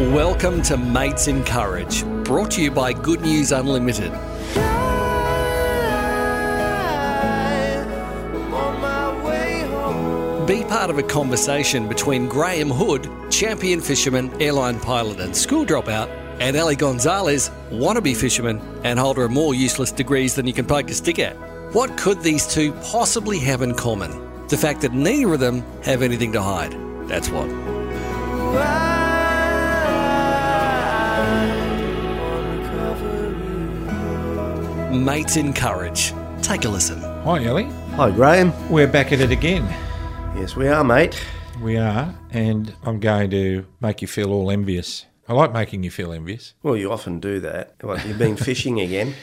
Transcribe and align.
Welcome 0.00 0.62
to 0.62 0.76
Mates 0.76 1.26
in 1.26 1.42
Courage, 1.42 2.04
brought 2.22 2.52
to 2.52 2.62
you 2.62 2.70
by 2.70 2.92
Good 2.92 3.20
News 3.20 3.50
Unlimited. 3.50 4.12
Be 10.46 10.62
part 10.62 10.88
of 10.88 10.98
a 10.98 11.02
conversation 11.02 11.88
between 11.88 12.28
Graham 12.28 12.70
Hood, 12.70 13.10
champion 13.28 13.80
fisherman, 13.80 14.30
airline 14.40 14.78
pilot, 14.78 15.18
and 15.18 15.36
school 15.36 15.66
dropout, 15.66 16.08
and 16.38 16.54
Ellie 16.56 16.76
Gonzalez, 16.76 17.50
wannabe 17.72 18.16
fisherman, 18.16 18.60
and 18.84 19.00
holder 19.00 19.24
of 19.24 19.32
more 19.32 19.52
useless 19.52 19.90
degrees 19.90 20.36
than 20.36 20.46
you 20.46 20.52
can 20.52 20.64
poke 20.64 20.88
a 20.90 20.94
stick 20.94 21.18
at. 21.18 21.34
What 21.74 21.98
could 21.98 22.22
these 22.22 22.46
two 22.46 22.70
possibly 22.84 23.40
have 23.40 23.62
in 23.62 23.74
common? 23.74 24.46
The 24.46 24.58
fact 24.58 24.80
that 24.82 24.92
neither 24.92 25.34
of 25.34 25.40
them 25.40 25.64
have 25.82 26.02
anything 26.02 26.30
to 26.34 26.40
hide. 26.40 26.76
That's 27.08 27.30
what. 27.30 27.48
Mates 34.92 35.36
in 35.36 35.52
Courage. 35.52 36.12
Take 36.42 36.64
a 36.64 36.68
listen. 36.68 36.98
Hi, 37.00 37.44
Ellie. 37.44 37.68
Hi, 37.96 38.10
Graham. 38.10 38.52
We're 38.70 38.86
back 38.86 39.12
at 39.12 39.20
it 39.20 39.30
again. 39.30 39.64
Yes, 40.36 40.56
we 40.56 40.68
are, 40.68 40.82
mate. 40.84 41.20
We 41.60 41.76
are, 41.76 42.14
and 42.30 42.74
I'm 42.84 43.00
going 43.00 43.30
to 43.30 43.66
make 43.80 44.00
you 44.00 44.08
feel 44.08 44.32
all 44.32 44.50
envious. 44.50 45.04
I 45.28 45.34
like 45.34 45.52
making 45.52 45.82
you 45.82 45.90
feel 45.90 46.12
envious. 46.12 46.54
Well, 46.62 46.76
you 46.76 46.90
often 46.90 47.20
do 47.20 47.38
that. 47.40 47.74
What, 47.82 48.06
you've 48.06 48.18
been 48.18 48.36
fishing 48.36 48.80
again? 48.86 49.14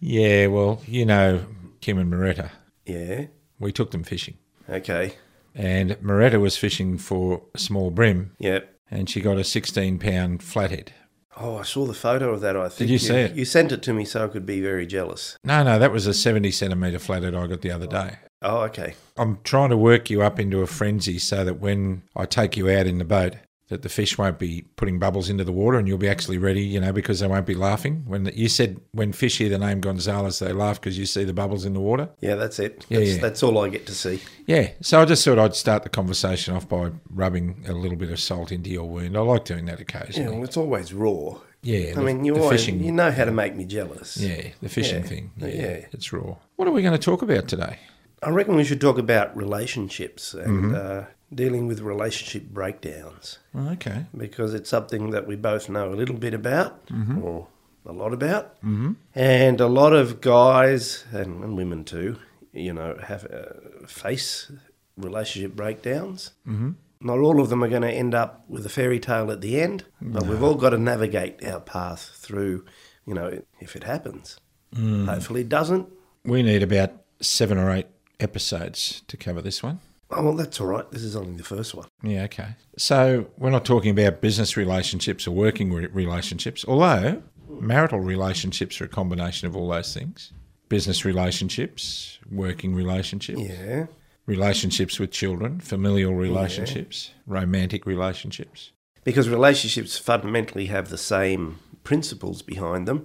Yeah, 0.00 0.46
well, 0.48 0.80
you 0.86 1.06
know 1.06 1.44
Kim 1.80 1.98
and 1.98 2.10
Moretta. 2.12 2.50
Yeah. 2.86 3.26
We 3.58 3.70
took 3.72 3.92
them 3.92 4.02
fishing, 4.02 4.38
Okay. 4.68 5.14
And 5.54 5.92
Moretta 6.02 6.40
was 6.40 6.56
fishing 6.56 6.98
for 6.98 7.42
a 7.54 7.58
small 7.58 7.90
bream. 7.90 8.32
Yep. 8.38 8.68
and 8.90 9.08
she 9.08 9.20
got 9.20 9.38
a 9.38 9.44
16 9.44 9.98
pound 9.98 10.42
flathead. 10.42 10.92
Oh, 11.36 11.56
I 11.56 11.62
saw 11.62 11.86
the 11.86 11.94
photo 11.94 12.32
of 12.32 12.40
that. 12.42 12.56
I 12.56 12.68
think 12.68 12.90
you 12.90 12.98
see 12.98 13.14
it? 13.14 13.34
You 13.34 13.44
sent 13.44 13.72
it 13.72 13.82
to 13.82 13.92
me 13.92 14.04
so 14.04 14.24
I 14.24 14.28
could 14.28 14.44
be 14.44 14.60
very 14.60 14.86
jealous. 14.86 15.36
No, 15.44 15.62
no, 15.62 15.78
that 15.78 15.90
was 15.90 16.06
a 16.06 16.14
70 16.14 16.50
centimetre 16.50 16.98
flathead 16.98 17.34
I 17.34 17.46
got 17.46 17.62
the 17.62 17.70
other 17.70 17.86
day. 17.86 18.16
Oh, 18.42 18.62
okay. 18.62 18.94
I'm 19.16 19.38
trying 19.44 19.70
to 19.70 19.76
work 19.76 20.10
you 20.10 20.22
up 20.22 20.38
into 20.38 20.60
a 20.60 20.66
frenzy 20.66 21.18
so 21.18 21.44
that 21.44 21.60
when 21.60 22.02
I 22.16 22.26
take 22.26 22.56
you 22.56 22.68
out 22.68 22.86
in 22.86 22.98
the 22.98 23.04
boat, 23.04 23.36
that 23.72 23.82
the 23.82 23.88
fish 23.88 24.18
won't 24.18 24.38
be 24.38 24.64
putting 24.76 24.98
bubbles 24.98 25.28
into 25.30 25.42
the 25.44 25.50
water 25.52 25.78
and 25.78 25.88
you'll 25.88 25.98
be 25.98 26.08
actually 26.08 26.38
ready, 26.38 26.62
you 26.62 26.78
know, 26.78 26.92
because 26.92 27.20
they 27.20 27.26
won't 27.26 27.46
be 27.46 27.54
laughing. 27.54 28.04
When 28.06 28.24
the, 28.24 28.36
you 28.38 28.48
said 28.48 28.78
when 28.92 29.12
fish 29.12 29.38
hear 29.38 29.48
the 29.48 29.58
name 29.58 29.80
Gonzalez, 29.80 30.38
they 30.38 30.52
laugh 30.52 30.80
because 30.80 30.98
you 30.98 31.06
see 31.06 31.24
the 31.24 31.32
bubbles 31.32 31.64
in 31.64 31.72
the 31.72 31.80
water. 31.80 32.10
Yeah, 32.20 32.34
that's 32.36 32.58
it. 32.58 32.84
Yeah, 32.88 32.98
that's, 33.00 33.10
yeah. 33.12 33.20
that's 33.20 33.42
all 33.42 33.58
I 33.58 33.68
get 33.70 33.86
to 33.86 33.94
see. 33.94 34.20
Yeah, 34.46 34.70
so 34.82 35.00
I 35.00 35.04
just 35.06 35.24
thought 35.24 35.38
I'd 35.38 35.56
start 35.56 35.82
the 35.82 35.88
conversation 35.88 36.54
off 36.54 36.68
by 36.68 36.92
rubbing 37.10 37.64
a 37.66 37.72
little 37.72 37.96
bit 37.96 38.10
of 38.10 38.20
salt 38.20 38.52
into 38.52 38.70
your 38.70 38.84
wound. 38.88 39.16
I 39.16 39.20
like 39.20 39.44
doing 39.46 39.64
that 39.66 39.80
occasionally. 39.80 40.36
know, 40.36 40.44
it's 40.44 40.56
always 40.56 40.92
raw. 40.92 41.38
Yeah, 41.62 41.92
I 41.92 41.94
the- 41.94 42.02
mean, 42.02 42.24
you 42.24 42.36
always, 42.36 42.60
fishing- 42.60 42.82
you 42.84 42.92
know 42.92 43.10
how 43.10 43.24
to 43.24 43.30
make 43.32 43.54
me 43.56 43.64
jealous. 43.64 44.16
Yeah, 44.18 44.48
the 44.60 44.68
fishing 44.68 45.02
Yeah, 45.02 45.08
thing. 45.08 45.30
Yeah, 45.38 45.46
yeah. 45.48 45.86
it's 45.92 46.12
raw. 46.12 46.36
What 46.56 46.68
are 46.68 46.72
we 46.72 46.82
going 46.82 46.92
to 46.92 46.98
talk 46.98 47.22
about 47.22 47.48
today? 47.48 47.78
I 48.22 48.30
reckon 48.30 48.54
we 48.56 48.64
should 48.64 48.80
talk 48.80 48.98
about 48.98 49.36
relationships 49.36 50.34
and 50.34 50.72
Mm-hmm. 50.72 50.74
uh, 50.74 51.04
dealing 51.34 51.66
with 51.66 51.80
relationship 51.80 52.44
breakdowns 52.50 53.38
Oh, 53.54 53.70
okay. 53.70 54.06
because 54.16 54.54
it's 54.54 54.68
something 54.70 55.10
that 55.10 55.26
we 55.26 55.36
both 55.36 55.68
know 55.68 55.92
a 55.92 55.96
little 55.96 56.16
bit 56.16 56.34
about 56.34 56.86
Mm-hmm. 56.86 57.22
or 57.22 57.48
a 57.86 57.92
lot 57.92 58.12
about. 58.12 58.56
Mm-hmm. 58.62 58.92
And 59.14 59.60
a 59.60 59.66
lot 59.66 59.92
of 59.92 60.20
guys 60.20 61.04
and, 61.12 61.42
and 61.42 61.56
women 61.56 61.84
too, 61.84 62.16
you 62.52 62.72
know, 62.72 62.96
have 63.02 63.24
uh, 63.24 63.86
face 63.86 64.50
relationship 64.96 65.56
breakdowns. 65.56 66.32
Mm-hmm. 66.46 66.72
Not 67.00 67.18
all 67.18 67.40
of 67.40 67.48
them 67.48 67.64
are 67.64 67.68
going 67.68 67.82
to 67.82 67.90
end 67.90 68.14
up 68.14 68.44
with 68.48 68.64
a 68.64 68.68
fairy 68.68 69.00
tale 69.00 69.32
at 69.32 69.40
the 69.40 69.60
end, 69.60 69.84
but 70.00 70.24
we've 70.24 70.42
all 70.42 70.54
got 70.54 70.70
to 70.70 70.78
navigate 70.78 71.44
our 71.44 71.58
path 71.58 72.12
through, 72.14 72.64
you 73.04 73.14
know, 73.14 73.42
if 73.58 73.74
it 73.74 73.82
happens. 73.82 74.38
Mm. 74.76 75.06
Hopefully 75.08 75.40
it 75.40 75.48
doesn't. 75.48 75.88
We 76.24 76.44
need 76.44 76.62
about 76.62 76.92
seven 77.20 77.58
or 77.58 77.72
eight 77.72 77.88
episodes 78.20 79.02
to 79.08 79.16
cover 79.16 79.42
this 79.42 79.62
one. 79.64 79.80
Oh, 80.14 80.22
well, 80.24 80.34
that's 80.36 80.60
all 80.60 80.66
right. 80.66 80.90
This 80.90 81.02
is 81.02 81.16
only 81.16 81.36
the 81.36 81.42
first 81.44 81.74
one. 81.74 81.86
Yeah, 82.02 82.24
okay. 82.24 82.48
So 82.76 83.26
we're 83.38 83.50
not 83.50 83.64
talking 83.64 83.90
about 83.98 84.20
business 84.20 84.56
relationships 84.56 85.26
or 85.26 85.30
working 85.32 85.72
re- 85.72 85.86
relationships, 85.86 86.64
although 86.68 87.22
marital 87.48 88.00
relationships 88.00 88.80
are 88.80 88.84
a 88.84 88.88
combination 88.88 89.46
of 89.48 89.56
all 89.56 89.68
those 89.68 89.92
things. 89.94 90.32
Business 90.68 91.04
relationships, 91.04 92.18
working 92.30 92.74
relationships, 92.74 93.40
Yeah. 93.40 93.86
relationships 94.26 94.98
with 94.98 95.10
children, 95.10 95.60
familial 95.60 96.14
relationships, 96.14 97.10
romantic 97.26 97.86
relationships. 97.86 98.70
because 99.04 99.28
relationships 99.28 99.98
fundamentally 99.98 100.66
have 100.66 100.88
the 100.88 100.96
same 100.96 101.58
principles 101.82 102.40
behind 102.40 102.86
them 102.86 103.04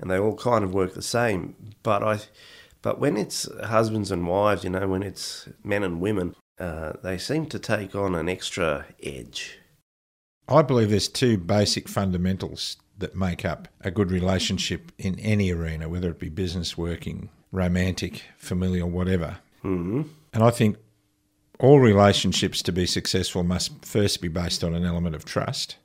and 0.00 0.10
they 0.10 0.18
all 0.18 0.34
kind 0.34 0.64
of 0.64 0.74
work 0.74 0.94
the 0.94 1.02
same 1.02 1.54
but 1.84 2.02
i 2.02 2.18
but 2.82 3.00
when 3.00 3.16
it's 3.16 3.48
husbands 3.64 4.10
and 4.10 4.26
wives 4.26 4.64
you 4.64 4.70
know 4.70 4.88
when 4.88 5.02
it's 5.02 5.48
men 5.64 5.82
and 5.82 6.00
women 6.00 6.34
uh, 6.58 6.92
they 7.02 7.16
seem 7.16 7.46
to 7.46 7.58
take 7.58 7.94
on 7.94 8.14
an 8.14 8.28
extra 8.28 8.86
edge 9.02 9.58
I 10.48 10.62
believe 10.62 10.88
there's 10.88 11.08
two 11.08 11.36
basic 11.36 11.88
fundamentals 11.88 12.78
that 12.96 13.14
make 13.14 13.44
up 13.44 13.68
a 13.82 13.90
good 13.90 14.10
relationship 14.10 14.90
in 14.98 15.18
any 15.20 15.52
arena, 15.52 15.88
whether 15.88 16.10
it 16.10 16.18
be 16.18 16.30
business, 16.30 16.76
working, 16.76 17.28
romantic, 17.52 18.22
familial, 18.36 18.88
whatever. 18.88 19.38
hmm 19.62 20.02
And 20.32 20.42
I 20.42 20.50
think 20.50 20.76
all 21.58 21.80
relationships 21.80 22.62
to 22.62 22.72
be 22.72 22.86
successful 22.86 23.42
must 23.42 23.84
first 23.84 24.20
be 24.20 24.28
based 24.28 24.64
on 24.64 24.74
an 24.74 24.84
element 24.84 25.14
of 25.14 25.24
trust. 25.24 25.76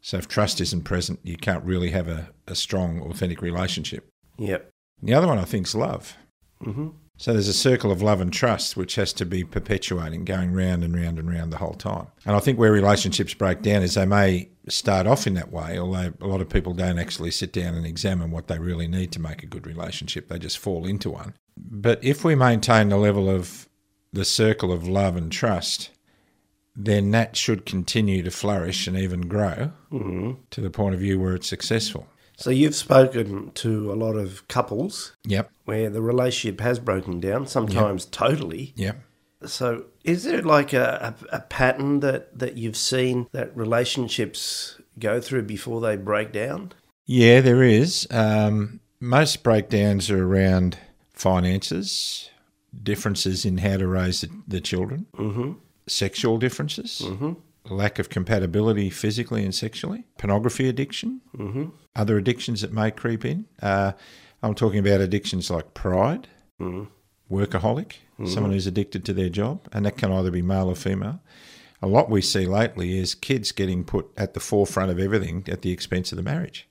So 0.00 0.18
if 0.18 0.28
trust 0.28 0.60
isn't 0.60 0.84
present, 0.84 1.20
you 1.22 1.36
can't 1.36 1.64
really 1.64 1.90
have 1.90 2.08
a, 2.08 2.28
a 2.46 2.54
strong, 2.54 3.00
authentic 3.00 3.40
relationship. 3.40 4.06
yep 4.38 4.70
The 5.02 5.14
other 5.14 5.26
one 5.26 5.38
I 5.38 5.44
think 5.44 5.66
is 5.66 5.74
love. 5.74 6.16
Hmm 6.64 6.88
So 7.16 7.32
there's 7.32 7.48
a 7.48 7.52
circle 7.52 7.92
of 7.92 8.02
love 8.02 8.20
and 8.20 8.32
trust 8.32 8.76
which 8.76 8.96
has 8.96 9.12
to 9.14 9.24
be 9.24 9.44
perpetuating, 9.44 10.24
going 10.24 10.52
round 10.52 10.82
and 10.82 10.94
round 10.96 11.18
and 11.18 11.30
round 11.30 11.52
the 11.52 11.58
whole 11.58 11.74
time. 11.74 12.08
And 12.26 12.34
I 12.34 12.40
think 12.40 12.58
where 12.58 12.72
relationships 12.72 13.34
break 13.34 13.62
down 13.62 13.82
is 13.82 13.94
they 13.94 14.06
may 14.06 14.48
start 14.68 15.06
off 15.06 15.26
in 15.26 15.34
that 15.34 15.52
way, 15.52 15.78
although 15.78 16.12
a 16.20 16.26
lot 16.26 16.40
of 16.40 16.48
people 16.48 16.72
don't 16.72 16.98
actually 16.98 17.30
sit 17.30 17.52
down 17.52 17.74
and 17.74 17.86
examine 17.86 18.30
what 18.30 18.48
they 18.48 18.58
really 18.58 18.88
need 18.88 19.12
to 19.12 19.20
make 19.20 19.42
a 19.42 19.46
good 19.46 19.66
relationship. 19.66 20.28
They 20.28 20.38
just 20.38 20.58
fall 20.58 20.86
into 20.86 21.10
one. 21.10 21.34
But 21.56 22.02
if 22.02 22.24
we 22.24 22.34
maintain 22.34 22.88
the 22.88 22.96
level 22.96 23.28
of 23.30 23.68
the 24.12 24.24
circle 24.24 24.72
of 24.72 24.88
love 24.88 25.16
and 25.16 25.30
trust, 25.30 25.90
then 26.76 27.10
that 27.12 27.36
should 27.36 27.66
continue 27.66 28.22
to 28.22 28.30
flourish 28.30 28.86
and 28.86 28.96
even 28.96 29.22
grow 29.22 29.72
hmm 29.90 30.32
to 30.50 30.60
the 30.60 30.70
point 30.70 30.94
of 30.94 31.00
view 31.00 31.20
where 31.20 31.34
it's 31.34 31.48
successful. 31.48 32.08
So 32.36 32.50
you've 32.50 32.74
spoken 32.74 33.50
to 33.52 33.92
a 33.92 33.94
lot 33.94 34.14
of 34.16 34.46
couples 34.48 35.14
Yep, 35.26 35.50
where 35.64 35.88
the 35.90 36.02
relationship 36.02 36.60
has 36.60 36.78
broken 36.78 37.20
down 37.20 37.46
sometimes 37.46 38.06
totally 38.06 38.72
yep. 38.76 39.00
So, 39.46 39.84
is 40.04 40.24
there 40.24 40.40
like 40.40 40.72
a, 40.72 41.14
a, 41.30 41.36
a 41.36 41.40
pattern 41.40 42.00
that, 42.00 42.38
that 42.38 42.56
you've 42.56 42.78
seen 42.78 43.26
that 43.32 43.54
relationships 43.54 44.80
go 44.98 45.20
through 45.20 45.42
before 45.42 45.82
they 45.82 45.96
break 45.96 46.32
down? 46.32 46.72
Yeah, 47.04 47.42
there 47.42 47.62
is. 47.62 48.06
Um, 48.10 48.80
most 49.00 49.42
breakdowns 49.42 50.10
are 50.10 50.24
around 50.24 50.78
finances, 51.12 52.30
differences 52.82 53.44
in 53.44 53.58
how 53.58 53.76
to 53.76 53.86
raise 53.86 54.22
the, 54.22 54.30
the 54.48 54.60
children, 54.60 55.06
Mm-hmm. 55.16 55.52
sexual 55.86 56.38
differences, 56.38 57.02
Mm-hmm. 57.04 57.32
Lack 57.70 57.98
of 57.98 58.08
compatibility 58.08 58.90
physically 58.90 59.42
and 59.44 59.54
sexually, 59.54 60.04
pornography 60.18 60.68
addiction, 60.68 61.20
Mm-hmm. 61.36 61.64
other 61.96 62.16
addictions 62.18 62.60
that 62.60 62.72
may 62.72 62.90
creep 62.90 63.24
in. 63.24 63.46
Uh, 63.62 63.92
I'm 64.42 64.54
talking 64.54 64.78
about 64.80 65.00
addictions 65.00 65.50
like 65.50 65.74
pride, 65.74 66.28
Mm-hmm. 66.60 66.84
workaholic, 67.34 67.94
someone 68.26 68.52
who's 68.52 68.66
addicted 68.66 69.04
to 69.06 69.12
their 69.12 69.28
job, 69.28 69.66
and 69.72 69.84
that 69.86 69.96
can 69.96 70.12
either 70.12 70.30
be 70.30 70.42
male 70.42 70.68
or 70.68 70.76
female. 70.76 71.20
A 71.82 71.86
lot 71.88 72.08
we 72.08 72.22
see 72.22 72.46
lately 72.46 72.96
is 72.98 73.14
kids 73.14 73.50
getting 73.52 73.82
put 73.84 74.06
at 74.16 74.34
the 74.34 74.40
forefront 74.40 74.90
of 74.90 74.98
everything 75.00 75.44
at 75.48 75.62
the 75.62 75.70
expense 75.72 76.12
of 76.12 76.16
the 76.16 76.22
marriage. 76.22 76.68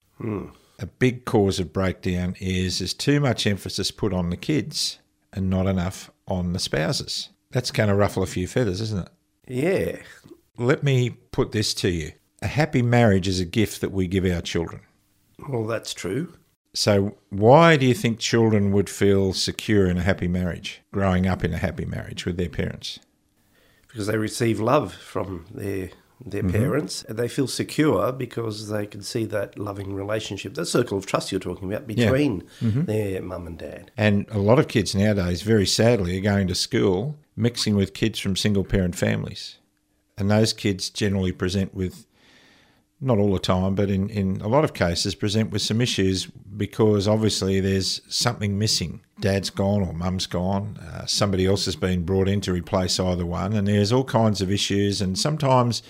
A 0.80 0.86
big 0.88 1.26
cause 1.26 1.60
of 1.60 1.74
breakdown 1.74 2.36
is 2.40 2.80
there's 2.80 2.94
too 2.94 3.20
much 3.20 3.46
emphasis 3.46 3.92
put 3.92 4.14
on 4.14 4.30
the 4.30 4.38
kids 4.38 5.00
and 5.34 5.50
not 5.50 5.68
enough 5.68 6.10
on 6.28 6.54
the 6.54 6.60
spouses. 6.60 7.30
That's 7.52 7.72
going 7.72 7.90
to 7.90 7.96
ruffle 7.96 8.24
a 8.24 8.28
few 8.28 8.48
feathers, 8.48 8.80
isn't 8.82 9.08
it? 9.08 9.10
Yeah. 9.48 9.98
Let 10.58 10.84
me 10.84 11.12
put 11.32 11.52
this 11.52 11.74
to 11.76 11.90
you. 11.90 12.12
A 12.42 12.48
happy 12.48 12.82
marriage 12.82 13.28
is 13.28 13.40
a 13.40 13.46
gift 13.46 13.82
that 13.82 13.92
we 13.92 14.08
give 14.08 14.26
our 14.26 14.42
children. 14.42 14.82
Well, 15.50 15.66
that's 15.66 15.94
true. 15.94 16.34
So, 16.76 17.18
why 17.30 17.78
do 17.78 17.86
you 17.86 17.94
think 17.94 18.20
children 18.20 18.72
would 18.72 18.90
feel 18.90 19.34
secure 19.34 19.88
in 19.88 19.98
a 19.98 20.02
happy 20.02 20.28
marriage, 20.28 20.82
growing 20.92 21.28
up 21.28 21.44
in 21.44 21.54
a 21.54 21.58
happy 21.58 21.86
marriage 21.86 22.26
with 22.26 22.38
their 22.38 22.50
parents? 22.50 23.00
Because 23.88 24.08
they 24.08 24.18
receive 24.18 24.60
love 24.60 24.94
from 24.94 25.46
their 25.52 25.90
their 26.26 26.44
mm-hmm. 26.44 26.58
parents 26.58 27.04
they 27.10 27.28
feel 27.28 27.48
secure 27.48 28.12
because 28.14 28.70
they 28.70 28.86
can 28.86 29.02
see 29.02 29.26
that 29.26 29.58
loving 29.58 29.94
relationship, 29.94 30.54
that 30.54 30.66
circle 30.66 30.98
of 30.98 31.06
trust 31.06 31.32
you're 31.32 31.40
talking 31.40 31.72
about 31.72 31.86
between 31.86 32.44
mm-hmm. 32.62 32.86
their 32.86 33.22
mum 33.22 33.46
and 33.46 33.58
dad. 33.58 33.92
And 33.98 34.26
a 34.30 34.40
lot 34.40 34.58
of 34.58 34.68
kids 34.68 34.96
nowadays, 34.96 35.42
very 35.42 35.66
sadly, 35.66 36.18
are 36.18 36.22
going 36.22 36.48
to 36.48 36.56
school 36.56 37.18
mixing 37.36 37.76
with 37.76 37.94
kids 37.94 38.20
from 38.20 38.36
single 38.36 38.64
parent 38.64 38.96
families. 38.96 39.58
And 40.18 40.30
those 40.30 40.54
kids 40.54 40.90
generally 40.90 41.32
present 41.32 41.74
with 41.74 42.06
not 43.02 43.18
all 43.18 43.34
the 43.34 43.40
time, 43.40 43.76
but 43.76 43.90
in, 43.90 44.10
in 44.10 44.40
a 44.42 44.48
lot 44.48 44.64
of 44.64 44.74
cases, 44.74 45.14
present 45.14 45.52
with 45.52 45.62
some 45.62 45.82
issues 45.82 46.26
because 46.26 47.08
obviously 47.08 47.60
there's 47.60 48.02
something 48.08 48.58
missing. 48.58 49.02
Dad's 49.20 49.50
gone 49.50 49.82
or 49.82 49.94
mum's 49.94 50.26
gone. 50.26 50.78
Uh, 50.78 51.06
somebody 51.06 51.46
else 51.46 51.66
has 51.66 51.76
been 51.76 52.04
brought 52.04 52.30
in 52.30 52.40
to 52.42 52.54
replace 52.54 53.00
either 53.00 53.26
one. 53.26 53.54
And 53.54 53.68
there's 53.68 53.92
all 53.92 54.06
kinds 54.06 54.42
of 54.42 54.50
issues. 54.50 55.02
And 55.02 55.20
sometimes 55.20 55.84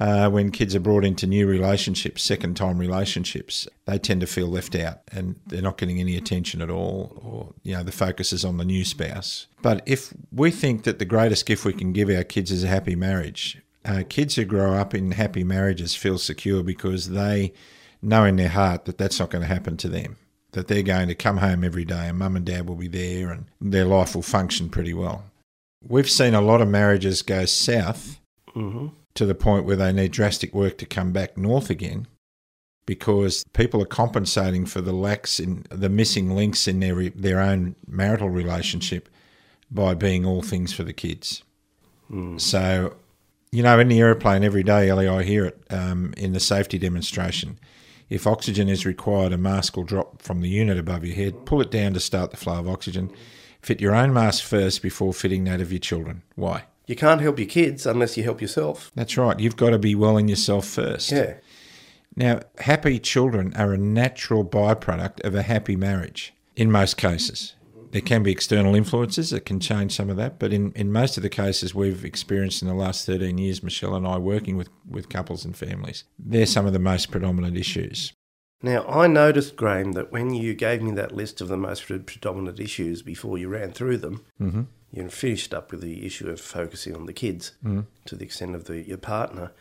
uh, 0.00 0.28
when 0.30 0.50
kids 0.50 0.74
are 0.74 0.80
brought 0.80 1.04
into 1.04 1.26
new 1.26 1.46
relationships, 1.46 2.22
second 2.22 2.56
time 2.56 2.78
relationships, 2.78 3.68
they 3.84 3.98
tend 3.98 4.20
to 4.20 4.26
feel 4.26 4.48
left 4.48 4.74
out 4.74 5.00
and 5.12 5.36
they're 5.46 5.62
not 5.62 5.78
getting 5.78 6.00
any 6.00 6.16
attention 6.16 6.60
at 6.60 6.70
all, 6.70 7.20
or 7.22 7.54
you 7.62 7.74
know 7.74 7.82
the 7.82 7.92
focus 7.92 8.32
is 8.32 8.44
on 8.44 8.56
the 8.56 8.64
new 8.64 8.84
spouse. 8.84 9.46
But 9.60 9.82
if 9.86 10.12
we 10.32 10.50
think 10.50 10.84
that 10.84 10.98
the 10.98 11.04
greatest 11.04 11.46
gift 11.46 11.64
we 11.64 11.72
can 11.72 11.92
give 11.92 12.10
our 12.10 12.24
kids 12.24 12.50
is 12.50 12.64
a 12.64 12.68
happy 12.68 12.96
marriage, 12.96 13.58
uh, 13.84 14.02
kids 14.08 14.34
who 14.34 14.44
grow 14.44 14.74
up 14.74 14.94
in 14.94 15.12
happy 15.12 15.44
marriages 15.44 15.94
feel 15.94 16.18
secure 16.18 16.62
because 16.62 17.10
they 17.10 17.52
know 18.00 18.24
in 18.24 18.36
their 18.36 18.48
heart 18.48 18.86
that 18.86 18.98
that's 18.98 19.20
not 19.20 19.30
going 19.30 19.42
to 19.42 19.48
happen 19.48 19.76
to 19.78 19.88
them. 19.88 20.16
That 20.52 20.68
they're 20.68 20.82
going 20.82 21.08
to 21.08 21.14
come 21.14 21.38
home 21.38 21.64
every 21.64 21.86
day 21.86 22.08
and 22.08 22.18
mum 22.18 22.36
and 22.36 22.44
dad 22.44 22.68
will 22.68 22.76
be 22.76 22.88
there 22.88 23.30
and 23.30 23.46
their 23.58 23.86
life 23.86 24.14
will 24.14 24.22
function 24.22 24.68
pretty 24.68 24.92
well. 24.92 25.24
We've 25.82 26.10
seen 26.10 26.34
a 26.34 26.42
lot 26.42 26.60
of 26.60 26.68
marriages 26.68 27.22
go 27.22 27.46
south 27.46 28.20
Mm-hmm. 28.54 28.88
To 29.14 29.26
the 29.26 29.34
point 29.34 29.64
where 29.64 29.76
they 29.76 29.92
need 29.92 30.12
drastic 30.12 30.54
work 30.54 30.78
to 30.78 30.86
come 30.86 31.12
back 31.12 31.36
north 31.36 31.70
again 31.70 32.06
because 32.86 33.44
people 33.52 33.80
are 33.82 33.86
compensating 33.86 34.66
for 34.66 34.80
the 34.80 34.92
lacks 34.92 35.38
in 35.38 35.64
the 35.70 35.88
missing 35.88 36.34
links 36.34 36.66
in 36.66 36.80
their 36.80 37.10
their 37.10 37.40
own 37.40 37.76
marital 37.86 38.30
relationship 38.30 39.08
by 39.70 39.94
being 39.94 40.24
all 40.26 40.42
things 40.42 40.72
for 40.72 40.82
the 40.82 40.92
kids. 40.92 41.42
So, 42.38 42.94
you 43.50 43.62
know, 43.62 43.78
in 43.78 43.88
the 43.88 44.00
aeroplane 44.00 44.44
every 44.44 44.62
day, 44.62 44.88
Ellie, 44.88 45.08
I 45.08 45.22
hear 45.22 45.46
it 45.46 45.62
um, 45.70 46.12
in 46.16 46.32
the 46.32 46.40
safety 46.40 46.78
demonstration. 46.78 47.58
If 48.10 48.26
oxygen 48.26 48.68
is 48.68 48.84
required, 48.84 49.32
a 49.32 49.38
mask 49.38 49.76
will 49.76 49.84
drop 49.84 50.20
from 50.20 50.42
the 50.42 50.48
unit 50.48 50.78
above 50.78 51.04
your 51.04 51.16
head. 51.16 51.46
Pull 51.46 51.62
it 51.62 51.70
down 51.70 51.94
to 51.94 52.00
start 52.00 52.30
the 52.30 52.36
flow 52.36 52.58
of 52.58 52.68
oxygen. 52.68 53.10
Fit 53.62 53.80
your 53.80 53.94
own 53.94 54.12
mask 54.12 54.44
first 54.44 54.82
before 54.82 55.14
fitting 55.14 55.44
that 55.44 55.62
of 55.62 55.72
your 55.72 55.78
children. 55.78 56.22
Why? 56.34 56.64
You 56.86 56.96
can't 56.96 57.20
help 57.20 57.38
your 57.38 57.48
kids 57.48 57.86
unless 57.86 58.16
you 58.16 58.24
help 58.24 58.40
yourself. 58.40 58.90
That's 58.94 59.16
right. 59.16 59.38
You've 59.38 59.56
got 59.56 59.70
to 59.70 59.78
be 59.78 59.94
well 59.94 60.16
in 60.16 60.28
yourself 60.28 60.66
first. 60.66 61.12
Yeah. 61.12 61.34
Now, 62.16 62.40
happy 62.58 62.98
children 62.98 63.54
are 63.54 63.72
a 63.72 63.78
natural 63.78 64.44
byproduct 64.44 65.24
of 65.24 65.34
a 65.34 65.42
happy 65.42 65.76
marriage 65.76 66.34
in 66.56 66.70
most 66.70 66.96
cases. 66.96 67.54
There 67.92 68.00
can 68.00 68.22
be 68.22 68.32
external 68.32 68.74
influences 68.74 69.30
that 69.30 69.44
can 69.44 69.60
change 69.60 69.94
some 69.94 70.08
of 70.08 70.16
that, 70.16 70.38
but 70.38 70.52
in, 70.52 70.72
in 70.72 70.92
most 70.92 71.16
of 71.18 71.22
the 71.22 71.28
cases 71.28 71.74
we've 71.74 72.04
experienced 72.04 72.62
in 72.62 72.68
the 72.68 72.74
last 72.74 73.04
13 73.06 73.36
years, 73.36 73.62
Michelle 73.62 73.94
and 73.94 74.06
I 74.06 74.16
working 74.16 74.56
with, 74.56 74.70
with 74.88 75.10
couples 75.10 75.44
and 75.44 75.54
families, 75.56 76.04
they're 76.18 76.46
some 76.46 76.66
of 76.66 76.72
the 76.72 76.78
most 76.78 77.10
predominant 77.10 77.56
issues. 77.56 78.12
Now, 78.62 78.86
I 78.86 79.08
noticed, 79.08 79.56
Graham, 79.56 79.92
that 79.92 80.10
when 80.12 80.32
you 80.32 80.54
gave 80.54 80.80
me 80.82 80.92
that 80.92 81.14
list 81.14 81.40
of 81.40 81.48
the 81.48 81.56
most 81.56 81.86
predominant 81.86 82.60
issues 82.60 83.02
before 83.02 83.36
you 83.36 83.48
ran 83.48 83.72
through 83.72 83.98
them, 83.98 84.24
Mm-hmm. 84.40 84.62
You 84.92 85.08
finished 85.08 85.54
up 85.54 85.70
with 85.70 85.80
the 85.80 86.06
issue 86.06 86.28
of 86.28 86.40
focusing 86.40 86.94
on 86.94 87.06
the 87.06 87.12
kids 87.12 87.52
mm. 87.64 87.86
to 88.04 88.14
the 88.14 88.24
extent 88.24 88.54
of 88.54 88.64
the, 88.64 88.82
your 88.82 88.98
partner. 88.98 89.52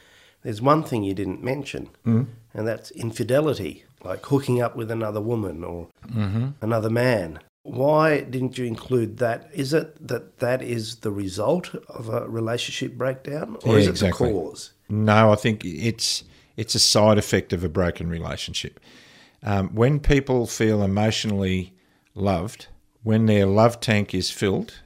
There's 0.44 0.62
one 0.62 0.84
thing 0.84 1.04
you 1.04 1.14
didn't 1.14 1.44
mention, 1.44 1.90
mm. 2.06 2.26
and 2.54 2.68
that's 2.68 2.92
infidelity, 2.92 3.86
like 4.04 4.26
hooking 4.26 4.62
up 4.62 4.76
with 4.76 4.90
another 4.92 5.22
woman 5.22 5.64
or 5.64 5.88
mm-hmm. 6.08 6.50
another 6.62 6.90
man. 6.90 7.40
Why 7.64 8.22
didn't 8.22 8.58
you 8.58 8.66
include 8.66 9.18
that? 9.18 9.50
Is 9.54 9.72
it 9.72 10.08
that 10.08 10.40
that 10.40 10.64
is 10.64 10.98
the 10.98 11.12
result 11.12 11.76
of 11.88 12.10
a 12.10 12.28
relationship 12.28 12.94
breakdown, 12.94 13.58
or 13.64 13.74
Yeah, 13.74 13.82
is 13.82 13.88
it 13.88 13.92
exactly. 13.92 14.30
the 14.30 14.34
cause? 14.34 14.72
No, 14.90 15.32
I 15.32 15.36
think 15.36 15.64
it's 15.64 16.24
it's 16.58 16.74
a 16.74 16.80
side 16.80 17.20
effect 17.20 17.54
of 17.54 17.64
a 17.64 17.70
broken 17.70 18.10
relationship. 18.10 18.80
Um, 19.44 19.70
when 19.70 20.00
people 20.00 20.48
feel 20.48 20.82
emotionally 20.82 21.74
loved, 22.16 22.68
when 23.04 23.28
their 23.28 23.46
love 23.46 23.80
tank 23.80 24.16
is 24.16 24.32
filled, 24.32 24.82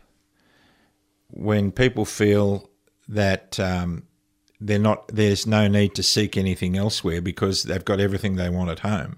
when 1.36 1.72
people 1.72 2.06
feel 2.06 2.70
that 3.08 3.60
um, 3.60 4.04
they're 4.60 4.80
not, 4.80 5.08
there's 5.10 5.46
no 5.46 5.68
need 5.68 5.94
to 5.96 6.04
seek 6.04 6.38
anything 6.38 6.76
elsewhere 6.76 7.22
because 7.22 7.64
they've 7.64 7.86
got 7.86 8.00
everything 8.00 8.36
they 8.36 8.50
want 8.50 8.70
at 8.70 8.80
home. 8.80 9.18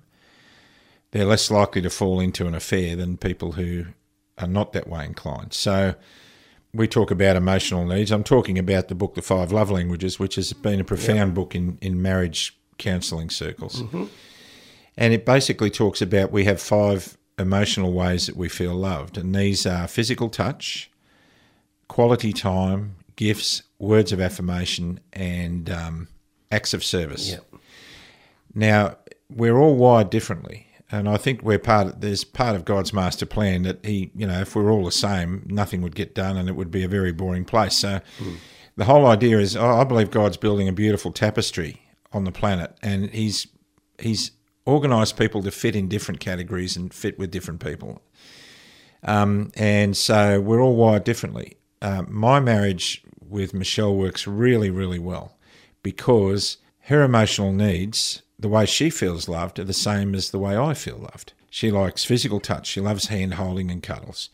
They're 1.12 1.26
less 1.26 1.50
likely 1.50 1.82
to 1.84 1.90
fall 1.90 2.20
into 2.20 2.48
an 2.48 2.56
affair 2.56 2.96
than 2.96 3.18
people 3.18 3.54
who 3.54 3.86
are 4.38 4.48
not 4.48 4.74
that 4.74 4.88
way 4.90 5.06
inclined. 5.06 5.54
So, 5.54 5.96
we 6.74 6.88
talk 6.88 7.12
about 7.12 7.36
emotional 7.36 7.86
needs. 7.86 8.12
I'm 8.12 8.24
talking 8.24 8.60
about 8.60 8.88
the 8.88 8.96
book, 8.96 9.16
The 9.16 9.22
Five 9.22 9.52
Love 9.52 9.72
Languages, 9.72 10.20
which 10.20 10.36
has 10.36 10.54
been 10.54 10.80
a 10.80 10.84
profound 10.84 11.34
book 11.34 11.56
in, 11.56 11.78
in 11.82 12.02
marriage 12.02 12.58
counselling 12.78 13.30
circles. 13.30 13.82
And 14.96 15.14
it 15.14 15.26
basically 15.26 15.70
talks 15.70 16.02
about 16.02 16.32
we 16.32 16.46
have 16.46 16.62
five 16.62 17.18
emotional 17.40 17.94
ways 17.94 18.28
that 18.28 18.36
we 18.36 18.50
feel 18.50 18.74
loved. 18.76 19.18
And 19.18 19.34
these 19.34 19.66
are 19.66 19.88
physical 19.88 20.30
touch, 20.30 20.92
quality 21.88 22.34
time, 22.34 22.96
gifts, 23.16 23.64
words 23.80 24.12
of 24.12 24.20
affirmation, 24.20 25.00
and 25.14 25.70
um, 25.70 26.08
acts 26.52 26.74
of 26.74 26.84
service. 26.84 27.32
Yep. 27.32 27.46
Now, 28.54 28.98
we're 29.30 29.58
all 29.58 29.76
wired 29.76 30.10
differently. 30.10 30.68
And 30.90 31.10
I 31.10 31.18
think 31.18 31.42
we're 31.44 31.60
part 31.60 31.88
of, 31.88 32.02
there's 32.02 32.24
part 32.24 32.56
of 32.56 32.64
God's 32.64 32.94
master 32.94 33.26
plan 33.26 33.64
that 33.64 33.86
he, 33.86 34.10
you 34.16 34.26
know, 34.26 34.40
if 34.40 34.56
we're 34.56 34.72
all 34.72 34.86
the 34.86 34.92
same, 34.92 35.44
nothing 35.46 35.82
would 35.82 35.96
get 35.96 36.16
done 36.16 36.38
and 36.38 36.48
it 36.48 36.54
would 36.54 36.72
be 36.72 36.84
a 36.84 36.88
very 36.88 37.12
boring 37.12 37.44
place. 37.44 37.76
So 37.76 38.00
the 38.78 38.86
whole 38.86 39.06
idea 39.06 39.38
is 39.40 39.58
I 39.58 39.82
I 39.82 39.84
believe 39.84 40.12
God's 40.12 40.38
building 40.38 40.70
a 40.70 40.72
beautiful 40.72 41.12
tapestry 41.12 41.82
on 42.14 42.24
the 42.24 42.32
planet 42.32 42.78
and 42.82 43.10
he's 43.10 43.48
he's 44.00 44.32
organized 44.66 45.18
people 45.18 45.44
to 45.44 45.52
fit 45.52 45.76
in 45.76 45.90
different 45.90 46.22
categories 46.22 46.78
and 46.78 46.94
fit 46.94 47.20
with 47.20 47.32
different 47.32 47.60
people. 47.60 48.02
Um, 49.04 49.52
and 49.56 49.96
so 49.96 50.40
we're 50.40 50.62
all 50.62 50.76
wired 50.76 51.04
differently. 51.04 51.57
Uh, 51.82 52.04
my 52.08 52.40
marriage 52.40 53.04
with 53.22 53.54
Michelle 53.54 53.96
works 53.96 54.26
really, 54.28 54.70
really 54.70 55.00
well 55.00 55.38
because 55.84 56.58
her 56.82 57.04
emotional 57.04 57.52
needs, 57.52 58.22
the 58.40 58.48
way 58.48 58.66
she 58.66 58.90
feels 58.90 59.28
loved, 59.28 59.60
are 59.60 59.64
the 59.64 59.74
same 59.74 60.16
as 60.16 60.32
the 60.32 60.40
way 60.40 60.58
I 60.58 60.74
feel 60.74 60.98
loved. 60.98 61.34
She 61.50 61.72
likes 61.72 62.04
physical 62.06 62.40
touch. 62.40 62.68
She 62.68 62.82
loves 62.82 63.08
hand 63.08 63.36
holding 63.36 63.72
and 63.72 63.82
cuddles. 63.82 64.30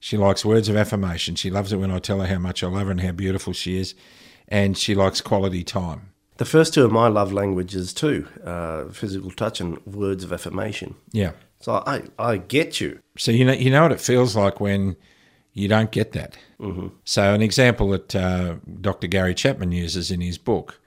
She 0.00 0.16
likes 0.16 0.44
words 0.44 0.68
of 0.68 0.76
affirmation. 0.76 1.34
She 1.34 1.50
loves 1.50 1.72
it 1.72 1.78
when 1.78 1.90
I 1.90 1.98
tell 1.98 2.20
her 2.20 2.26
how 2.26 2.38
much 2.38 2.62
I 2.62 2.68
love 2.68 2.86
her 2.86 2.90
and 2.90 3.00
how 3.00 3.12
beautiful 3.12 3.52
she 3.52 3.78
is. 3.78 3.94
And 4.46 4.76
she 4.78 4.94
likes 4.94 5.20
quality 5.20 5.64
time. 5.64 6.12
The 6.38 6.44
first 6.44 6.72
two 6.72 6.86
are 6.86 6.90
my 6.90 7.08
love 7.08 7.32
languages 7.32 7.92
too: 7.92 8.28
uh, 8.44 8.88
physical 8.90 9.32
touch 9.32 9.60
and 9.60 9.84
words 9.84 10.22
of 10.22 10.32
affirmation. 10.32 10.94
Yeah. 11.10 11.32
So 11.60 11.82
I, 11.84 12.04
I 12.18 12.36
get 12.36 12.80
you. 12.80 13.00
So 13.18 13.32
you 13.32 13.44
know 13.44 13.52
you 13.52 13.70
know 13.70 13.82
what 13.82 13.92
it 13.92 14.00
feels 14.00 14.36
like 14.36 14.60
when 14.60 14.96
you 15.58 15.68
don't 15.68 15.90
get 15.90 16.12
that. 16.12 16.38
Mm-hmm. 16.60 16.88
So 17.04 17.34
an 17.34 17.42
example 17.42 17.90
that 17.90 18.14
uh, 18.14 18.56
Dr. 18.80 19.08
Gary 19.08 19.34
Chapman 19.34 19.72
uses 19.72 20.10
in 20.10 20.20
his 20.20 20.38
book. 20.38 20.80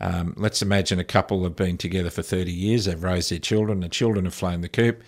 Um, 0.00 0.34
let's 0.36 0.62
imagine 0.62 0.98
a 0.98 1.04
couple 1.04 1.42
have 1.44 1.56
been 1.56 1.76
together 1.76 2.10
for 2.10 2.22
30 2.22 2.52
years. 2.52 2.84
They've 2.84 3.02
raised 3.02 3.30
their 3.30 3.38
children. 3.38 3.80
The 3.80 3.88
children 3.88 4.24
have 4.24 4.34
flown 4.34 4.60
the 4.60 4.68
coop. 4.68 5.02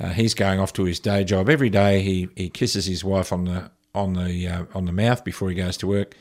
Uh, 0.00 0.08
he's 0.08 0.34
going 0.34 0.58
off 0.58 0.72
to 0.72 0.84
his 0.84 0.98
day 0.98 1.22
job 1.22 1.48
every 1.48 1.70
day. 1.70 2.00
He 2.00 2.28
he 2.34 2.48
kisses 2.48 2.86
his 2.86 3.04
wife 3.04 3.32
on 3.32 3.44
the 3.44 3.70
on 3.94 4.14
the 4.14 4.48
uh, 4.48 4.64
on 4.74 4.86
the 4.86 4.92
mouth 4.92 5.22
before 5.22 5.50
he 5.50 5.54
goes 5.54 5.76
to 5.76 5.86
work, 5.86 6.16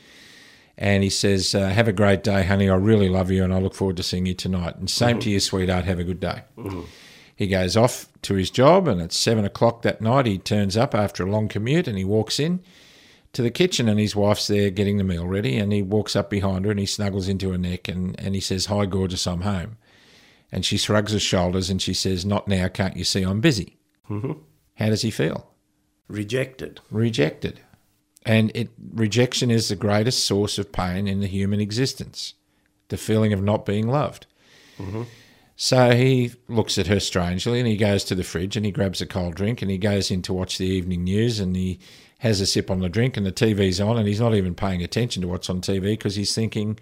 and 0.78 1.04
he 1.04 1.10
says, 1.10 1.56
uh, 1.56 1.70
"Have 1.70 1.88
a 1.88 1.94
great 1.94 2.22
day, 2.22 2.44
honey. 2.44 2.70
I 2.70 2.76
really 2.76 3.08
love 3.10 3.32
you, 3.32 3.44
and 3.44 3.54
I 3.54 3.60
look 3.60 3.74
forward 3.74 3.98
to 3.98 4.04
seeing 4.04 4.26
you 4.26 4.34
tonight." 4.34 4.76
And 4.76 4.90
same 4.90 5.20
to 5.20 5.30
you, 5.30 5.40
sweetheart. 5.40 5.86
Have 5.86 6.00
a 6.00 6.04
good 6.04 6.20
day. 6.20 6.44
He 7.42 7.48
goes 7.48 7.76
off 7.76 8.08
to 8.22 8.36
his 8.36 8.52
job, 8.52 8.88
and 8.88 9.02
at 9.02 9.12
seven 9.12 9.46
o'clock 9.46 9.82
that 9.82 10.00
night, 10.00 10.28
he 10.28 10.38
turns 10.38 10.78
up 10.78 10.94
after 10.94 11.26
a 11.26 11.32
long 11.32 11.48
commute 11.48 11.88
and 11.88 11.98
he 11.98 12.06
walks 12.06 12.40
in 12.40 12.62
to 13.34 13.42
the 13.42 13.50
kitchen, 13.50 13.90
and 13.90 14.00
his 14.00 14.16
wife's 14.16 14.46
there 14.46 14.70
getting 14.70 14.98
the 14.98 15.04
meal 15.04 15.26
ready. 15.26 15.58
And 15.58 15.74
he 15.74 15.82
walks 15.82 16.16
up 16.16 16.30
behind 16.30 16.66
her 16.66 16.72
and 16.72 16.80
he 16.80 16.86
snuggles 16.86 17.28
into 17.28 17.50
her 17.50 17.58
neck 17.58 17.88
and, 17.88 18.16
and 18.20 18.36
he 18.36 18.42
says, 18.42 18.68
Hi, 18.68 18.86
gorgeous, 18.86 19.26
I'm 19.26 19.42
home. 19.42 19.78
And 20.52 20.64
she 20.64 20.78
shrugs 20.78 21.14
her 21.14 21.20
shoulders 21.20 21.72
and 21.72 21.82
she 21.82 21.96
says, 21.96 22.24
Not 22.24 22.48
now, 22.48 22.68
can't 22.68 22.96
you 22.96 23.04
see 23.04 23.24
I'm 23.24 23.42
busy? 23.42 23.80
Mm-hmm. 24.08 24.34
How 24.76 24.90
does 24.90 25.02
he 25.02 25.10
feel? 25.10 25.48
Rejected. 26.10 26.80
Rejected. 26.92 27.60
And 28.24 28.52
it 28.54 28.70
rejection 28.94 29.50
is 29.50 29.68
the 29.68 29.76
greatest 29.76 30.26
source 30.26 30.60
of 30.60 30.72
pain 30.72 31.08
in 31.08 31.22
the 31.22 31.28
human 31.28 31.60
existence 31.60 32.36
the 32.90 32.98
feeling 32.98 33.34
of 33.34 33.42
not 33.42 33.66
being 33.66 33.88
loved. 33.88 34.28
So 35.56 35.92
he 35.92 36.32
looks 36.48 36.78
at 36.78 36.88
her 36.88 37.00
strangely 37.00 37.60
and 37.60 37.68
he 37.68 37.78
goes 37.78 38.04
to 38.06 38.16
the 38.16 38.24
fridge 38.24 38.58
and 38.58 38.66
he 38.66 38.72
grabs 38.72 39.02
a 39.02 39.06
cold 39.06 39.36
drink 39.36 39.62
and 39.62 39.70
he 39.70 39.78
goes 39.78 40.10
in 40.10 40.22
to 40.24 40.34
watch 40.34 40.58
the 40.58 40.66
evening 40.66 41.04
news 41.04 41.40
and 41.40 41.56
he 41.56 41.80
has 42.20 42.42
a 42.42 42.46
sip 42.46 42.72
on 42.72 42.80
the 42.80 42.90
drink 42.90 43.18
and 43.18 43.26
the 43.26 43.32
TV's 43.32 43.80
on 43.80 43.98
and 43.98 44.08
he's 44.08 44.20
not 44.20 44.36
even 44.36 44.56
paying 44.56 44.84
attention 44.84 45.22
to 45.22 45.28
what's 45.28 45.50
on 45.50 45.62
TV 45.62 45.82
because 45.82 46.16
he's 46.16 46.34
thinking, 46.34 46.80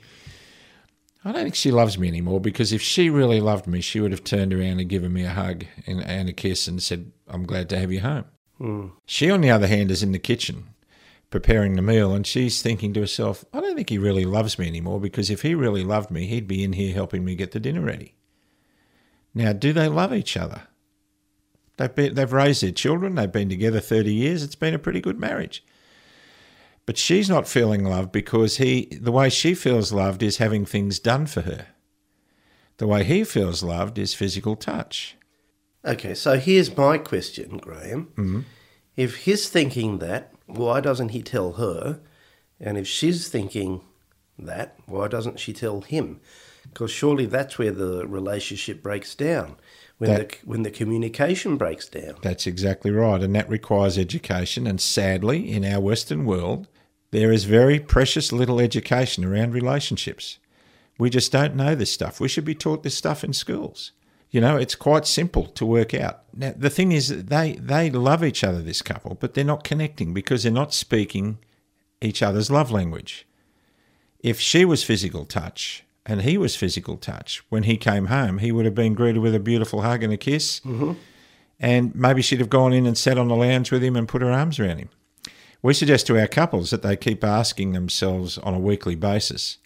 I 1.26 1.32
don't 1.32 1.44
think 1.44 1.56
she 1.56 1.72
loves 1.72 1.98
me 1.98 2.08
anymore 2.08 2.40
because 2.40 2.72
if 2.72 2.82
she 2.82 3.10
really 3.10 3.42
loved 3.42 3.68
me, 3.68 3.82
she 3.82 4.00
would 4.00 4.12
have 4.12 4.24
turned 4.24 4.54
around 4.54 4.80
and 4.80 4.90
given 4.90 5.12
me 5.12 5.24
a 5.24 5.30
hug 5.30 5.66
and, 5.86 6.02
and 6.04 6.30
a 6.30 6.34
kiss 6.34 6.68
and 6.68 6.82
said, 6.82 7.12
I'm 7.28 7.46
glad 7.46 7.70
to 7.70 7.80
have 7.80 7.92
you 7.92 8.00
home. 8.00 8.26
Hmm. 8.58 8.88
She, 9.06 9.30
on 9.30 9.42
the 9.42 9.52
other 9.52 9.68
hand, 9.68 9.92
is 9.92 10.04
in 10.04 10.12
the 10.12 10.20
kitchen 10.20 10.70
preparing 11.30 11.76
the 11.76 11.82
meal, 11.82 12.14
and 12.14 12.26
she's 12.26 12.62
thinking 12.62 12.94
to 12.94 13.02
herself, 13.02 13.46
I 13.54 13.62
don't 13.62 13.76
think 13.76 13.90
he 13.90 13.98
really 13.98 14.26
loves 14.26 14.58
me 14.58 14.68
anymore 14.68 15.00
because 15.00 15.30
if 15.30 15.42
he 15.44 15.54
really 15.54 15.84
loved 15.84 16.10
me, 16.10 16.26
he'd 16.26 16.48
be 16.48 16.64
in 16.64 16.74
here 16.74 16.94
helping 16.94 17.24
me 17.24 17.36
get 17.36 17.52
the 17.52 17.60
dinner 17.60 17.82
ready. 17.82 18.16
Now, 19.34 19.54
do 19.54 19.74
they 19.74 19.88
love 19.88 20.14
each 20.14 20.36
other? 20.36 20.64
They've, 21.78 21.94
been, 21.94 22.16
they've 22.16 22.34
raised 22.34 22.62
their 22.62 22.72
children, 22.72 23.16
they've 23.16 23.32
been 23.32 23.50
together 23.50 23.80
30 23.80 24.14
years, 24.14 24.44
it's 24.44 24.56
been 24.56 24.74
a 24.74 24.80
pretty 24.80 25.00
good 25.00 25.20
marriage. 25.20 25.64
But 26.86 26.98
she's 26.98 27.30
not 27.30 27.48
feeling 27.48 27.86
loved 27.86 28.12
because 28.12 28.58
he, 28.58 28.86
the 29.00 29.12
way 29.12 29.30
she 29.30 29.54
feels 29.54 29.94
loved 29.94 30.24
is 30.24 30.38
having 30.38 30.66
things 30.66 31.00
done 31.00 31.26
for 31.26 31.42
her. 31.42 31.68
The 32.78 32.88
way 32.88 33.04
he 33.04 33.24
feels 33.24 33.64
loved 33.64 33.98
is 33.98 34.14
physical 34.14 34.56
touch. 34.56 35.16
Okay, 35.86 36.14
so 36.14 36.38
here's 36.38 36.76
my 36.76 36.98
question, 36.98 37.58
Graham. 37.58 38.08
Mm-hmm. 38.16 38.40
If 38.96 39.18
he's 39.18 39.48
thinking 39.48 40.00
that, 40.00 40.34
why 40.48 40.82
doesn't 40.82 41.10
he 41.10 41.22
tell 41.22 41.54
her? 41.54 42.02
And 42.60 42.78
if 42.78 42.88
she's 42.88 43.30
thinking 43.30 43.82
that, 44.38 44.76
why 44.86 45.08
doesn't 45.08 45.40
she 45.40 45.54
tell 45.54 45.82
him? 45.82 46.20
Because 46.74 46.92
surely 46.92 47.26
that's 47.26 47.58
where 47.58 47.72
the 47.72 48.06
relationship 48.08 48.82
breaks 48.84 49.16
down, 49.16 49.56
when 49.98 50.12
That- 50.12 50.30
the 50.30 50.38
when 50.46 50.64
the 50.64 50.72
communication 50.72 51.58
breaks 51.58 51.88
down. 51.88 52.16
That's 52.22 52.48
exactly 52.48 52.92
right, 52.92 53.22
and 53.22 53.36
that 53.36 53.50
requires 53.50 53.98
education. 53.98 54.68
And 54.68 54.80
sadly, 54.80 55.52
in 55.52 55.66
our 55.66 55.82
Western 55.82 56.26
world, 56.26 56.68
there 57.12 57.32
is 57.32 57.46
very 57.46 57.80
precious 57.80 58.32
little 58.32 58.60
education 58.60 59.26
around 59.26 59.54
relationships. 59.54 60.38
We 60.98 61.10
just 61.10 61.32
don't 61.32 61.56
know 61.56 61.76
this 61.76 61.92
stuff. 61.92 62.20
We 62.20 62.28
should 62.28 62.46
be 62.46 62.56
taught 62.56 62.84
this 62.84 62.96
stuff 62.96 63.24
in 63.24 63.34
schools. 63.34 63.92
You 64.32 64.42
know, 64.42 64.58
it's 64.58 64.76
quite 64.76 65.08
simple 65.08 65.48
to 65.48 65.66
work 65.66 65.94
out. 65.94 66.22
Now, 66.36 66.54
the 66.56 66.70
thing 66.70 66.92
is, 66.92 67.08
that 67.08 67.28
they 67.30 67.54
they 67.54 67.90
love 67.90 68.24
each 68.24 68.44
other, 68.44 68.62
this 68.62 68.82
couple, 68.82 69.16
but 69.16 69.34
they're 69.34 69.44
not 69.44 69.64
connecting 69.64 70.14
because 70.14 70.44
they're 70.44 70.52
not 70.52 70.74
speaking 70.74 71.40
each 72.02 72.22
other's 72.22 72.52
love 72.52 72.72
language. 72.72 73.26
If 74.20 74.40
she 74.40 74.66
was 74.66 74.84
physical 74.84 75.26
touch 75.26 75.84
and 76.06 76.22
he 76.22 76.38
was 76.38 76.56
physical 76.56 76.98
touch, 76.98 77.44
when 77.50 77.63
he 77.63 77.77
came 77.77 78.06
home, 78.08 78.39
he 78.39 78.51
would 78.51 78.65
have 78.65 78.75
been 78.75 78.94
greeted 78.94 79.20
with 79.20 79.36
a 79.36 79.39
beautiful 79.39 79.82
hug 79.82 80.03
and 80.03 80.13
a 80.13 80.18
kiss 80.18 80.62
and 81.60 81.94
maybe 81.94 82.22
she'd 82.22 82.39
have 82.39 82.50
gone 82.50 82.74
in 82.74 82.86
and 82.86 82.98
sat 82.98 83.18
on 83.18 83.27
the 83.27 83.36
lounge 83.36 83.72
with 83.72 83.84
him 83.84 83.96
and 83.96 84.08
put 84.08 84.22
her 84.22 84.32
arms 84.32 84.60
around 84.60 84.77
him. 84.79 84.89
We 85.62 85.74
suggest 85.74 86.08
to 86.08 86.18
our 86.18 86.27
couples 86.27 86.70
that 86.70 86.82
they 86.84 86.96
keep 86.96 87.24
asking 87.24 87.74
themselves 87.74 88.38
on 88.38 88.53
a 88.53 88.60
weekly 88.60 88.96
basis, 88.96 89.58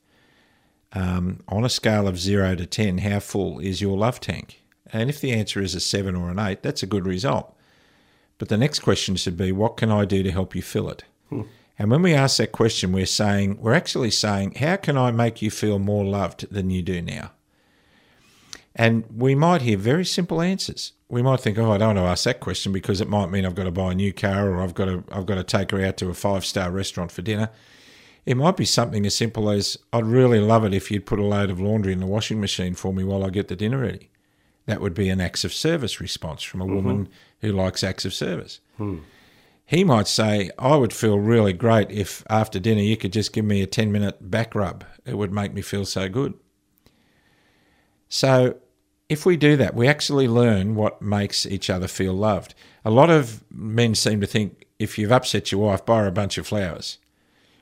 um, 0.94 1.42
on 1.48 1.64
a 1.64 1.70
scale 1.70 2.08
of 2.08 2.20
zero 2.20 2.56
to 2.56 2.66
10, 2.66 3.00
how 3.00 3.20
full 3.20 3.60
is 3.60 3.80
your 3.82 3.96
love 3.98 4.20
tank? 4.20 4.62
And 4.92 5.10
if 5.10 5.22
the 5.22 5.32
answer 5.32 5.62
is 5.62 5.76
a 5.76 5.80
seven 5.80 6.16
or 6.16 6.30
an 6.32 6.40
eight, 6.40 6.64
that's 6.64 6.84
a 6.84 6.88
good 6.88 7.06
result. 7.06 7.56
But 8.40 8.50
the 8.50 8.58
next 8.58 8.80
question 8.80 9.16
should 9.16 9.38
be, 9.38 9.52
what 9.52 9.78
can 9.78 9.92
I 9.92 10.06
do 10.06 10.24
to 10.24 10.32
help 10.32 10.56
you 10.56 10.62
fill 10.64 10.90
it? 10.90 11.04
And 11.84 11.92
when 11.92 12.02
we 12.02 12.14
ask 12.14 12.38
that 12.38 12.54
question, 12.54 12.94
we're 12.94 13.06
saying, 13.06 13.58
we're 13.60 13.74
actually 13.74 14.10
saying, 14.10 14.54
how 14.54 14.78
can 14.78 14.98
I 14.98 15.12
make 15.12 15.42
you 15.42 15.52
feel 15.52 15.80
more 15.80 16.06
loved 16.06 16.50
than 16.50 16.70
you 16.70 16.82
do 16.82 17.02
now? 17.02 17.32
And 18.74 19.04
we 19.14 19.36
might 19.36 19.64
hear 19.64 19.76
very 19.76 20.06
simple 20.06 20.42
answers. 20.42 20.94
We 21.10 21.22
might 21.22 21.42
think, 21.42 21.58
"Oh, 21.58 21.74
I 21.74 21.78
don't 21.78 21.96
want 21.96 21.98
to 21.98 22.10
ask 22.10 22.24
that 22.24 22.40
question 22.40 22.72
because 22.72 23.02
it 23.02 23.10
might 23.10 23.32
mean 23.32 23.46
I've 23.46 23.54
got 23.54 23.66
to 23.66 23.72
buy 23.72 23.92
a 23.92 23.96
new 23.96 24.14
car 24.14 24.50
or 24.50 24.62
I've 24.62 24.74
got 24.74 24.86
to 24.86 25.04
I've 25.12 25.26
got 25.26 25.36
to 25.36 25.44
take 25.44 25.72
her 25.72 25.86
out 25.86 25.98
to 25.98 26.08
a 26.08 26.14
five 26.14 26.46
star 26.46 26.72
restaurant 26.72 27.12
for 27.12 27.22
dinner." 27.22 27.50
It 28.26 28.38
might 28.38 28.56
be 28.56 28.64
something 28.64 29.06
as 29.06 29.14
simple 29.14 29.50
as, 29.50 29.78
"I'd 29.92 30.06
really 30.06 30.40
love 30.40 30.64
it 30.64 30.74
if 30.74 30.90
you'd 30.90 31.06
put 31.06 31.20
a 31.20 31.26
load 31.26 31.50
of 31.50 31.60
laundry 31.60 31.92
in 31.92 32.00
the 32.00 32.06
washing 32.06 32.40
machine 32.40 32.76
for 32.76 32.94
me 32.94 33.04
while 33.04 33.26
I 33.26 33.30
get 33.30 33.50
the 33.50 33.58
dinner 33.58 33.80
ready." 33.80 34.10
That 34.68 34.80
would 34.80 34.94
be 34.94 35.10
an 35.10 35.20
acts 35.20 35.44
of 35.44 35.54
service 35.54 36.00
response 36.00 36.44
from 36.44 36.62
a 36.62 36.66
mm-hmm. 36.66 36.76
woman 36.76 37.10
who 37.42 37.52
likes 37.52 37.84
acts 37.84 38.06
of 38.06 38.14
service. 38.14 38.62
Hmm. 38.78 39.00
He 39.74 39.84
might 39.84 40.08
say, 40.08 40.52
I 40.60 40.76
would 40.76 40.94
feel 40.94 41.18
really 41.18 41.52
great 41.52 41.90
if 41.90 42.24
after 42.30 42.60
dinner 42.60 42.82
you 42.82 42.96
could 42.96 43.12
just 43.12 43.34
give 43.34 43.44
me 43.44 43.64
a 43.64 43.68
10 43.68 43.92
minute 43.92 44.30
back 44.30 44.54
rub. 44.54 44.86
It 45.04 45.18
would 45.18 45.34
make 45.34 45.52
me 45.52 45.64
feel 45.64 45.84
so 45.86 46.08
good. 46.08 46.36
So, 48.08 48.58
if 49.10 49.26
we 49.26 49.36
do 49.36 49.58
that, 49.58 49.74
we 49.74 49.88
actually 49.88 50.28
learn 50.28 50.76
what 50.76 51.02
makes 51.02 51.48
each 51.48 51.72
other 51.72 51.88
feel 51.88 52.14
loved. 52.14 52.54
A 52.86 52.92
lot 52.92 53.10
of 53.10 53.44
men 53.50 53.96
seem 53.96 54.22
to 54.22 54.28
think 54.28 54.68
if 54.78 55.00
you've 55.00 55.12
upset 55.12 55.52
your 55.52 55.62
wife, 55.62 55.84
buy 55.84 56.02
her 56.02 56.08
a 56.08 56.12
bunch 56.12 56.38
of 56.38 56.46
flowers. 56.46 57.00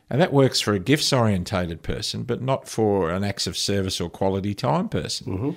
And 0.09 0.19
that 0.19 0.33
works 0.33 0.59
for 0.59 0.73
a 0.73 0.79
gifts 0.79 1.13
orientated 1.13 1.81
person, 1.81 2.23
but 2.23 2.41
not 2.41 2.67
for 2.67 3.09
an 3.09 3.23
acts 3.23 3.47
of 3.47 3.57
service 3.57 4.01
or 4.01 4.09
quality 4.09 4.53
time 4.53 4.89
person. 4.89 5.27
Mm-hmm. 5.27 5.51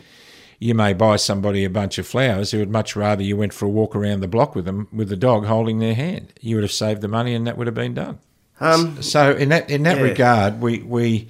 You 0.64 0.74
may 0.74 0.94
buy 0.94 1.16
somebody 1.16 1.62
a 1.66 1.68
bunch 1.68 1.98
of 1.98 2.06
flowers 2.06 2.52
who 2.52 2.58
would 2.58 2.70
much 2.70 2.96
rather 2.96 3.22
you 3.22 3.36
went 3.36 3.52
for 3.52 3.66
a 3.66 3.68
walk 3.68 3.94
around 3.94 4.20
the 4.20 4.28
block 4.28 4.54
with 4.54 4.64
them 4.64 4.88
with 4.90 5.10
the 5.10 5.16
dog 5.16 5.44
holding 5.44 5.78
their 5.78 5.94
hand. 5.94 6.32
You 6.40 6.56
would 6.56 6.64
have 6.64 6.72
saved 6.72 7.02
the 7.02 7.08
money 7.08 7.34
and 7.34 7.46
that 7.46 7.58
would 7.58 7.66
have 7.66 7.74
been 7.74 7.92
done. 7.92 8.18
Um, 8.60 9.02
So 9.02 9.32
in 9.32 9.50
that 9.50 9.68
in 9.68 9.82
that 9.82 9.98
Yeah. 9.98 10.04
regard, 10.04 10.62
we 10.62 10.78
we 10.78 11.28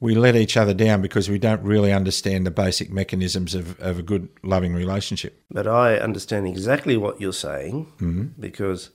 we 0.00 0.16
let 0.16 0.34
each 0.34 0.56
other 0.56 0.74
down 0.74 1.02
because 1.02 1.30
we 1.30 1.38
don't 1.38 1.62
really 1.62 1.92
understand 1.92 2.44
the 2.44 2.50
basic 2.50 2.90
mechanisms 2.90 3.54
of, 3.54 3.78
of 3.78 4.00
a 4.00 4.02
good 4.02 4.28
loving 4.42 4.74
relationship. 4.74 5.40
But 5.52 5.68
I 5.68 5.96
understand 5.98 6.48
exactly 6.48 6.96
what 6.96 7.20
you're 7.20 7.32
saying 7.48 8.34
because 8.40 8.90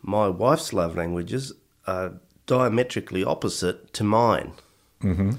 my 0.00 0.28
wife's 0.28 0.72
love 0.72 0.96
languages 0.96 1.52
are 1.86 2.14
diametrically 2.46 3.22
opposite 3.22 3.92
to 3.92 4.02
mine. 4.02 4.52
Mm-hmm. 5.02 5.32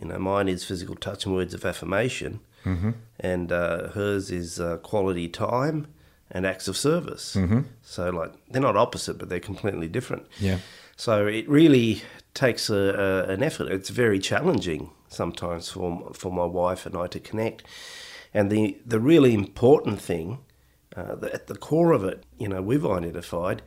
You 0.00 0.08
know, 0.08 0.18
mine 0.18 0.48
is 0.48 0.64
physical 0.64 0.94
touch 0.96 1.26
and 1.26 1.34
words 1.34 1.52
of 1.54 1.64
affirmation, 1.66 2.40
mm-hmm. 2.66 2.90
and 3.20 3.50
uh, 3.52 3.88
hers 3.88 4.30
is 4.30 4.60
uh, 4.60 4.76
quality 4.78 5.28
time 5.28 5.86
and 6.30 6.44
acts 6.44 6.68
of 6.68 6.76
service. 6.76 7.36
Mm-hmm. 7.36 7.60
So, 7.82 8.10
like, 8.10 8.32
they're 8.50 8.60
not 8.60 8.76
opposite, 8.76 9.16
but 9.18 9.28
they're 9.28 9.40
completely 9.40 9.88
different. 9.88 10.26
Yeah. 10.38 10.58
So 10.96 11.26
it 11.26 11.48
really 11.48 12.02
takes 12.34 12.70
a, 12.70 12.74
a, 12.74 13.32
an 13.32 13.42
effort. 13.42 13.70
It's 13.70 13.90
very 13.90 14.18
challenging 14.18 14.90
sometimes 15.08 15.70
for 15.70 16.10
for 16.12 16.32
my 16.32 16.44
wife 16.44 16.86
and 16.86 16.96
I 16.96 17.06
to 17.08 17.20
connect. 17.20 17.62
And 18.34 18.50
the 18.50 18.78
the 18.84 18.98
really 18.98 19.34
important 19.34 20.00
thing, 20.00 20.38
uh, 20.96 21.14
that 21.16 21.32
at 21.32 21.46
the 21.46 21.56
core 21.56 21.92
of 21.92 22.04
it, 22.04 22.24
you 22.38 22.48
know, 22.48 22.62
we've 22.62 22.86
identified 22.86 23.62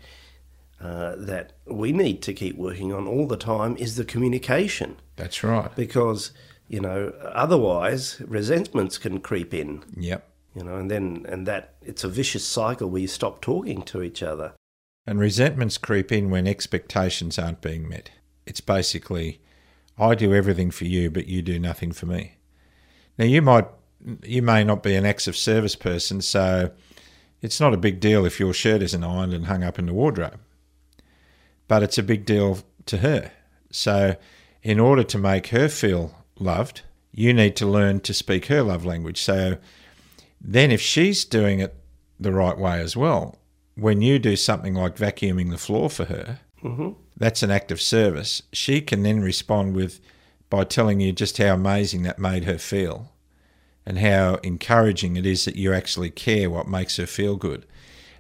uh, 0.82 1.16
that 1.18 1.54
we 1.66 1.92
need 1.92 2.22
to 2.24 2.34
keep 2.34 2.58
working 2.58 2.94
on 2.94 3.08
all 3.08 3.28
the 3.28 3.38
time 3.38 3.76
is 3.78 3.96
the 3.96 4.06
communication, 4.06 4.96
That's 5.16 5.44
right. 5.44 5.76
because 5.76 6.32
you 6.70 6.80
know 6.80 7.14
otherwise 7.24 8.22
resentments 8.26 8.98
can 8.98 9.20
creep 9.20 9.54
in. 9.54 9.84
Yep. 9.98 10.26
You 10.56 10.64
know, 10.64 10.78
and 10.78 10.90
then 10.90 11.26
and 11.28 11.46
that 11.48 11.74
it's 11.82 12.04
a 12.04 12.10
vicious 12.10 12.46
cycle 12.46 12.90
where 12.90 13.02
you 13.02 13.08
stop 13.08 13.42
talking 13.42 13.82
to 13.84 14.02
each 14.02 14.24
other. 14.24 14.54
And 15.06 15.20
resentments 15.20 15.78
creep 15.78 16.12
in 16.12 16.30
when 16.30 16.48
expectations 16.48 17.40
aren't 17.40 17.62
being 17.62 17.90
met. 17.90 18.12
It's 18.46 18.62
basically, 18.62 19.42
I 19.98 20.16
do 20.16 20.34
everything 20.34 20.72
for 20.72 20.86
you, 20.86 21.10
but 21.10 21.28
you 21.28 21.42
do 21.42 21.60
nothing 21.60 21.92
for 21.92 22.06
me. 22.06 22.36
Now 23.18 23.26
you 23.26 23.42
might, 23.42 23.68
you 24.24 24.42
may 24.42 24.64
not 24.64 24.84
be 24.84 24.96
an 24.96 25.06
acts 25.06 25.28
of 25.28 25.36
service 25.36 25.76
person, 25.76 26.22
so 26.22 26.72
it's 27.42 27.60
not 27.60 27.74
a 27.74 27.78
big 27.78 28.00
deal 28.00 28.26
if 28.26 28.40
your 28.40 28.54
shirt 28.54 28.82
isn't 28.82 29.04
ironed 29.04 29.34
and 29.34 29.48
hung 29.48 29.64
up 29.64 29.80
in 29.80 29.86
the 29.88 29.94
wardrobe. 29.94 30.40
But 31.68 31.84
it's 31.84 31.98
a 31.98 32.04
big 32.04 32.26
deal 32.26 32.60
to 32.86 32.98
her. 32.98 33.32
So, 33.72 34.16
in 34.62 34.80
order 34.80 35.04
to 35.04 35.18
make 35.18 35.48
her 35.48 35.70
feel 35.70 36.14
loved, 36.40 36.82
you 37.12 37.34
need 37.34 37.56
to 37.58 37.66
learn 37.66 38.00
to 38.02 38.14
speak 38.14 38.46
her 38.46 38.62
love 38.64 38.86
language. 38.86 39.22
So, 39.22 39.58
then 40.42 40.72
if 40.72 40.82
she's 40.82 41.26
doing 41.26 41.60
it 41.60 41.76
the 42.20 42.32
right 42.32 42.58
way 42.58 42.80
as 42.80 42.96
well, 42.96 43.38
when 43.76 44.02
you 44.02 44.20
do 44.20 44.36
something 44.36 44.74
like 44.74 44.96
vacuuming 44.96 45.50
the 45.50 45.58
floor 45.58 45.90
for 45.90 46.06
her, 46.06 46.40
mm-hmm. 46.64 46.92
that's 47.18 47.44
an 47.44 47.52
act 47.52 47.72
of 47.72 47.82
service. 47.82 48.42
She 48.54 48.82
can 48.82 49.04
then 49.04 49.22
respond 49.22 49.76
with 49.76 50.00
by 50.50 50.64
telling 50.64 51.00
you 51.00 51.12
just 51.12 51.38
how 51.38 51.54
amazing 51.54 52.04
that 52.04 52.20
made 52.20 52.46
her 52.46 52.58
feel 52.58 53.12
and 53.86 54.00
how 54.00 54.36
encouraging 54.44 55.16
it 55.16 55.26
is 55.26 55.46
that 55.46 55.56
you 55.56 55.74
actually 55.74 56.10
care 56.10 56.50
what 56.50 56.68
makes 56.68 56.98
her 56.98 57.06
feel 57.06 57.36
good. 57.36 57.66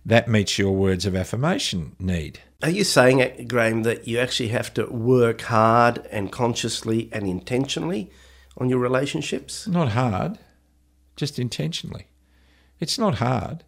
That 0.05 0.27
meets 0.27 0.57
your 0.57 0.71
words 0.75 1.05
of 1.05 1.15
affirmation 1.15 1.95
need. 1.99 2.39
Are 2.61 2.69
you 2.69 2.83
saying, 2.83 3.21
uh, 3.21 3.31
Graham, 3.47 3.83
that 3.83 4.07
you 4.07 4.19
actually 4.19 4.49
have 4.49 4.73
to 4.73 4.85
work 4.87 5.41
hard 5.41 6.05
and 6.11 6.31
consciously 6.31 7.09
and 7.11 7.27
intentionally 7.27 8.11
on 8.57 8.69
your 8.69 8.79
relationships? 8.79 9.67
Not 9.67 9.89
hard, 9.89 10.39
just 11.15 11.39
intentionally. 11.39 12.07
It's 12.79 12.97
not 12.97 13.15
hard. 13.15 13.63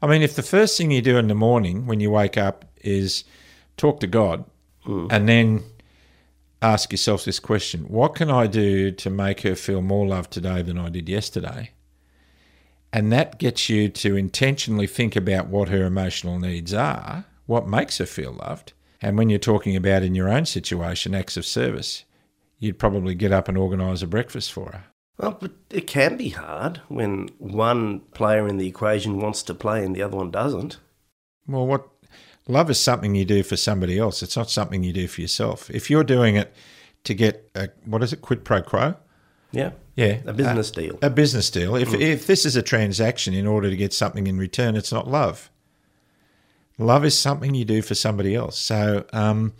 I 0.00 0.06
mean, 0.06 0.22
if 0.22 0.36
the 0.36 0.42
first 0.42 0.76
thing 0.76 0.90
you 0.90 1.02
do 1.02 1.16
in 1.16 1.28
the 1.28 1.34
morning 1.34 1.86
when 1.86 2.00
you 2.00 2.10
wake 2.10 2.36
up 2.36 2.64
is 2.82 3.24
talk 3.76 4.00
to 4.00 4.06
God 4.06 4.44
and 4.86 5.28
then 5.28 5.64
ask 6.62 6.92
yourself 6.92 7.24
this 7.24 7.40
question 7.40 7.82
What 7.84 8.14
can 8.14 8.30
I 8.30 8.46
do 8.46 8.90
to 8.90 9.10
make 9.10 9.42
her 9.42 9.54
feel 9.54 9.82
more 9.82 10.06
loved 10.06 10.30
today 10.30 10.62
than 10.62 10.78
I 10.78 10.88
did 10.88 11.08
yesterday? 11.08 11.72
And 12.92 13.12
that 13.12 13.38
gets 13.38 13.68
you 13.68 13.88
to 13.88 14.16
intentionally 14.16 14.86
think 14.86 15.14
about 15.14 15.48
what 15.48 15.68
her 15.68 15.84
emotional 15.84 16.38
needs 16.38 16.72
are, 16.72 17.24
what 17.46 17.68
makes 17.68 17.98
her 17.98 18.06
feel 18.06 18.32
loved. 18.32 18.72
And 19.00 19.16
when 19.16 19.28
you're 19.28 19.38
talking 19.38 19.76
about 19.76 20.02
in 20.02 20.14
your 20.14 20.28
own 20.28 20.46
situation, 20.46 21.14
acts 21.14 21.36
of 21.36 21.46
service, 21.46 22.04
you'd 22.58 22.78
probably 22.78 23.14
get 23.14 23.32
up 23.32 23.48
and 23.48 23.56
organise 23.56 24.02
a 24.02 24.06
breakfast 24.06 24.52
for 24.52 24.72
her. 24.72 24.84
Well, 25.18 25.36
but 25.38 25.52
it 25.70 25.86
can 25.86 26.16
be 26.16 26.30
hard 26.30 26.80
when 26.88 27.28
one 27.38 28.00
player 28.14 28.46
in 28.46 28.56
the 28.56 28.68
equation 28.68 29.20
wants 29.20 29.42
to 29.44 29.54
play 29.54 29.84
and 29.84 29.94
the 29.94 30.02
other 30.02 30.16
one 30.16 30.30
doesn't. 30.30 30.78
Well, 31.46 31.66
what? 31.66 31.88
Love 32.46 32.70
is 32.70 32.80
something 32.80 33.14
you 33.14 33.24
do 33.24 33.42
for 33.42 33.56
somebody 33.56 33.98
else. 33.98 34.22
It's 34.22 34.36
not 34.36 34.50
something 34.50 34.82
you 34.82 34.92
do 34.92 35.06
for 35.06 35.20
yourself. 35.20 35.70
If 35.70 35.90
you're 35.90 36.04
doing 36.04 36.36
it 36.36 36.54
to 37.04 37.14
get 37.14 37.50
a, 37.54 37.68
what 37.84 38.02
is 38.02 38.12
it, 38.12 38.22
quid 38.22 38.44
pro 38.44 38.62
quo? 38.62 38.94
Yeah. 39.50 39.72
Yeah, 39.98 40.20
A 40.26 40.32
business 40.32 40.70
deal. 40.70 40.98
A 41.02 41.10
business 41.10 41.50
deal. 41.50 41.74
If 41.74 41.92
if 41.92 42.26
this 42.28 42.46
is 42.46 42.54
a 42.54 42.62
transaction 42.62 43.34
in 43.34 43.48
order 43.48 43.68
to 43.68 43.76
get 43.76 43.92
something 43.92 44.28
in 44.28 44.38
return, 44.38 44.76
it's 44.76 44.92
not 44.92 45.08
love. 45.08 45.50
Love 46.78 47.04
is 47.04 47.18
something 47.18 47.52
you 47.56 47.64
do 47.64 47.82
for 47.82 47.96
somebody 47.96 48.36
else. 48.36 48.56
So, 48.56 49.04
um, 49.12 49.54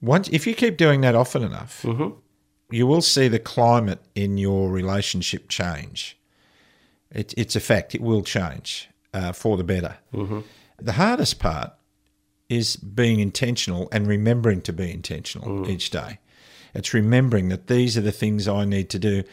once 0.00 0.28
if 0.32 0.48
you 0.48 0.54
keep 0.54 0.76
doing 0.76 1.00
that 1.02 1.14
often 1.14 1.44
enough, 1.44 1.84
you 2.70 2.88
will 2.88 3.02
see 3.02 3.28
the 3.28 3.38
climate 3.38 4.00
in 4.16 4.36
your 4.36 4.68
relationship 4.68 5.48
change. 5.48 6.18
It, 7.12 7.32
it's 7.36 7.54
a 7.54 7.60
fact. 7.60 7.94
It 7.94 8.00
will 8.00 8.22
change 8.22 8.88
uh, 9.14 9.30
for 9.32 9.56
the 9.56 9.62
better. 9.64 9.98
The 10.80 10.92
hardest 10.94 11.38
part 11.38 11.72
is 12.48 12.74
being 12.74 13.20
intentional 13.20 13.88
and 13.92 14.08
remembering 14.08 14.60
to 14.62 14.72
be 14.72 14.90
intentional 14.90 15.70
each 15.70 15.90
day. 15.90 16.18
It's 16.74 16.94
remembering 16.94 17.48
that 17.50 17.66
these 17.66 17.96
are 17.98 18.02
the 18.02 18.12
things 18.12 18.48
I 18.48 18.64
need 18.64 18.88
to 18.90 18.98
do 18.98 19.24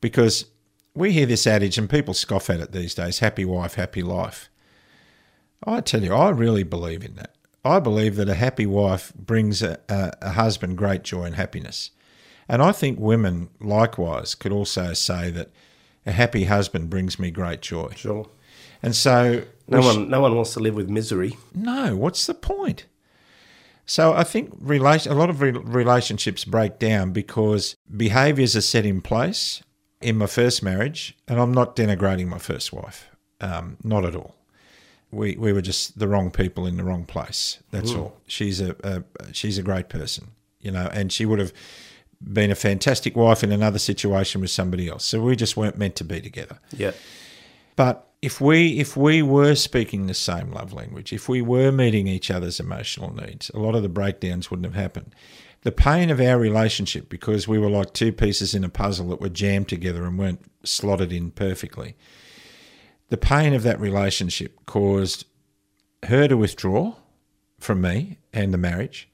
because 0.00 0.46
we 0.94 1.12
hear 1.12 1.26
this 1.26 1.46
adage 1.46 1.76
and 1.78 1.90
people 1.90 2.14
scoff 2.14 2.48
at 2.50 2.60
it 2.60 2.72
these 2.72 2.94
days 2.94 3.18
happy 3.18 3.44
wife, 3.44 3.74
happy 3.74 4.02
life. 4.02 4.48
I 5.64 5.80
tell 5.80 6.02
you, 6.02 6.12
I 6.14 6.30
really 6.30 6.62
believe 6.62 7.04
in 7.04 7.14
that. 7.16 7.34
I 7.64 7.80
believe 7.80 8.16
that 8.16 8.28
a 8.28 8.34
happy 8.34 8.66
wife 8.66 9.12
brings 9.14 9.62
a, 9.62 9.80
a, 9.88 10.12
a 10.20 10.30
husband 10.32 10.76
great 10.76 11.02
joy 11.02 11.24
and 11.24 11.34
happiness. 11.36 11.90
And 12.48 12.60
I 12.60 12.72
think 12.72 12.98
women, 13.00 13.48
likewise, 13.60 14.34
could 14.34 14.52
also 14.52 14.92
say 14.92 15.30
that 15.30 15.50
a 16.04 16.12
happy 16.12 16.44
husband 16.44 16.90
brings 16.90 17.18
me 17.18 17.30
great 17.30 17.62
joy. 17.62 17.92
Sure. 17.96 18.28
And 18.82 18.94
so, 18.94 19.44
No 19.66 19.78
we 19.78 19.82
sh- 19.82 19.86
one, 19.96 20.10
no 20.10 20.20
one 20.20 20.36
wants 20.36 20.52
to 20.52 20.60
live 20.60 20.74
with 20.74 20.90
misery. 20.90 21.38
no, 21.54 21.96
what's 21.96 22.26
the 22.26 22.34
point? 22.34 22.84
So 23.86 24.14
I 24.14 24.24
think 24.24 24.52
relation, 24.58 25.12
a 25.12 25.14
lot 25.14 25.30
of 25.30 25.40
re- 25.40 25.50
relationships 25.50 26.44
break 26.44 26.78
down 26.78 27.12
because 27.12 27.76
behaviours 27.94 28.56
are 28.56 28.62
set 28.62 28.86
in 28.86 29.00
place 29.00 29.62
in 30.00 30.16
my 30.16 30.26
first 30.26 30.62
marriage, 30.62 31.16
and 31.28 31.40
I'm 31.40 31.52
not 31.52 31.76
denigrating 31.76 32.26
my 32.28 32.38
first 32.38 32.72
wife, 32.72 33.08
um, 33.40 33.76
not 33.82 34.04
at 34.04 34.14
all. 34.14 34.34
We 35.10 35.36
we 35.36 35.52
were 35.52 35.62
just 35.62 35.98
the 35.98 36.08
wrong 36.08 36.30
people 36.30 36.66
in 36.66 36.76
the 36.76 36.84
wrong 36.84 37.04
place. 37.04 37.62
That's 37.70 37.92
all. 37.92 38.16
She's 38.26 38.60
a, 38.60 38.74
a 38.82 39.32
she's 39.32 39.58
a 39.58 39.62
great 39.62 39.88
person, 39.88 40.32
you 40.60 40.72
know, 40.72 40.88
and 40.92 41.12
she 41.12 41.24
would 41.24 41.38
have 41.38 41.52
been 42.20 42.50
a 42.50 42.54
fantastic 42.54 43.14
wife 43.14 43.44
in 43.44 43.52
another 43.52 43.78
situation 43.78 44.40
with 44.40 44.50
somebody 44.50 44.88
else. 44.88 45.04
So 45.04 45.20
we 45.20 45.36
just 45.36 45.56
weren't 45.56 45.78
meant 45.78 45.94
to 45.96 46.04
be 46.04 46.20
together. 46.20 46.58
Yeah. 46.76 46.92
But 47.76 48.08
if 48.24 48.40
we 48.40 48.78
if 48.78 48.96
we 48.96 49.22
were 49.22 49.54
speaking 49.54 50.06
the 50.06 50.14
same 50.14 50.50
love 50.50 50.72
language, 50.72 51.12
if 51.12 51.28
we 51.28 51.42
were 51.42 51.70
meeting 51.70 52.06
each 52.06 52.30
other's 52.30 52.58
emotional 52.58 53.14
needs, 53.14 53.50
a 53.52 53.58
lot 53.58 53.74
of 53.74 53.82
the 53.82 53.88
breakdowns 53.88 54.50
wouldn't 54.50 54.64
have 54.66 54.80
happened. 54.80 55.14
The 55.62 55.72
pain 55.72 56.10
of 56.10 56.20
our 56.20 56.38
relationship, 56.38 57.08
because 57.08 57.48
we 57.48 57.58
were 57.58 57.70
like 57.70 57.92
two 57.92 58.12
pieces 58.12 58.54
in 58.54 58.64
a 58.64 58.68
puzzle 58.68 59.08
that 59.08 59.20
were 59.20 59.28
jammed 59.28 59.68
together 59.68 60.04
and 60.04 60.18
weren't 60.18 60.44
slotted 60.62 61.12
in 61.12 61.30
perfectly, 61.30 61.96
the 63.08 63.16
pain 63.16 63.52
of 63.54 63.62
that 63.62 63.80
relationship 63.80 64.64
caused 64.66 65.26
her 66.04 66.28
to 66.28 66.36
withdraw 66.36 66.94
from 67.58 67.80
me 67.80 68.18
and 68.32 68.52
the 68.52 68.58
marriage, 68.58 69.08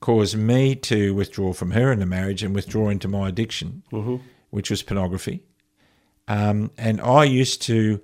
caused 0.00 0.36
me 0.36 0.74
to 0.74 1.14
withdraw 1.14 1.52
from 1.52 1.70
her 1.72 1.90
and 1.90 2.00
the 2.00 2.06
marriage 2.06 2.42
and 2.42 2.54
withdraw 2.54 2.88
into 2.88 3.08
my 3.08 3.28
addiction, 3.28 3.82
which 4.50 4.70
was 4.70 4.82
pornography. 4.82 5.42
Um, 6.28 6.70
and 6.76 7.00
I 7.00 7.24
used 7.24 7.62
to 7.62 8.00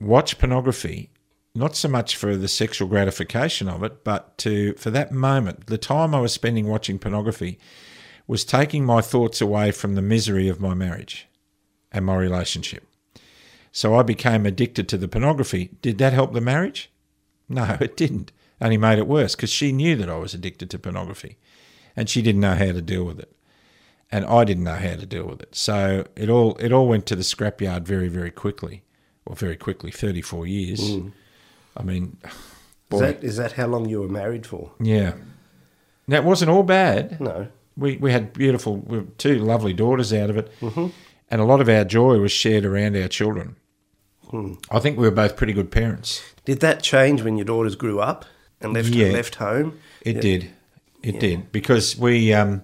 watch 0.00 0.38
pornography 0.38 1.10
not 1.56 1.74
so 1.74 1.88
much 1.88 2.16
for 2.16 2.36
the 2.36 2.48
sexual 2.48 2.86
gratification 2.86 3.68
of 3.68 3.82
it, 3.82 4.04
but 4.04 4.36
to 4.38 4.74
for 4.74 4.90
that 4.90 5.10
moment, 5.10 5.66
the 5.66 5.78
time 5.78 6.14
I 6.14 6.20
was 6.20 6.32
spending 6.32 6.66
watching 6.66 6.98
pornography 6.98 7.58
was 8.26 8.44
taking 8.44 8.84
my 8.84 9.00
thoughts 9.00 9.40
away 9.40 9.70
from 9.70 9.94
the 9.94 10.02
misery 10.02 10.48
of 10.48 10.60
my 10.60 10.74
marriage 10.74 11.26
and 11.90 12.04
my 12.04 12.16
relationship. 12.16 12.86
So 13.72 13.94
I 13.94 14.02
became 14.02 14.46
addicted 14.46 14.88
to 14.88 14.98
the 14.98 15.08
pornography. 15.08 15.70
Did 15.82 15.98
that 15.98 16.12
help 16.12 16.32
the 16.32 16.40
marriage? 16.40 16.90
No, 17.48 17.76
it 17.80 17.96
didn't. 17.96 18.32
Only 18.60 18.78
made 18.78 18.98
it 18.98 19.06
worse 19.06 19.34
because 19.34 19.50
she 19.50 19.72
knew 19.72 19.96
that 19.96 20.08
I 20.10 20.16
was 20.16 20.34
addicted 20.34 20.70
to 20.70 20.78
pornography 20.78 21.36
and 21.94 22.08
she 22.08 22.22
didn't 22.22 22.40
know 22.40 22.54
how 22.54 22.72
to 22.72 22.82
deal 22.82 23.04
with 23.04 23.18
it. 23.18 23.32
And 24.10 24.24
I 24.24 24.44
didn't 24.44 24.64
know 24.64 24.76
how 24.76 24.96
to 24.96 25.06
deal 25.06 25.26
with 25.26 25.42
it. 25.42 25.54
So 25.54 26.06
it 26.14 26.28
all 26.30 26.56
it 26.56 26.72
all 26.72 26.86
went 26.86 27.06
to 27.06 27.16
the 27.16 27.22
scrapyard 27.22 27.82
very, 27.82 28.08
very 28.08 28.30
quickly. 28.30 28.82
Well, 29.26 29.34
very 29.34 29.56
quickly, 29.56 29.90
34 29.90 30.46
years. 30.46 30.96
I 31.76 31.82
mean, 31.82 32.16
Is 32.92 33.00
that, 33.00 33.24
is 33.24 33.36
that 33.36 33.52
how 33.52 33.66
long 33.66 33.88
you 33.88 34.00
were 34.00 34.08
married 34.08 34.46
for? 34.46 34.72
yeah. 34.80 35.14
Now, 36.08 36.18
it 36.18 36.24
wasn't 36.24 36.52
all 36.52 36.62
bad. 36.62 37.20
No. 37.20 37.48
We, 37.76 37.96
we 37.96 38.12
had 38.12 38.32
beautiful, 38.32 38.76
we 38.76 39.02
two 39.18 39.40
lovely 39.40 39.72
daughters 39.72 40.12
out 40.12 40.30
of 40.30 40.36
it. 40.36 40.52
And 40.62 41.40
a 41.40 41.44
lot 41.44 41.60
of 41.60 41.68
our 41.68 41.84
joy 41.84 42.18
was 42.20 42.30
shared 42.30 42.64
around 42.64 42.96
our 42.96 43.08
children. 43.08 43.56
I 44.70 44.78
think 44.78 44.98
we 44.98 45.04
were 45.04 45.10
both 45.14 45.36
pretty 45.36 45.52
good 45.52 45.72
parents. 45.72 46.22
Did 46.44 46.60
that 46.60 46.80
change 46.82 47.22
when 47.22 47.36
your 47.36 47.44
daughters 47.44 47.74
grew 47.74 47.98
up 48.00 48.24
and 48.60 48.72
left 48.72 48.88
Yeah. 48.90 49.08
left 49.08 49.34
home? 49.36 49.78
It 50.02 50.20
did. 50.20 50.50
It 51.02 51.18
did 51.20 51.50
because 51.52 51.96
we 51.96 52.32
um, 52.32 52.62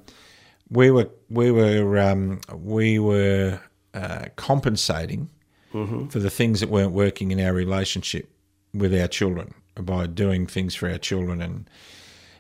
we 0.70 0.90
were 0.92 1.09
we 1.29 1.51
were 1.51 1.98
um, 1.98 2.40
we 2.57 2.98
were 3.01 3.61
uh, 3.94 4.27
compensating 4.37 5.31
for 5.73 6.19
the 6.19 6.31
things 6.31 6.61
that 6.61 6.69
weren't 6.69 6.93
working 6.93 7.31
in 7.31 7.41
our 7.41 7.53
relationship 7.53 8.31
with 8.75 8.95
our 8.95 9.09
children 9.09 9.55
by 9.75 10.07
doing 10.07 10.47
things 10.47 10.75
for 10.75 10.91
our 10.91 10.99
children 10.99 11.41
and 11.41 11.69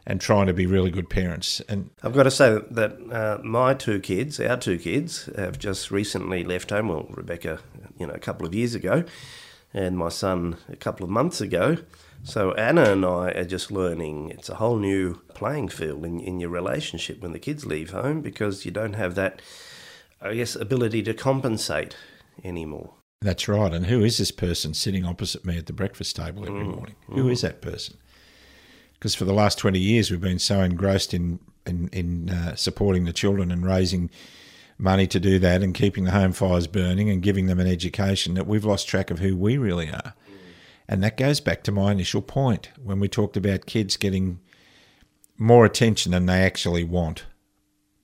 and 0.04 0.20
trying 0.20 0.46
to 0.46 0.52
be 0.52 0.66
really 0.66 0.90
good 0.90 1.08
parents. 1.08 1.60
And 1.68 1.90
I've 2.02 2.14
got 2.14 2.24
to 2.24 2.30
say 2.30 2.50
that, 2.50 2.74
that 2.74 3.12
uh, 3.12 3.38
my 3.44 3.74
two 3.74 4.00
kids, 4.00 4.40
our 4.40 4.56
two 4.56 4.76
kids, 4.78 5.28
have 5.36 5.58
just 5.60 5.92
recently 5.92 6.42
left 6.42 6.70
home. 6.70 6.88
Well, 6.88 7.06
Rebecca, 7.10 7.60
you 7.98 8.08
know, 8.08 8.12
a 8.12 8.18
couple 8.18 8.44
of 8.44 8.52
years 8.52 8.74
ago, 8.74 9.04
and 9.72 9.96
my 9.96 10.08
son 10.08 10.56
a 10.68 10.76
couple 10.76 11.04
of 11.04 11.10
months 11.10 11.40
ago. 11.40 11.76
So 12.24 12.52
Anna 12.54 12.90
and 12.90 13.04
I 13.04 13.30
are 13.30 13.44
just 13.44 13.70
learning. 13.70 14.30
It's 14.30 14.48
a 14.48 14.56
whole 14.56 14.76
new 14.76 15.20
playing 15.34 15.68
field 15.68 16.04
in, 16.04 16.20
in 16.20 16.40
your 16.40 16.50
relationship 16.50 17.20
when 17.20 17.32
the 17.32 17.38
kids 17.38 17.66
leave 17.66 17.90
home 17.90 18.20
because 18.22 18.64
you 18.64 18.70
don't 18.70 18.94
have 18.94 19.14
that, 19.16 19.40
I 20.20 20.34
guess, 20.34 20.54
ability 20.54 21.02
to 21.04 21.14
compensate 21.14 21.96
anymore. 22.44 22.94
That's 23.22 23.48
right. 23.48 23.72
And 23.72 23.86
who 23.86 24.02
is 24.04 24.18
this 24.18 24.30
person 24.30 24.74
sitting 24.74 25.04
opposite 25.04 25.44
me 25.44 25.56
at 25.56 25.66
the 25.66 25.72
breakfast 25.72 26.16
table 26.16 26.44
every 26.46 26.64
mm. 26.64 26.74
morning? 26.74 26.96
Who 27.06 27.24
mm. 27.24 27.32
is 27.32 27.40
that 27.42 27.62
person? 27.62 27.96
Because 28.94 29.14
for 29.14 29.24
the 29.24 29.32
last 29.32 29.58
twenty 29.58 29.78
years 29.78 30.10
we've 30.10 30.20
been 30.20 30.38
so 30.38 30.60
engrossed 30.60 31.14
in 31.14 31.40
in, 31.66 31.88
in 31.88 32.30
uh, 32.30 32.54
supporting 32.56 33.04
the 33.04 33.12
children 33.12 33.50
and 33.50 33.64
raising 33.64 34.10
money 34.78 35.06
to 35.06 35.20
do 35.20 35.38
that 35.38 35.62
and 35.62 35.74
keeping 35.74 36.04
the 36.04 36.10
home 36.10 36.32
fires 36.32 36.66
burning 36.66 37.08
and 37.08 37.22
giving 37.22 37.46
them 37.46 37.60
an 37.60 37.68
education 37.68 38.34
that 38.34 38.46
we've 38.46 38.64
lost 38.64 38.88
track 38.88 39.10
of 39.10 39.20
who 39.20 39.36
we 39.36 39.56
really 39.56 39.88
are. 39.88 40.14
Mm. 40.28 40.36
And 40.88 41.04
that 41.04 41.16
goes 41.16 41.40
back 41.40 41.62
to 41.64 41.72
my 41.72 41.92
initial 41.92 42.22
point 42.22 42.70
when 42.82 42.98
we 42.98 43.08
talked 43.08 43.36
about 43.36 43.66
kids 43.66 43.96
getting 43.96 44.40
more 45.38 45.64
attention 45.64 46.12
than 46.12 46.26
they 46.26 46.42
actually 46.42 46.84
want. 46.84 47.26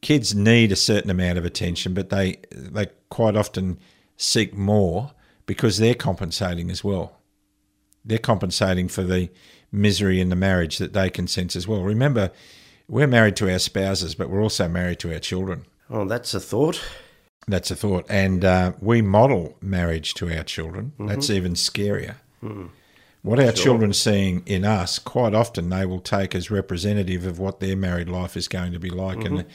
Kids 0.00 0.34
need 0.34 0.70
a 0.70 0.76
certain 0.76 1.10
amount 1.10 1.38
of 1.38 1.44
attention, 1.44 1.94
but 1.94 2.10
they 2.10 2.36
they 2.52 2.86
quite 3.08 3.36
often 3.36 3.78
seek 4.18 4.54
more 4.54 5.12
because 5.46 5.78
they're 5.78 5.94
compensating 5.94 6.70
as 6.70 6.84
well. 6.84 7.16
They're 8.04 8.18
compensating 8.18 8.88
for 8.88 9.02
the 9.02 9.30
misery 9.72 10.20
in 10.20 10.28
the 10.28 10.36
marriage 10.36 10.76
that 10.78 10.92
they 10.92 11.08
can 11.08 11.26
sense 11.26 11.56
as 11.56 11.66
well. 11.66 11.82
Remember, 11.82 12.30
we're 12.88 13.06
married 13.06 13.36
to 13.36 13.50
our 13.50 13.58
spouses, 13.58 14.14
but 14.14 14.28
we're 14.28 14.42
also 14.42 14.68
married 14.68 14.98
to 15.00 15.12
our 15.12 15.20
children. 15.20 15.64
Oh, 15.88 16.04
that's 16.04 16.34
a 16.34 16.40
thought. 16.40 16.82
That's 17.46 17.70
a 17.70 17.76
thought. 17.76 18.06
And 18.10 18.44
uh, 18.44 18.72
we 18.80 19.00
model 19.00 19.56
marriage 19.62 20.14
to 20.14 20.34
our 20.36 20.42
children. 20.42 20.92
Mm-hmm. 20.92 21.06
That's 21.06 21.30
even 21.30 21.54
scarier. 21.54 22.16
Hmm. 22.40 22.66
What 23.22 23.40
our 23.40 23.52
children 23.52 23.92
seeing 23.92 24.42
in 24.46 24.64
us, 24.64 24.98
quite 24.98 25.34
often 25.34 25.70
they 25.70 25.84
will 25.84 26.00
take 26.00 26.34
as 26.34 26.50
representative 26.50 27.26
of 27.26 27.38
what 27.38 27.60
their 27.60 27.76
married 27.76 28.08
life 28.08 28.36
is 28.36 28.48
going 28.48 28.72
to 28.72 28.78
be 28.78 28.90
like. 28.90 29.24
And, 29.24 29.40
mm-hmm. 29.40 29.48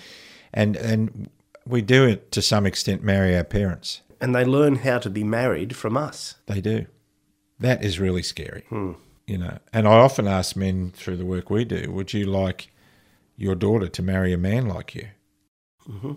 and, 0.53 0.75
and 0.75 1.29
we 1.65 1.81
do 1.81 2.05
it 2.05 2.31
to 2.33 2.41
some 2.41 2.65
extent 2.65 3.03
marry 3.03 3.35
our 3.35 3.43
parents. 3.43 4.01
And 4.21 4.35
they 4.35 4.45
learn 4.45 4.75
how 4.75 4.99
to 4.99 5.09
be 5.09 5.23
married 5.23 5.75
from 5.75 5.97
us. 5.97 6.35
They 6.47 6.61
do. 6.61 6.85
That 7.59 7.83
is 7.83 7.99
really 7.99 8.23
scary. 8.23 8.65
Hmm. 8.69 8.93
You 9.27 9.37
know, 9.37 9.57
and 9.71 9.87
I 9.87 9.99
often 9.99 10.27
ask 10.27 10.55
men 10.55 10.91
through 10.91 11.17
the 11.17 11.25
work 11.25 11.49
we 11.49 11.63
do, 11.63 11.91
would 11.91 12.13
you 12.13 12.25
like 12.25 12.69
your 13.37 13.55
daughter 13.55 13.87
to 13.87 14.01
marry 14.01 14.33
a 14.33 14.37
man 14.37 14.67
like 14.67 14.95
you? 14.95 15.07
Mm-hmm. 15.89 16.13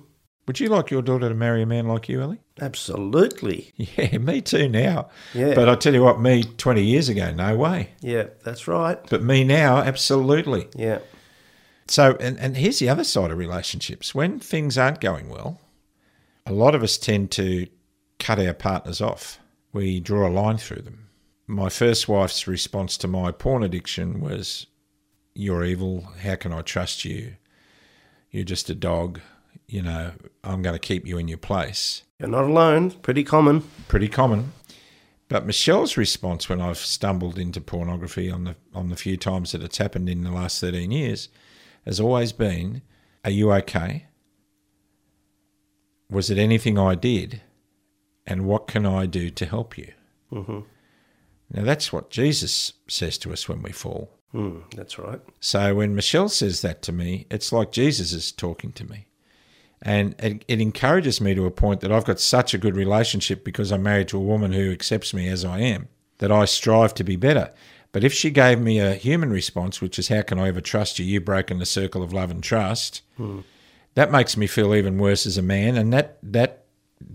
Would 0.46 0.60
you 0.60 0.68
like 0.68 0.90
your 0.90 1.02
daughter 1.02 1.28
to 1.28 1.34
marry 1.34 1.62
a 1.62 1.66
man 1.66 1.88
like 1.88 2.08
you, 2.08 2.22
Ellie? 2.22 2.40
Absolutely. 2.60 3.72
Yeah, 3.76 4.18
me 4.18 4.40
too 4.40 4.68
now. 4.68 5.10
Yeah. 5.34 5.54
But 5.54 5.68
I 5.68 5.74
tell 5.74 5.94
you 5.94 6.02
what, 6.02 6.20
me 6.20 6.42
20 6.42 6.82
years 6.82 7.08
ago, 7.08 7.32
no 7.32 7.56
way. 7.56 7.90
Yeah, 8.00 8.26
that's 8.44 8.68
right. 8.68 8.98
But 9.08 9.22
me 9.22 9.44
now, 9.44 9.78
absolutely. 9.78 10.68
Yeah. 10.74 11.00
So, 11.88 12.16
and, 12.20 12.38
and 12.38 12.56
here's 12.56 12.78
the 12.78 12.88
other 12.88 13.04
side 13.04 13.30
of 13.30 13.38
relationships. 13.38 14.14
When 14.14 14.38
things 14.38 14.76
aren't 14.76 15.00
going 15.00 15.28
well, 15.28 15.60
a 16.44 16.52
lot 16.52 16.74
of 16.74 16.82
us 16.82 16.96
tend 16.98 17.30
to 17.32 17.66
cut 18.26 18.40
our 18.40 18.52
partners 18.52 19.00
off. 19.00 19.38
We 19.72 20.00
draw 20.00 20.26
a 20.26 20.28
line 20.28 20.56
through 20.56 20.82
them. 20.82 21.10
My 21.46 21.68
first 21.68 22.08
wife's 22.08 22.48
response 22.48 22.96
to 22.98 23.06
my 23.06 23.30
porn 23.30 23.62
addiction 23.62 24.20
was 24.20 24.66
you're 25.32 25.64
evil. 25.64 26.08
How 26.22 26.34
can 26.34 26.52
I 26.52 26.62
trust 26.62 27.04
you? 27.04 27.36
You're 28.32 28.42
just 28.42 28.68
a 28.68 28.74
dog. 28.74 29.20
You 29.68 29.82
know, 29.82 30.10
I'm 30.42 30.60
going 30.60 30.74
to 30.74 30.80
keep 30.80 31.06
you 31.06 31.18
in 31.18 31.28
your 31.28 31.38
place. 31.38 32.02
You're 32.18 32.28
not 32.28 32.46
alone. 32.46 32.90
Pretty 32.90 33.22
common. 33.22 33.62
Pretty 33.86 34.08
common. 34.08 34.52
But 35.28 35.46
Michelle's 35.46 35.96
response 35.96 36.48
when 36.48 36.60
I've 36.60 36.78
stumbled 36.78 37.38
into 37.38 37.60
pornography 37.60 38.28
on 38.28 38.42
the 38.42 38.56
on 38.74 38.88
the 38.88 38.96
few 38.96 39.16
times 39.16 39.52
that 39.52 39.62
it's 39.62 39.78
happened 39.78 40.08
in 40.08 40.24
the 40.24 40.32
last 40.32 40.60
13 40.60 40.90
years 40.90 41.28
has 41.84 42.00
always 42.00 42.32
been, 42.32 42.82
"Are 43.24 43.30
you 43.30 43.52
okay? 43.52 44.06
Was 46.10 46.28
it 46.28 46.38
anything 46.38 46.76
I 46.76 46.96
did? 46.96 47.42
And 48.26 48.46
what 48.46 48.66
can 48.66 48.84
I 48.86 49.06
do 49.06 49.30
to 49.30 49.46
help 49.46 49.78
you?" 49.78 49.92
Mm-hmm. 50.32 50.60
Now 51.52 51.64
that's 51.64 51.92
what 51.92 52.10
Jesus 52.10 52.72
says 52.88 53.18
to 53.18 53.32
us 53.32 53.48
when 53.48 53.62
we 53.62 53.72
fall. 53.72 54.10
Mm, 54.34 54.62
that's 54.74 54.98
right. 54.98 55.20
So 55.40 55.74
when 55.74 55.94
Michelle 55.94 56.28
says 56.28 56.60
that 56.62 56.82
to 56.82 56.92
me, 56.92 57.26
it's 57.30 57.52
like 57.52 57.72
Jesus 57.72 58.12
is 58.12 58.32
talking 58.32 58.72
to 58.72 58.84
me. 58.84 59.06
And 59.82 60.14
it, 60.18 60.44
it, 60.48 60.60
encourages 60.60 61.20
me 61.20 61.34
to 61.34 61.46
a 61.46 61.50
point 61.50 61.80
that 61.80 61.92
I've 61.92 62.04
got 62.04 62.18
such 62.18 62.54
a 62.54 62.58
good 62.58 62.76
relationship 62.76 63.44
because 63.44 63.70
I'm 63.70 63.82
married 63.82 64.08
to 64.08 64.18
a 64.18 64.22
woman 64.22 64.52
who 64.52 64.72
accepts 64.72 65.14
me 65.14 65.28
as 65.28 65.44
I 65.44 65.60
am, 65.60 65.88
that 66.18 66.32
I 66.32 66.44
strive 66.46 66.94
to 66.94 67.04
be 67.04 67.16
better. 67.16 67.52
But 67.92 68.02
if 68.02 68.12
she 68.12 68.30
gave 68.30 68.58
me 68.58 68.78
a 68.78 68.94
human 68.94 69.30
response, 69.30 69.80
which 69.80 69.98
is, 69.98 70.08
How 70.08 70.22
can 70.22 70.38
I 70.38 70.48
ever 70.48 70.60
trust 70.60 70.98
you? 70.98 71.04
You've 71.04 71.24
broken 71.24 71.58
the 71.58 71.66
circle 71.66 72.02
of 72.02 72.12
love 72.12 72.30
and 72.30 72.42
trust, 72.42 73.02
hmm. 73.16 73.40
that 73.94 74.10
makes 74.10 74.36
me 74.36 74.46
feel 74.46 74.74
even 74.74 74.98
worse 74.98 75.26
as 75.26 75.38
a 75.38 75.42
man. 75.42 75.76
And 75.76 75.92
that, 75.92 76.18
that 76.22 76.65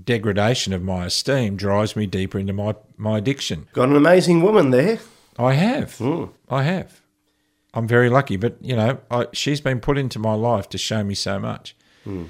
degradation 0.03 0.73
of 0.73 0.81
my 0.81 1.05
esteem 1.05 1.55
drives 1.55 1.95
me 1.95 2.05
deeper 2.05 2.39
into 2.39 2.53
my, 2.53 2.75
my 2.97 3.17
addiction. 3.17 3.67
Got 3.73 3.89
an 3.89 3.95
amazing 3.95 4.41
woman 4.41 4.71
there. 4.71 4.99
I 5.37 5.53
have. 5.53 5.97
Hmm. 5.97 6.25
I 6.49 6.63
have. 6.63 7.01
I'm 7.73 7.87
very 7.87 8.09
lucky, 8.09 8.35
but 8.35 8.57
you 8.61 8.75
know, 8.75 8.99
I, 9.09 9.27
she's 9.33 9.61
been 9.61 9.79
put 9.79 9.97
into 9.97 10.19
my 10.19 10.33
life 10.33 10.69
to 10.69 10.77
show 10.77 11.03
me 11.03 11.15
so 11.15 11.39
much. 11.39 11.75
Hmm. 12.03 12.25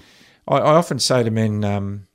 I, 0.48 0.58
I 0.58 0.76
often 0.76 1.00
say 1.00 1.24
to 1.24 1.32
men, 1.32 1.64
um, 1.64 2.08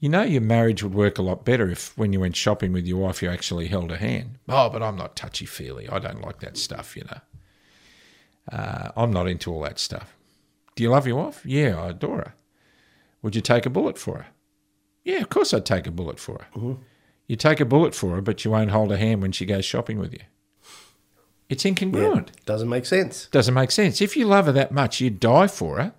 you 0.00 0.08
know, 0.08 0.22
your 0.22 0.42
marriage 0.42 0.82
would 0.82 0.94
work 0.94 1.18
a 1.18 1.22
lot 1.22 1.44
better 1.44 1.68
if 1.68 1.96
when 1.96 2.12
you 2.12 2.20
went 2.20 2.36
shopping 2.36 2.72
with 2.72 2.86
your 2.86 2.98
wife, 2.98 3.22
you 3.22 3.30
actually 3.30 3.66
held 3.66 3.90
her 3.90 3.96
hand. 3.96 4.38
Oh, 4.48 4.68
but 4.68 4.82
I'm 4.82 4.96
not 4.96 5.16
touchy 5.16 5.46
feely. 5.46 5.88
I 5.88 5.98
don't 5.98 6.20
like 6.20 6.40
that 6.40 6.56
stuff, 6.56 6.96
you 6.96 7.04
know. 7.04 8.56
Uh, 8.56 8.92
I'm 8.96 9.12
not 9.12 9.28
into 9.28 9.52
all 9.52 9.62
that 9.62 9.78
stuff. 9.78 10.16
Do 10.76 10.82
you 10.82 10.90
love 10.90 11.06
your 11.06 11.16
wife? 11.16 11.42
Yeah, 11.44 11.80
I 11.80 11.88
adore 11.88 12.18
her. 12.18 12.34
Would 13.22 13.34
you 13.34 13.42
take 13.42 13.66
a 13.66 13.70
bullet 13.70 13.98
for 13.98 14.18
her? 14.18 14.26
Yeah, 15.04 15.18
of 15.18 15.28
course 15.28 15.54
I'd 15.54 15.66
take 15.66 15.86
a 15.86 15.90
bullet 15.90 16.18
for 16.18 16.34
her. 16.38 16.46
Mm-hmm. 16.58 16.82
You 17.26 17.36
take 17.36 17.60
a 17.60 17.64
bullet 17.64 17.94
for 17.94 18.14
her, 18.16 18.20
but 18.20 18.44
you 18.44 18.50
won't 18.50 18.70
hold 18.70 18.90
her 18.90 18.96
hand 18.96 19.22
when 19.22 19.32
she 19.32 19.44
goes 19.46 19.64
shopping 19.64 19.98
with 19.98 20.12
you. 20.12 20.20
It's 21.48 21.64
incongruent. 21.64 22.28
Yeah, 22.28 22.34
doesn't 22.46 22.68
make 22.68 22.84
sense. 22.84 23.26
Doesn't 23.30 23.54
make 23.54 23.70
sense. 23.70 24.00
If 24.00 24.16
you 24.16 24.26
love 24.26 24.46
her 24.46 24.52
that 24.52 24.72
much, 24.72 25.00
you'd 25.00 25.20
die 25.20 25.46
for 25.46 25.78
her. 25.78 25.94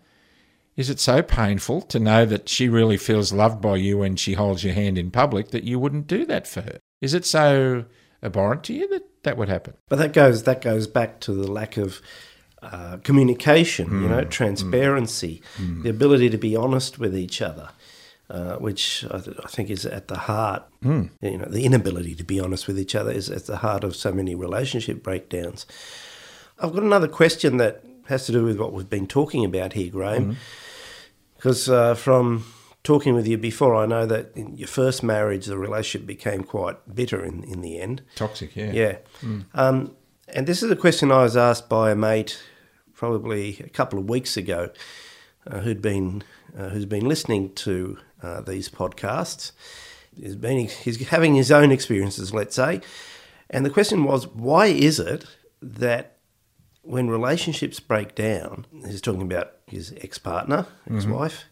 Is 0.76 0.90
it 0.90 1.00
so 1.00 1.22
painful 1.22 1.82
to 1.84 2.00
know 2.00 2.26
that 2.26 2.48
she 2.48 2.70
really 2.70 2.98
feels 2.98 3.34
loved 3.34 3.60
by 3.62 3.76
you 3.76 3.98
when 3.98 4.16
she 4.16 4.34
holds 4.34 4.64
your 4.64 4.74
hand 4.74 4.98
in 4.98 5.12
public 5.12 5.50
that 5.50 5.64
you 5.64 5.78
wouldn't 5.80 6.08
do 6.08 6.26
that 6.26 6.48
for 6.48 6.62
her? 6.62 6.80
Is 7.02 7.14
it 7.14 7.26
so 7.26 7.86
abhorrent 8.24 8.64
to 8.66 8.74
you 8.74 8.88
that 8.90 9.04
that 9.24 9.38
would 9.38 9.50
happen? 9.50 9.74
But 9.90 9.98
that 9.98 10.14
goes 10.14 10.44
that 10.44 10.62
goes 10.62 10.88
back 10.88 11.20
to 11.22 11.34
the 11.34 11.52
lack 11.52 11.78
of 11.78 12.02
uh, 12.62 12.98
communication, 13.04 13.90
mm. 13.90 14.02
you 14.04 14.10
know, 14.10 14.24
Hmm. 14.24 14.30
transparency, 14.30 15.42
mm. 15.58 15.84
the 15.84 15.90
ability 15.90 16.30
to 16.30 16.38
be 16.38 16.56
honest 16.56 17.00
with 17.00 17.18
each 17.18 17.42
other. 17.42 17.70
Uh, 18.32 18.58
which 18.58 19.04
I, 19.10 19.18
th- 19.18 19.38
I, 19.44 19.48
think 19.48 19.72
is 19.72 19.88
at 19.88 20.08
the 20.08 20.20
heart, 20.20 20.62
mm. 20.84 21.10
you 21.20 21.40
know, 21.40 21.46
the 21.46 21.66
inability 21.66 22.14
to 22.14 22.24
be 22.24 22.40
honest 22.40 22.68
with 22.68 22.78
each 22.78 22.94
other 22.94 23.10
is 23.12 23.28
at 23.28 23.48
the 23.48 23.58
heart 23.58 23.84
of 23.84 23.96
so 23.96 24.12
many 24.12 24.36
relationship 24.36 25.02
breakdowns. 25.02 25.66
I've 26.60 26.72
got 26.72 26.84
another 26.84 27.08
question 27.08 27.58
that 27.58 27.84
has 28.06 28.28
to 28.28 28.32
do 28.32 28.44
with 28.44 28.60
what 28.60 28.72
we've 28.72 28.90
been 28.90 29.08
talking 29.08 29.44
about 29.44 29.74
here, 29.74 29.90
Graham. 29.90 30.38
Because 31.38 31.68
mm. 31.68 31.74
uh, 31.74 31.96
from 31.96 32.46
talking 32.84 33.14
with 33.14 33.28
you 33.28 33.38
before, 33.38 33.76
I 33.76 33.86
know 33.86 34.06
that 34.06 34.32
in 34.36 34.58
your 34.58 34.68
first 34.68 35.04
marriage, 35.04 35.46
the 35.46 35.58
relationship 35.58 36.06
became 36.06 36.44
quite 36.44 36.94
bitter 36.94 37.24
in, 37.24 37.44
in 37.44 37.62
the 37.62 37.80
end. 37.80 38.04
Toxic, 38.16 38.56
yeah. 38.56 38.72
Yeah. 38.72 38.98
Um, 39.54 39.96
and 40.28 40.48
this 40.48 40.62
is 40.62 40.70
a 40.70 40.76
question 40.76 41.12
I 41.12 41.24
was 41.24 41.36
asked 41.38 41.70
by 41.70 41.92
a 41.92 41.96
mate 41.96 42.42
probably 42.94 43.60
a 43.64 43.70
couple 43.70 43.98
of 43.98 44.10
weeks 44.10 44.38
ago 44.38 44.72
uh, 45.48 45.60
who'd 45.60 45.82
been, 45.82 46.24
uh, 46.58 46.70
who's 46.70 46.86
been 46.86 47.08
listening 47.08 47.54
to 47.56 47.98
uh, 48.22 48.42
these 48.42 48.70
podcasts. 48.70 49.52
He's, 50.16 50.36
been, 50.36 50.68
he's 50.68 51.08
having 51.08 51.36
his 51.36 51.52
own 51.52 51.72
experiences, 51.72 52.34
let's 52.34 52.56
say. 52.56 52.82
And 53.50 53.66
the 53.66 53.70
question 53.70 54.04
was, 54.04 54.28
why 54.28 54.68
is 54.68 55.00
it 55.00 55.26
that 55.62 56.18
when 56.82 57.10
relationships 57.10 57.80
break 57.80 58.16
down, 58.16 58.66
he's 58.86 59.02
talking 59.02 59.22
about 59.22 59.54
his 59.68 59.94
ex 60.02 60.18
partner, 60.18 60.66
ex 60.92 61.06
wife, 61.06 61.44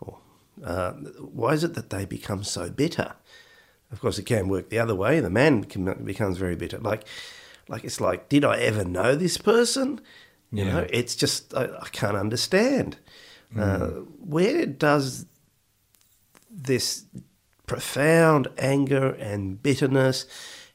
or 0.00 0.18
uh, 0.64 0.92
why 0.92 1.52
is 1.52 1.64
it 1.64 1.74
that 1.74 1.90
they 1.90 2.04
become 2.04 2.44
so 2.44 2.70
bitter? 2.70 3.14
Of 3.92 4.00
course, 4.00 4.18
it 4.18 4.24
can 4.26 4.48
work 4.48 4.70
the 4.70 4.78
other 4.78 4.94
way. 4.94 5.20
The 5.20 5.30
man 5.30 5.60
becomes 5.62 6.38
very 6.38 6.56
bitter. 6.56 6.78
Like, 6.78 7.04
like 7.68 7.84
it's 7.84 8.00
like, 8.00 8.28
did 8.28 8.44
I 8.44 8.58
ever 8.58 8.84
know 8.84 9.14
this 9.14 9.36
person? 9.36 10.00
You 10.52 10.64
Yeah. 10.64 10.72
know, 10.72 10.86
it's 10.90 11.14
just 11.16 11.54
I, 11.54 11.64
I 11.80 11.88
can't 11.92 12.16
understand. 12.16 12.96
Uh, 13.56 13.90
where 14.18 14.66
does 14.66 15.26
this 16.54 17.04
profound 17.66 18.48
anger 18.58 19.10
and 19.14 19.62
bitterness 19.62 20.26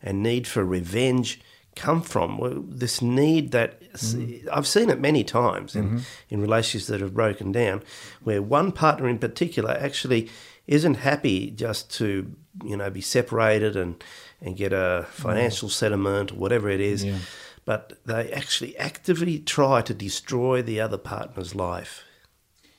and 0.02 0.24
need 0.24 0.48
for 0.48 0.64
revenge 0.64 1.40
come 1.76 2.02
from? 2.02 2.38
Well, 2.38 2.64
This 2.68 3.02
need 3.02 3.52
that 3.52 3.82
mm-hmm. 3.94 4.48
I've 4.52 4.68
seen 4.68 4.90
it 4.90 5.00
many 5.00 5.24
times 5.24 5.76
in, 5.76 5.86
mm-hmm. 5.86 5.98
in 6.30 6.42
relationships 6.42 6.88
that 6.88 7.02
have 7.02 7.14
broken 7.14 7.52
down, 7.52 7.84
where 8.24 8.42
one 8.42 8.72
partner 8.72 9.08
in 9.08 9.18
particular 9.20 9.72
actually 9.72 10.30
isn't 10.68 10.96
happy 10.96 11.50
just 11.52 11.92
to 11.98 12.36
you 12.64 12.78
know 12.78 12.90
be 12.90 13.02
separated 13.02 13.76
and 13.76 14.04
and 14.42 14.56
get 14.56 14.72
a 14.72 15.06
financial 15.10 15.70
settlement 15.70 16.32
or 16.32 16.36
whatever 16.36 16.70
it 16.70 16.80
is, 16.80 17.04
Yeah. 17.04 17.18
but 17.66 18.00
they 18.06 18.32
actually 18.32 18.78
actively 18.78 19.40
try 19.40 19.82
to 19.82 19.94
destroy 19.94 20.62
the 20.62 20.80
other 20.80 20.98
partner's 20.98 21.56
life, 21.56 22.04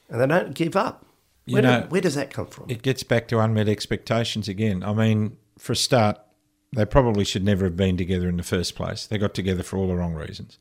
and 0.09 0.21
they 0.21 0.27
don't 0.27 0.55
give 0.55 0.75
up. 0.77 1.05
You 1.51 1.55
Where, 1.55 1.63
know, 1.63 1.81
do, 1.81 1.89
where 1.89 2.01
does 2.01 2.15
that 2.15 2.33
come 2.33 2.47
from? 2.47 2.67
It 2.69 2.83
gets 2.83 3.03
back 3.03 3.27
to 3.29 3.41
unmet 3.41 3.69
expectations 3.69 4.47
again. 4.47 4.85
I 4.85 4.93
mean, 4.93 5.37
for 5.59 5.73
a 5.73 5.77
start, 5.77 6.17
they 6.73 6.85
probably 6.85 7.25
should 7.25 7.45
never 7.45 7.65
have 7.65 7.77
been 7.77 7.97
together 7.97 8.29
in 8.29 8.37
the 8.37 8.45
first 8.45 8.77
place. 8.77 9.05
They 9.05 9.19
got 9.19 9.35
together 9.35 9.65
for 9.65 9.77
all 9.77 9.89
the 9.89 9.97
wrong 9.97 10.15
reasons. 10.15 10.61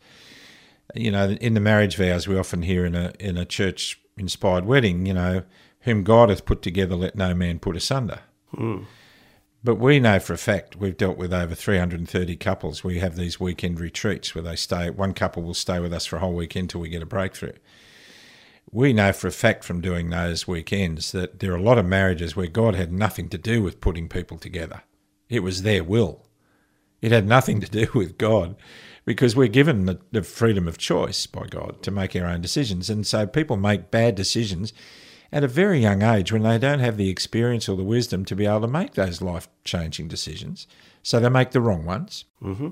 You 0.95 1.11
know, 1.11 1.29
in 1.29 1.53
the 1.53 1.59
marriage 1.59 1.95
vows, 1.95 2.27
we 2.27 2.39
often 2.39 2.63
hear 2.63 2.87
in 2.87 2.95
a 2.95 3.13
in 3.19 3.37
a 3.37 3.45
church 3.45 4.01
inspired 4.17 4.65
wedding, 4.65 5.05
you 5.05 5.13
know, 5.13 5.43
whom 5.81 6.03
God 6.03 6.29
hath 6.29 6.43
put 6.43 6.63
together, 6.63 6.95
let 6.95 7.15
no 7.15 7.35
man 7.35 7.59
put 7.59 7.75
asunder. 7.75 8.21
Hmm. 8.55 8.85
But 9.63 9.75
we 9.75 9.99
know 9.99 10.17
for 10.19 10.33
a 10.33 10.39
fact 10.39 10.77
we've 10.77 10.97
dealt 10.97 11.17
with 11.17 11.31
over 11.31 11.53
330 11.53 12.35
couples. 12.37 12.83
We 12.83 12.97
have 12.97 13.15
these 13.15 13.39
weekend 13.39 13.79
retreats 13.79 14.33
where 14.33 14.41
they 14.41 14.55
stay. 14.55 14.89
One 14.89 15.13
couple 15.13 15.43
will 15.43 15.53
stay 15.53 15.79
with 15.79 15.93
us 15.93 16.07
for 16.07 16.15
a 16.15 16.19
whole 16.19 16.33
weekend 16.33 16.71
till 16.71 16.81
we 16.81 16.89
get 16.89 17.03
a 17.03 17.05
breakthrough. 17.05 17.53
We 18.71 18.93
know 18.93 19.11
for 19.11 19.27
a 19.27 19.31
fact 19.31 19.63
from 19.63 19.81
doing 19.81 20.09
those 20.09 20.47
weekends 20.47 21.11
that 21.11 21.39
there 21.39 21.51
are 21.53 21.57
a 21.57 21.61
lot 21.61 21.77
of 21.77 21.85
marriages 21.85 22.35
where 22.35 22.47
God 22.47 22.75
had 22.75 22.91
nothing 22.91 23.29
to 23.29 23.37
do 23.37 23.63
with 23.63 23.81
putting 23.81 24.07
people 24.07 24.37
together. 24.37 24.83
It 25.27 25.41
was 25.41 25.63
their 25.63 25.83
will. 25.83 26.25
It 27.01 27.11
had 27.11 27.27
nothing 27.27 27.61
to 27.61 27.67
do 27.67 27.89
with 27.95 28.17
God 28.17 28.55
because 29.05 29.35
we're 29.35 29.47
given 29.47 29.85
the, 29.85 29.99
the 30.11 30.21
freedom 30.21 30.67
of 30.67 30.77
choice 30.77 31.25
by 31.25 31.47
God 31.47 31.81
to 31.83 31.91
make 31.91 32.15
our 32.15 32.27
own 32.27 32.41
decisions. 32.41 32.89
And 32.89 33.07
so 33.07 33.25
people 33.25 33.57
make 33.57 33.89
bad 33.89 34.13
decisions 34.15 34.71
at 35.31 35.43
a 35.43 35.47
very 35.47 35.79
young 35.79 36.01
age 36.01 36.31
when 36.31 36.43
they 36.43 36.57
don't 36.57 36.79
have 36.79 36.97
the 36.97 37.09
experience 37.09 37.69
or 37.69 37.77
the 37.77 37.83
wisdom 37.83 38.25
to 38.25 38.35
be 38.35 38.45
able 38.45 38.61
to 38.61 38.67
make 38.67 38.93
those 38.93 39.21
life 39.21 39.47
changing 39.63 40.07
decisions. 40.07 40.67
So 41.01 41.19
they 41.19 41.29
make 41.29 41.51
the 41.51 41.61
wrong 41.61 41.85
ones. 41.85 42.25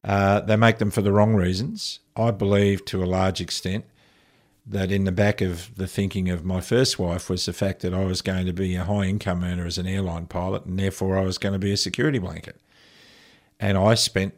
Uh, 0.04 0.42
they 0.42 0.56
make 0.56 0.78
them 0.80 0.92
for 0.92 1.02
the 1.02 1.12
wrong 1.12 1.34
reasons. 1.34 2.00
I 2.16 2.32
believe 2.32 2.86
to 2.86 3.04
a 3.04 3.06
large 3.06 3.42
extent 3.42 3.86
that 4.70 4.92
in 4.92 5.06
the 5.06 5.12
back 5.12 5.42
of 5.42 5.74
the 5.76 5.88
thinking 5.88 6.30
of 6.30 6.44
my 6.44 6.60
first 6.60 7.00
wife 7.00 7.30
was 7.30 7.46
the 7.46 7.54
fact 7.54 7.82
that 7.82 7.94
I 7.94 8.04
was 8.04 8.22
going 8.22 8.46
to 8.46 8.54
be 8.54 8.76
a 8.76 8.84
high 8.84 9.06
income 9.06 9.44
earner 9.44 9.66
as 9.66 9.78
an 9.78 9.88
airline 9.88 10.26
pilot 10.26 10.66
and 10.66 10.78
therefore 10.78 11.18
I 11.18 11.22
was 11.22 11.38
going 11.38 11.54
to 11.54 11.60
be 11.60 11.72
a 11.72 11.78
security 11.78 12.20
blanket. 12.20 12.60
And 13.60 13.78
I 13.78 13.96
spent 13.96 14.34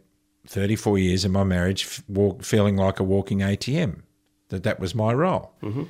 34 0.48 1.00
years 1.00 1.26
in 1.26 1.32
my 1.32 1.44
marriage 1.44 2.02
walk, 2.08 2.44
feeling 2.44 2.78
like 2.78 3.00
a 3.00 3.04
walking 3.04 3.40
ATM, 3.40 4.02
that 4.50 4.64
that 4.64 4.80
was 4.80 4.94
my 4.94 5.14
role. 5.14 5.52
Mm-hmm. 5.64 5.84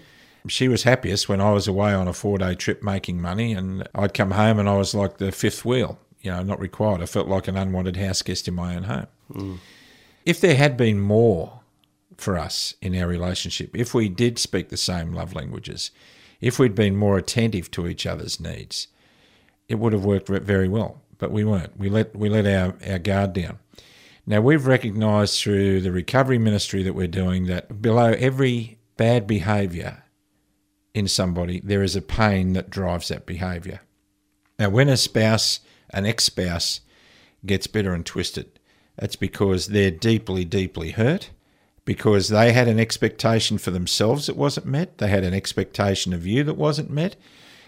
She 0.48 0.70
was 0.70 0.84
happiest 0.84 1.28
when 1.28 1.42
I 1.42 1.52
was 1.52 1.68
away 1.68 1.94
on 1.94 2.08
a 2.08 2.14
four 2.14 2.38
day 2.38 2.56
trip 2.56 2.82
making 2.82 3.22
money 3.22 3.54
and 3.54 3.88
I'd 3.94 4.14
come 4.14 4.32
home 4.32 4.58
and 4.58 4.70
I 4.70 4.78
was 4.78 4.96
like 4.96 5.18
the 5.18 5.34
fifth 5.34 5.66
wheel, 5.66 6.00
you 6.22 6.32
know, 6.32 6.42
not 6.44 6.62
required. 6.62 7.02
I 7.02 7.08
felt 7.08 7.28
like 7.28 7.50
an 7.50 7.58
unwanted 7.58 7.98
house 7.98 8.22
guest 8.22 8.48
in 8.48 8.56
my 8.56 8.76
own 8.76 8.84
home. 8.84 9.08
Mm. 9.34 9.58
If 10.26 10.40
there 10.40 10.56
had 10.56 10.78
been 10.78 11.00
more 11.00 11.59
for 12.20 12.38
us 12.38 12.74
in 12.82 12.96
our 12.96 13.08
relationship, 13.08 13.76
if 13.76 13.94
we 13.94 14.10
did 14.10 14.38
speak 14.40 14.70
the 14.70 14.78
same 14.78 15.14
love 15.14 15.34
languages, 15.34 15.92
if 16.42 16.60
we'd 16.60 16.76
been 16.76 16.96
more 16.96 17.18
attentive 17.18 17.70
to 17.72 17.88
each 17.88 18.06
other's 18.06 18.40
needs, 18.40 18.88
it 19.68 19.76
would 19.76 19.94
have 19.94 20.06
worked 20.06 20.28
very 20.28 20.68
well. 20.68 21.02
But 21.18 21.32
we 21.32 21.44
weren't. 21.44 21.78
We 21.78 21.90
let 21.90 22.16
we 22.16 22.30
let 22.30 22.46
our, 22.46 22.76
our 22.90 23.00
guard 23.00 23.34
down. 23.34 23.60
Now, 24.26 24.42
we've 24.42 24.68
recognised 24.68 25.42
through 25.42 25.82
the 25.82 25.92
recovery 25.92 26.38
ministry 26.38 26.84
that 26.84 26.94
we're 26.94 27.08
doing 27.08 27.48
that 27.48 27.82
below 27.82 28.14
every 28.18 28.80
bad 28.96 29.26
behaviour 29.26 30.04
in 30.94 31.08
somebody, 31.08 31.62
there 31.62 31.84
is 31.84 31.96
a 31.96 32.02
pain 32.02 32.54
that 32.54 32.70
drives 32.70 33.08
that 33.08 33.26
behaviour. 33.26 33.82
Now, 34.58 34.70
when 34.70 34.90
a 34.90 34.98
spouse, 34.98 35.62
an 35.92 36.06
ex 36.06 36.26
spouse, 36.26 36.82
gets 37.46 37.68
bitter 37.68 37.94
and 37.94 38.06
twisted, 38.06 38.60
it's 38.98 39.16
because 39.16 39.68
they're 39.68 39.92
deeply, 39.92 40.44
deeply 40.44 40.92
hurt, 40.92 41.30
because 41.90 42.28
they 42.28 42.54
had 42.54 42.68
an 42.68 42.80
expectation 42.80 43.58
for 43.58 43.72
themselves 43.72 44.28
that 44.28 44.36
wasn't 44.36 44.68
met, 44.68 45.00
they 45.00 45.08
had 45.08 45.24
an 45.24 45.34
expectation 45.34 46.14
of 46.14 46.24
you 46.24 46.44
that 46.44 46.54
wasn't 46.54 46.88
met, 46.88 47.16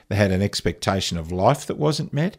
they 0.10 0.16
had 0.16 0.30
an 0.30 0.44
expectation 0.44 1.18
of 1.18 1.32
life 1.32 1.66
that 1.66 1.80
wasn't 1.80 2.14
met. 2.14 2.38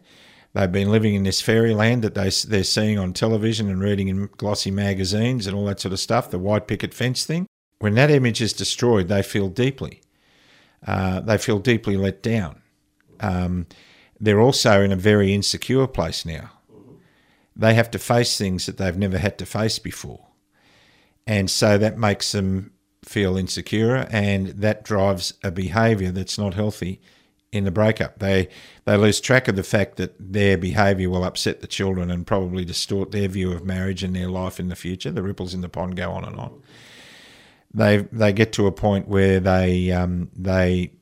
They've 0.52 0.70
been 0.70 0.92
living 0.92 1.14
in 1.16 1.24
this 1.24 1.40
fairyland 1.40 2.04
that 2.04 2.14
they, 2.14 2.30
they're 2.46 2.62
seeing 2.62 3.00
on 3.00 3.12
television 3.12 3.68
and 3.68 3.82
reading 3.82 4.06
in 4.06 4.28
glossy 4.36 4.70
magazines 4.70 5.48
and 5.48 5.56
all 5.56 5.64
that 5.64 5.80
sort 5.80 5.92
of 5.92 5.98
stuff, 5.98 6.30
the 6.30 6.38
white 6.38 6.68
picket 6.68 6.94
fence 6.94 7.24
thing. 7.24 7.48
When 7.80 7.96
that 7.96 8.12
image 8.12 8.40
is 8.40 8.52
destroyed, 8.52 9.08
they 9.08 9.24
feel 9.24 9.48
deeply. 9.48 10.02
Uh, 10.86 11.18
they 11.18 11.36
feel 11.36 11.58
deeply 11.58 11.96
let 11.96 12.22
down. 12.22 12.62
Um, 13.18 13.66
they're 14.20 14.40
also 14.40 14.82
in 14.82 14.92
a 14.92 15.06
very 15.10 15.34
insecure 15.34 15.88
place 15.88 16.24
now. 16.24 16.52
They 17.56 17.74
have 17.74 17.90
to 17.90 17.98
face 17.98 18.38
things 18.38 18.66
that 18.66 18.76
they've 18.76 18.96
never 18.96 19.18
had 19.18 19.36
to 19.38 19.46
face 19.46 19.80
before. 19.80 20.28
And 21.26 21.50
so 21.50 21.78
that 21.78 21.98
makes 21.98 22.32
them 22.32 22.72
feel 23.04 23.36
insecure 23.36 24.06
and 24.10 24.48
that 24.48 24.84
drives 24.84 25.34
a 25.42 25.50
behaviour 25.50 26.10
that's 26.12 26.38
not 26.38 26.54
healthy 26.54 27.00
in 27.52 27.64
the 27.64 27.70
breakup. 27.70 28.18
They 28.18 28.48
they 28.84 28.96
lose 28.96 29.20
track 29.20 29.46
of 29.46 29.56
the 29.56 29.62
fact 29.62 29.96
that 29.96 30.14
their 30.18 30.56
behaviour 30.56 31.10
will 31.10 31.24
upset 31.24 31.60
the 31.60 31.66
children 31.66 32.10
and 32.10 32.26
probably 32.26 32.64
distort 32.64 33.10
their 33.10 33.28
view 33.28 33.52
of 33.52 33.64
marriage 33.64 34.02
and 34.02 34.16
their 34.16 34.28
life 34.28 34.58
in 34.58 34.68
the 34.68 34.76
future. 34.76 35.10
The 35.10 35.22
ripples 35.22 35.52
in 35.52 35.60
the 35.60 35.68
pond 35.68 35.96
go 35.96 36.10
on 36.12 36.24
and 36.24 36.36
on. 36.36 36.62
They 37.74 37.98
they 38.10 38.32
get 38.32 38.52
to 38.54 38.66
a 38.66 38.72
point 38.72 39.08
where 39.08 39.38
they 39.38 39.90
um, 39.90 40.30
they 40.34 40.92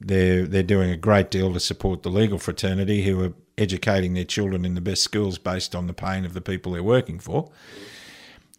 they're 0.00 0.46
they're 0.46 0.62
doing 0.62 0.90
a 0.90 0.96
great 0.96 1.30
deal 1.30 1.52
to 1.52 1.60
support 1.60 2.02
the 2.02 2.10
legal 2.10 2.38
fraternity 2.38 3.02
who 3.02 3.22
are 3.24 3.32
educating 3.56 4.14
their 4.14 4.24
children 4.24 4.64
in 4.64 4.74
the 4.74 4.80
best 4.80 5.02
schools 5.02 5.36
based 5.38 5.74
on 5.74 5.88
the 5.88 5.92
pain 5.92 6.24
of 6.24 6.32
the 6.32 6.40
people 6.40 6.72
they're 6.72 6.82
working 6.82 7.18
for. 7.18 7.50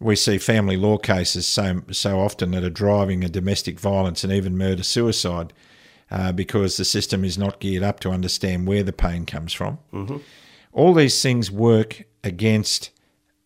We 0.00 0.16
see 0.16 0.38
family 0.38 0.76
law 0.76 0.96
cases 0.96 1.46
so 1.46 1.82
so 1.90 2.20
often 2.20 2.52
that 2.52 2.64
are 2.64 2.70
driving 2.70 3.22
a 3.22 3.28
domestic 3.28 3.78
violence 3.78 4.24
and 4.24 4.32
even 4.32 4.56
murder 4.56 4.82
suicide 4.82 5.52
uh, 6.10 6.32
because 6.32 6.76
the 6.76 6.84
system 6.84 7.24
is 7.24 7.38
not 7.38 7.60
geared 7.60 7.82
up 7.82 8.00
to 8.00 8.10
understand 8.10 8.66
where 8.66 8.82
the 8.82 8.92
pain 8.92 9.26
comes 9.26 9.52
from. 9.52 9.78
Mm-hmm. 9.92 10.16
All 10.72 10.94
these 10.94 11.20
things 11.22 11.50
work 11.50 12.04
against 12.24 12.90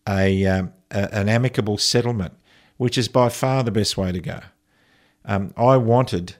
a, 0.07 0.45
um, 0.45 0.73
a, 0.91 1.13
an 1.13 1.29
amicable 1.29 1.77
settlement, 1.77 2.33
which 2.77 2.97
is 2.97 3.07
by 3.07 3.29
far 3.29 3.63
the 3.63 3.71
best 3.71 3.97
way 3.97 4.11
to 4.11 4.19
go. 4.19 4.39
Um, 5.25 5.53
I 5.57 5.77
wanted 5.77 6.35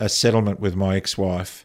a 0.00 0.08
settlement 0.08 0.60
with 0.60 0.74
my 0.74 0.96
ex-wife 0.96 1.64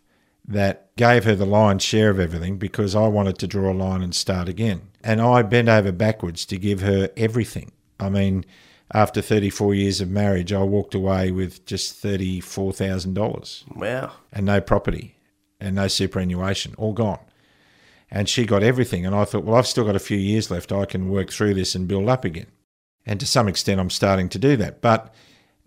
that 0.50 0.94
gave 0.96 1.26
her 1.26 1.36
the 1.36 1.46
lion's 1.46 1.84
share 1.84 2.10
of 2.10 2.20
everything 2.20 2.58
because 2.58 2.96
I 2.96 3.08
wanted 3.08 3.38
to 3.38 3.48
draw 3.48 3.72
a 3.72 3.74
line 3.74 4.02
and 4.02 4.16
start 4.16 4.50
again. 4.50 4.82
And 5.04 5.22
I 5.22 5.44
bent 5.44 5.70
over 5.70 5.92
backwards 5.92 6.44
to 6.48 6.58
give 6.58 6.82
her 6.82 7.12
everything. 7.16 7.72
I 8.00 8.10
mean, 8.10 8.46
after 8.92 9.22
34 9.22 9.76
years 9.76 10.02
of 10.02 10.10
marriage, 10.10 10.52
I 10.52 10.64
walked 10.64 10.96
away 10.96 11.32
with 11.32 11.66
just 11.68 12.04
$34,000. 12.04 13.78
Wow. 13.78 14.12
And 14.34 14.48
no 14.48 14.60
property 14.60 15.16
and 15.62 15.76
no 15.76 15.88
superannuation, 15.88 16.74
all 16.78 16.94
gone. 16.94 17.20
And 18.10 18.28
she 18.28 18.48
got 18.48 18.64
everything. 18.64 19.06
And 19.06 19.14
I 19.14 19.26
thought, 19.26 19.44
well, 19.44 19.56
I've 19.56 19.68
still 19.68 19.86
got 19.86 19.96
a 19.96 20.00
few 20.00 20.18
years 20.18 20.50
left. 20.50 20.72
I 20.72 20.86
can 20.86 21.10
work 21.10 21.30
through 21.32 21.54
this 21.54 21.76
and 21.76 21.88
build 21.88 22.10
up 22.10 22.26
again. 22.26 22.48
And 23.06 23.20
to 23.20 23.28
some 23.28 23.48
extent, 23.48 23.80
I'm 23.80 23.92
starting 23.92 24.30
to 24.30 24.40
do 24.40 24.58
that. 24.58 24.82
But 24.82 25.14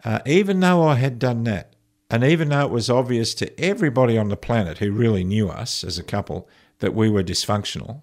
uh, 0.04 0.18
even 0.26 0.58
though 0.58 0.82
I 0.82 0.96
had 0.96 1.20
done 1.20 1.44
that, 1.44 1.71
and 2.12 2.22
even 2.22 2.50
though 2.50 2.64
it 2.64 2.70
was 2.70 2.88
obvious 2.88 3.34
to 3.34 3.60
everybody 3.60 4.16
on 4.16 4.28
the 4.28 4.36
planet 4.36 4.78
who 4.78 4.92
really 4.92 5.24
knew 5.24 5.48
us 5.48 5.82
as 5.82 5.98
a 5.98 6.04
couple 6.04 6.48
that 6.78 6.94
we 6.94 7.10
were 7.10 7.24
dysfunctional, 7.24 8.02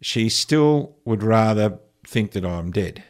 she 0.00 0.28
still 0.28 0.96
would 1.04 1.22
rather 1.22 1.78
think 2.06 2.32
that 2.32 2.44
I'm 2.44 2.70
dead 2.70 3.04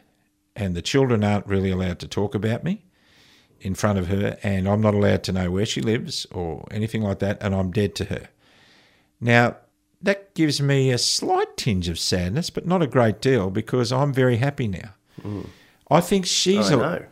and 0.55 0.75
the 0.75 0.81
children 0.81 1.23
aren't 1.23 1.47
really 1.47 1.71
allowed 1.71 1.99
to 1.99 2.07
talk 2.07 2.35
about 2.35 2.63
me 2.63 2.83
in 3.59 3.75
front 3.75 3.97
of 3.97 4.07
her, 4.07 4.37
and 4.43 4.67
I'm 4.67 4.81
not 4.81 4.93
allowed 4.93 5.23
to 5.23 5.31
know 5.31 5.49
where 5.49 5.65
she 5.65 5.81
lives 5.81 6.27
or 6.31 6.67
anything 6.69 7.01
like 7.01 7.19
that, 7.19 7.41
and 7.41 7.55
I'm 7.55 7.71
dead 7.71 7.95
to 7.95 8.05
her. 8.05 8.27
Now, 9.21 9.57
that 10.01 10.35
gives 10.35 10.61
me 10.61 10.91
a 10.91 10.97
slight 10.97 11.55
tinge 11.55 11.87
of 11.87 11.97
sadness, 11.97 12.49
but 12.49 12.67
not 12.67 12.81
a 12.81 12.87
great 12.87 13.21
deal 13.21 13.49
because 13.49 13.91
I'm 13.91 14.13
very 14.13 14.37
happy 14.37 14.67
now. 14.67 14.95
Mm. 15.21 15.47
I 15.93 16.01
think 16.01 16.25
she's 16.25 16.71
a, 16.71 17.07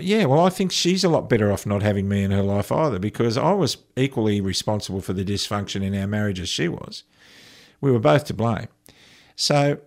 yeah. 0.00 0.26
Well, 0.26 0.44
I 0.44 0.50
think 0.50 0.70
she's 0.70 1.04
a 1.04 1.08
lot 1.08 1.28
better 1.28 1.50
off 1.50 1.66
not 1.66 1.82
having 1.82 2.08
me 2.08 2.22
in 2.22 2.30
her 2.30 2.42
life 2.42 2.70
either 2.70 2.98
because 2.98 3.36
I 3.36 3.52
was 3.52 3.78
equally 3.96 4.40
responsible 4.40 5.00
for 5.00 5.12
the 5.12 5.24
dysfunction 5.24 5.82
in 5.82 5.94
our 5.94 6.06
marriage 6.06 6.40
as 6.40 6.48
she 6.48 6.68
was. 6.68 7.04
We 7.80 7.90
were 7.90 7.98
both 7.98 8.24
to 8.26 8.34
blame. 8.34 8.68
So, 9.34 9.78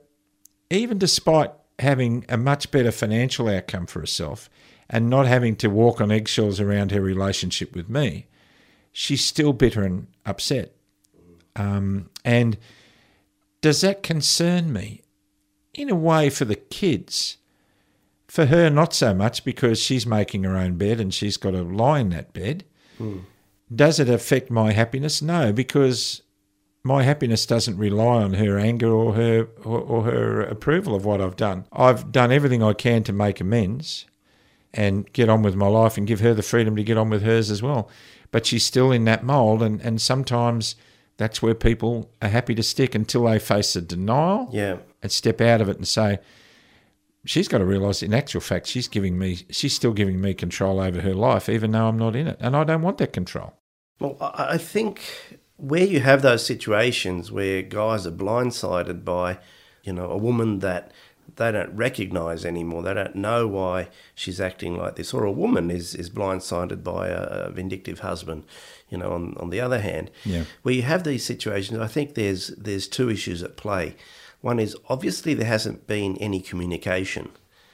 even 0.69 0.97
despite 0.97 1.51
having 1.79 2.25
a 2.29 2.38
much 2.38 2.71
better 2.71 2.91
financial 2.91 3.47
outcome 3.47 3.88
for 3.88 3.99
herself 3.99 4.49
and 4.89 5.09
not 5.09 5.27
having 5.27 5.55
to 5.57 5.69
walk 5.69 6.01
on 6.01 6.12
eggshells 6.12 6.59
around 6.59 6.91
her 6.91 7.01
relationship 7.01 7.75
with 7.75 7.89
me, 7.89 8.27
she's 8.91 9.23
still 9.23 9.53
bitter 9.53 9.83
and 9.83 10.07
upset. 10.25 10.75
Um, 11.55 12.09
and 12.23 12.57
does 13.62 13.81
that 13.81 14.03
concern 14.03 14.71
me? 14.71 15.01
In 15.73 15.89
a 15.89 15.95
way, 15.95 16.29
for 16.29 16.45
the 16.45 16.55
kids. 16.55 17.38
For 18.29 18.45
her, 18.45 18.69
not 18.69 18.93
so 18.93 19.13
much 19.15 19.43
because 19.43 19.81
she's 19.81 20.05
making 20.05 20.43
her 20.43 20.55
own 20.55 20.75
bed 20.75 20.99
and 20.99 21.11
she's 21.11 21.35
got 21.35 21.51
to 21.51 21.63
lie 21.63 21.99
in 21.99 22.09
that 22.09 22.31
bed. 22.31 22.63
Mm. 22.99 23.23
Does 23.75 23.99
it 23.99 24.07
affect 24.07 24.51
my 24.51 24.71
happiness? 24.71 25.19
No, 25.19 25.51
because 25.51 26.21
my 26.83 27.01
happiness 27.01 27.47
doesn't 27.47 27.77
rely 27.77 28.21
on 28.21 28.35
her 28.35 28.59
anger 28.59 28.91
or 28.91 29.13
her 29.15 29.47
or, 29.63 29.79
or, 29.79 30.03
her 30.03 30.41
approval 30.41 30.93
of 30.93 31.05
what 31.05 31.19
I've 31.19 31.35
done. 31.35 31.65
I've 31.71 32.11
done 32.11 32.31
everything 32.31 32.61
I 32.61 32.73
can 32.73 33.03
to 33.03 33.13
make 33.13 33.41
amends 33.41 34.05
and 34.75 35.11
get 35.11 35.27
on 35.27 35.41
with 35.41 35.55
my 35.55 35.67
life 35.67 35.97
and 35.97 36.05
give 36.05 36.19
her 36.19 36.35
the 36.35 36.43
freedom 36.43 36.75
to 36.75 36.83
get 36.83 36.97
on 36.97 37.09
with 37.09 37.23
hers 37.23 37.49
as 37.49 37.63
well. 37.63 37.89
But 38.29 38.45
she's 38.45 38.63
still 38.63 38.91
in 38.91 39.05
that 39.05 39.23
mold 39.23 39.63
and, 39.63 39.81
and 39.81 39.99
sometimes 39.99 40.75
that's 41.17 41.41
where 41.41 41.55
people 41.55 42.11
are 42.21 42.29
happy 42.29 42.53
to 42.53 42.63
stick 42.63 42.93
until 42.93 43.25
they 43.25 43.39
face 43.39 43.75
a 43.75 43.81
denial 43.81 44.49
yeah. 44.53 44.77
and 45.01 45.11
step 45.11 45.41
out 45.41 45.61
of 45.61 45.67
it 45.67 45.77
and 45.77 45.87
say, 45.87 46.19
she's 47.25 47.47
got 47.47 47.60
to 47.60 47.65
realise 47.65 48.01
in 48.01 48.13
actual 48.13 48.41
fact 48.41 48.67
she's 48.67 48.88
giving 48.88 49.17
me 49.19 49.39
she's 49.49 49.73
still 49.73 49.93
giving 49.93 50.21
me 50.21 50.34
control 50.34 50.79
over 50.79 51.01
her 51.01 51.13
life 51.13 51.49
even 51.49 51.71
though 51.71 51.88
I'm 51.88 51.97
not 51.97 52.15
in 52.15 52.27
it. 52.27 52.38
And 52.39 52.55
I 52.55 52.63
don't 52.63 52.82
want 52.82 52.97
that 52.99 53.13
control. 53.13 53.53
Well, 53.99 54.17
I 54.21 54.58
think 54.58 55.01
where 55.58 55.84
you 55.84 55.99
have 55.99 56.21
those 56.21 56.45
situations 56.45 57.32
where 57.32 57.62
guys 57.62 58.08
are 58.08 58.12
blindsided 58.12 59.03
by, 59.03 59.39
you 59.84 59.91
know, 59.91 60.10
a 60.10 60.17
woman 60.17 60.60
that 60.60 60.91
they 61.36 61.51
don't 61.51 61.75
recognize 61.75 62.45
anymore, 62.45 62.82
they 62.82 62.93
don't 62.93 63.15
know 63.15 63.47
why 63.47 63.89
she's 64.15 64.39
acting 64.39 64.77
like 64.77 64.95
this, 64.95 65.13
or 65.13 65.25
a 65.25 65.32
woman 65.32 65.69
is, 65.69 65.95
is 65.95 66.10
blindsided 66.10 66.84
by 66.84 67.08
a, 67.08 67.49
vindictive 67.49 67.99
husband, 67.99 68.43
you 68.89 68.97
know, 68.97 69.12
on, 69.12 69.36
on 69.38 69.49
the 69.49 69.60
other 69.60 69.79
hand. 69.79 70.12
Yeah. 70.23 70.43
Where 70.63 70.73
you 70.73 70.84
have 70.84 71.03
these 71.03 71.25
situations, 71.25 71.79
I 71.79 71.88
think 71.88 72.15
there's 72.15 72.47
there's 72.49 72.88
two 72.88 73.10
issues 73.10 73.43
at 73.43 73.58
play. 73.58 73.95
One 74.41 74.60
is 74.60 74.75
obviously 74.88 75.34
there 75.34 75.47
hasn't 75.47 75.88
been 75.88 76.17
any 76.17 76.39
communication. 76.39 77.30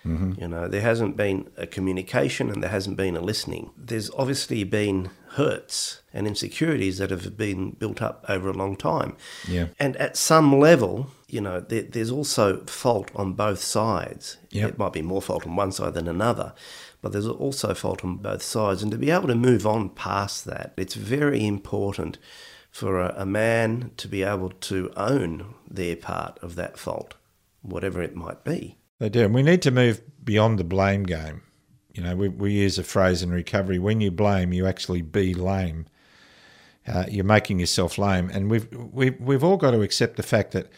Mm-hmm. 0.05 0.39
You 0.39 0.47
know, 0.47 0.67
there 0.67 0.81
hasn't 0.81 1.17
been 1.17 1.49
a 1.57 1.65
communication 1.65 2.51
and 2.51 2.61
there 2.61 2.69
hasn't 2.69 2.95
been 2.95 3.17
a 3.17 3.21
listening. 3.21 3.71
There's 3.75 4.11
obviously 4.11 4.63
been 4.63 5.09
hurts 5.29 6.01
and 6.13 6.27
insecurities 6.27 6.99
that 6.99 7.09
have 7.09 7.35
been 7.35 7.71
built 7.71 8.01
up 8.01 8.23
over 8.29 8.49
a 8.49 8.53
long 8.53 8.75
time. 8.75 9.17
Yeah. 9.47 9.67
And 9.79 9.97
at 9.97 10.15
some 10.15 10.59
level, 10.59 11.09
you 11.27 11.41
know, 11.41 11.59
there, 11.59 11.81
there's 11.81 12.11
also 12.11 12.63
fault 12.65 13.11
on 13.15 13.33
both 13.33 13.61
sides. 13.61 14.37
Yep. 14.51 14.69
It 14.69 14.77
might 14.77 14.93
be 14.93 15.01
more 15.01 15.21
fault 15.21 15.47
on 15.47 15.55
one 15.55 15.71
side 15.71 15.95
than 15.95 16.07
another, 16.07 16.53
but 17.01 17.11
there's 17.11 17.27
also 17.27 17.73
fault 17.73 18.03
on 18.03 18.17
both 18.17 18.43
sides. 18.43 18.83
And 18.83 18.91
to 18.91 18.97
be 18.97 19.11
able 19.11 19.27
to 19.27 19.35
move 19.35 19.65
on 19.65 19.89
past 19.89 20.45
that, 20.45 20.73
it's 20.77 20.93
very 20.93 21.45
important 21.45 22.17
for 22.75 22.99
a, 22.99 23.13
a 23.15 23.25
man 23.25 23.89
to 23.95 24.05
be 24.05 24.21
able 24.21 24.49
to 24.49 24.91
own 24.97 25.55
their 25.65 25.95
part 25.95 26.37
of 26.41 26.55
that 26.55 26.77
fault, 26.77 27.13
whatever 27.61 28.01
it 28.01 28.17
might 28.17 28.43
be. 28.43 28.77
They 28.99 29.07
do. 29.07 29.23
And 29.23 29.33
we 29.33 29.43
need 29.43 29.61
to 29.61 29.71
move 29.71 30.01
beyond 30.21 30.59
the 30.59 30.65
blame 30.65 31.03
game. 31.03 31.41
You 31.93 32.03
know, 32.03 32.17
we, 32.17 32.27
we 32.27 32.51
use 32.51 32.77
a 32.77 32.83
phrase 32.83 33.23
in 33.23 33.31
recovery 33.31 33.79
when 33.79 34.01
you 34.01 34.11
blame, 34.11 34.51
you 34.51 34.67
actually 34.67 35.01
be 35.01 35.33
lame. 35.33 35.85
Uh, 36.85 37.05
you're 37.09 37.23
making 37.23 37.59
yourself 37.59 37.97
lame. 37.97 38.29
And 38.29 38.51
we've, 38.51 38.67
we've, 38.73 39.17
we've 39.21 39.43
all 39.43 39.55
got 39.55 39.71
to 39.71 39.81
accept 39.81 40.17
the 40.17 40.23
fact 40.23 40.51
that, 40.51 40.69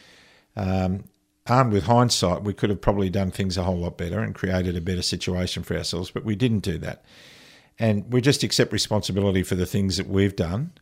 um, 0.55 1.05
armed 1.47 1.73
with 1.73 1.85
hindsight, 1.85 2.43
we 2.43 2.53
could 2.53 2.69
have 2.69 2.79
probably 2.79 3.09
done 3.09 3.31
things 3.31 3.57
a 3.57 3.63
whole 3.63 3.79
lot 3.79 3.97
better 3.97 4.19
and 4.19 4.35
created 4.35 4.77
a 4.77 4.81
better 4.81 5.01
situation 5.01 5.63
for 5.63 5.75
ourselves, 5.75 6.11
but 6.11 6.23
we 6.23 6.35
didn't 6.35 6.59
do 6.59 6.77
that. 6.77 7.03
And 7.79 8.13
we 8.13 8.21
just 8.21 8.43
accept 8.43 8.71
responsibility 8.71 9.41
for 9.41 9.55
the 9.55 9.65
things 9.65 9.97
that 9.97 10.07
we've 10.07 10.35
done 10.35 10.73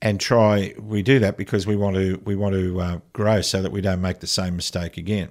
and 0.00 0.20
try 0.20 0.74
we 0.78 1.02
do 1.02 1.18
that 1.18 1.36
because 1.36 1.66
we 1.66 1.76
want 1.76 1.96
to 1.96 2.20
we 2.24 2.36
want 2.36 2.54
to 2.54 2.80
uh, 2.80 2.98
grow 3.12 3.40
so 3.40 3.60
that 3.62 3.72
we 3.72 3.80
don't 3.80 4.00
make 4.00 4.20
the 4.20 4.26
same 4.26 4.54
mistake 4.56 4.96
again 4.96 5.28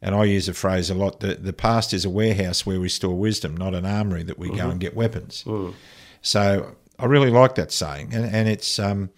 And 0.00 0.14
I 0.14 0.24
use 0.24 0.48
a 0.48 0.54
phrase 0.54 0.90
a 0.90 0.94
lot 0.94 1.20
that 1.20 1.44
the 1.44 1.52
past 1.52 1.92
is 1.94 2.04
a 2.04 2.10
warehouse 2.10 2.66
where 2.66 2.80
we 2.80 2.88
store 2.88 3.14
wisdom, 3.16 3.56
not 3.56 3.74
an 3.74 3.84
armory 3.86 4.24
that 4.24 4.38
we 4.38 4.48
go 4.48 4.68
and 4.70 4.80
get 4.80 4.96
weapons. 4.96 5.44
So 6.22 6.74
I 6.98 7.04
really 7.06 7.30
like 7.30 7.54
that 7.54 7.70
saying. 7.72 8.12
And, 8.14 8.24
and 8.34 8.48
it's, 8.48 8.78
um, 8.78 9.10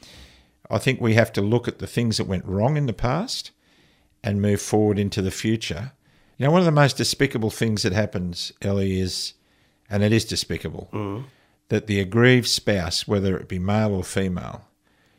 I 0.70 0.78
think 0.78 1.00
we 1.00 1.14
have 1.14 1.32
to 1.32 1.40
look 1.42 1.68
at 1.68 1.78
the 1.78 1.86
things 1.86 2.16
that 2.18 2.26
went 2.26 2.44
wrong 2.44 2.76
in 2.76 2.86
the 2.86 2.92
past 2.92 3.50
and 4.22 4.40
move 4.42 4.60
forward 4.60 4.98
into 4.98 5.22
the 5.22 5.30
future. 5.30 5.92
You 6.36 6.46
know, 6.46 6.52
one 6.52 6.60
of 6.60 6.66
the 6.66 6.80
most 6.82 6.96
despicable 6.98 7.50
things 7.50 7.82
that 7.82 7.92
happens, 7.92 8.52
Ellie, 8.60 9.00
is, 9.00 9.34
and 9.88 10.02
it 10.02 10.12
is 10.12 10.24
despicable, 10.24 10.88
that 11.68 11.86
the 11.86 12.00
aggrieved 12.00 12.46
spouse, 12.48 13.06
whether 13.08 13.36
it 13.36 13.48
be 13.48 13.58
male 13.58 13.94
or 13.94 14.04
female, 14.04 14.68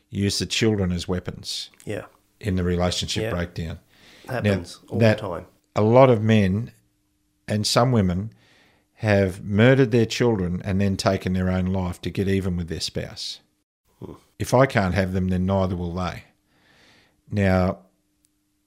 use 0.09 0.39
the 0.39 0.45
children 0.45 0.91
as 0.91 1.07
weapons 1.07 1.69
Yeah. 1.85 2.05
in 2.39 2.55
the 2.55 2.63
relationship 2.63 3.23
Yeah. 3.23 3.29
breakdown. 3.31 3.79
Happens 4.27 4.79
all 4.87 4.99
that- 4.99 5.17
the 5.17 5.27
time. 5.27 5.45
A 5.75 5.81
lot 5.81 6.09
of 6.09 6.21
men 6.21 6.71
and 7.47 7.65
some 7.67 7.91
women 7.91 8.31
have 8.99 9.43
murdered 9.43 9.91
their 9.91 10.05
children 10.05 10.61
and 10.63 10.79
then 10.79 10.95
taken 10.95 11.33
their 11.33 11.49
own 11.49 11.65
life 11.65 11.99
to 12.01 12.09
get 12.09 12.27
even 12.27 12.55
with 12.55 12.69
their 12.69 12.79
spouse. 12.79 13.39
If 14.39 14.53
I 14.53 14.65
can't 14.65 14.93
have 14.95 15.13
them, 15.13 15.27
then 15.29 15.45
neither 15.45 15.75
will 15.75 15.93
they. 15.93 16.23
Now, 17.29 17.79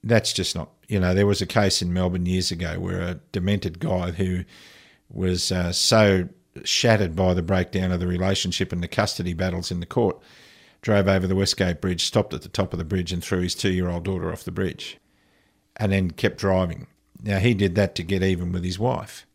that's 0.03 0.33
just 0.33 0.55
not, 0.55 0.71
you 0.87 1.01
know, 1.01 1.15
there 1.15 1.27
was 1.27 1.41
a 1.41 1.47
case 1.47 1.81
in 1.83 1.93
Melbourne 1.93 2.27
years 2.27 2.51
ago 2.51 2.79
where 2.79 3.01
a 3.01 3.15
demented 3.33 3.79
guy 3.79 4.11
who 4.13 4.45
was 5.11 5.51
uh, 5.53 5.73
so 5.73 6.29
shattered 6.65 7.15
by 7.15 7.35
the 7.35 7.43
breakdown 7.43 7.93
of 7.93 8.01
the 8.01 8.07
relationship 8.07 8.73
and 8.73 8.83
the 8.83 8.89
custody 8.89 9.35
battles 9.35 9.71
in 9.71 9.81
the 9.81 9.87
court 9.87 10.19
drove 10.83 11.09
over 11.09 11.27
the 11.27 11.37
Westgate 11.37 11.81
Bridge, 11.81 12.05
stopped 12.05 12.35
at 12.35 12.43
the 12.43 12.49
top 12.49 12.73
of 12.73 12.79
the 12.79 12.85
bridge, 12.85 13.13
and 13.13 13.23
threw 13.23 13.41
his 13.41 13.55
two 13.55 13.71
year 13.71 13.89
old 13.89 14.05
daughter 14.05 14.33
off 14.33 14.45
the 14.45 14.51
bridge 14.51 14.99
and 15.77 15.93
then 15.93 16.11
kept 16.11 16.39
driving. 16.39 16.87
Now, 17.23 17.39
he 17.39 17.55
did 17.55 17.75
that 17.75 17.95
to 17.97 18.03
get 18.03 18.23
even 18.23 18.53
with 18.53 18.65
his 18.65 18.79
wife. 18.79 19.27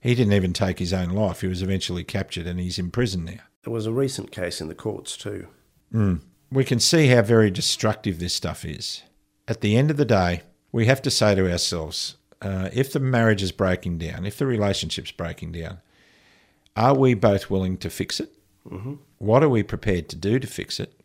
He 0.00 0.14
didn't 0.14 0.32
even 0.32 0.52
take 0.52 0.78
his 0.78 0.92
own 0.92 1.10
life. 1.10 1.40
He 1.40 1.46
was 1.46 1.62
eventually 1.62 2.04
captured 2.04 2.46
and 2.46 2.60
he's 2.60 2.78
in 2.78 2.90
prison 2.90 3.24
now. 3.24 3.40
There 3.62 3.72
was 3.72 3.86
a 3.86 3.92
recent 3.92 4.30
case 4.30 4.60
in 4.60 4.68
the 4.68 4.74
courts 4.74 5.16
too. 5.16 5.48
Mm. 5.92 6.20
We 6.50 6.64
can 6.64 6.80
see 6.80 7.08
how 7.08 7.22
very 7.22 7.50
destructive 7.50 8.18
this 8.18 8.34
stuff 8.34 8.64
is. 8.64 9.02
At 9.48 9.60
the 9.60 9.76
end 9.76 9.90
of 9.90 9.96
the 9.96 10.04
day, 10.04 10.42
we 10.72 10.86
have 10.86 11.00
to 11.02 11.10
say 11.10 11.34
to 11.34 11.50
ourselves 11.50 12.16
uh, 12.42 12.68
if 12.72 12.92
the 12.92 13.00
marriage 13.00 13.42
is 13.42 13.52
breaking 13.52 13.98
down, 13.98 14.26
if 14.26 14.36
the 14.36 14.46
relationship's 14.46 15.12
breaking 15.12 15.52
down, 15.52 15.78
are 16.76 16.94
we 16.94 17.14
both 17.14 17.50
willing 17.50 17.76
to 17.78 17.90
fix 17.90 18.20
it? 18.20 18.32
Mm-hmm. 18.68 18.94
What 19.18 19.44
are 19.44 19.48
we 19.48 19.62
prepared 19.62 20.08
to 20.10 20.16
do 20.16 20.38
to 20.38 20.46
fix 20.46 20.80
it? 20.80 21.00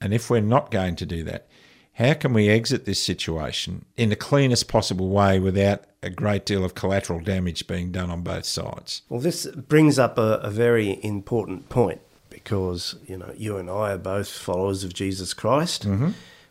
And 0.00 0.12
if 0.12 0.28
we're 0.28 0.40
not 0.40 0.70
going 0.70 0.96
to 0.96 1.06
do 1.06 1.22
that, 1.24 1.46
how 1.94 2.14
can 2.14 2.32
we 2.32 2.48
exit 2.48 2.84
this 2.84 3.00
situation 3.00 3.84
in 3.96 4.08
the 4.08 4.16
cleanest 4.16 4.68
possible 4.68 5.08
way 5.08 5.38
without 5.38 5.84
a 6.02 6.10
great 6.10 6.44
deal 6.44 6.64
of 6.64 6.74
collateral 6.74 7.20
damage 7.20 7.66
being 7.66 7.92
done 7.92 8.10
on 8.10 8.22
both 8.22 8.44
sides? 8.44 9.02
Well, 9.08 9.20
this 9.20 9.46
brings 9.46 9.98
up 9.98 10.18
a, 10.18 10.40
a 10.42 10.50
very 10.50 11.02
important 11.04 11.68
point 11.68 12.00
because 12.30 12.96
you 13.06 13.16
know 13.16 13.32
you 13.36 13.56
and 13.56 13.70
I 13.70 13.92
are 13.92 13.98
both 13.98 14.28
followers 14.28 14.82
of 14.82 14.92
Jesus 14.92 15.32
Christ. 15.32 15.86
Mm-hmm. 15.86 16.10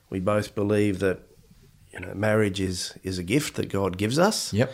We 0.09 0.21
both 0.21 0.55
believe 0.55 0.99
that 0.99 1.19
you 1.91 1.99
know 1.99 2.13
marriage 2.13 2.61
is 2.61 2.97
is 3.03 3.17
a 3.17 3.23
gift 3.23 3.55
that 3.55 3.69
God 3.69 3.97
gives 3.97 4.17
us. 4.17 4.53
Yep. 4.53 4.73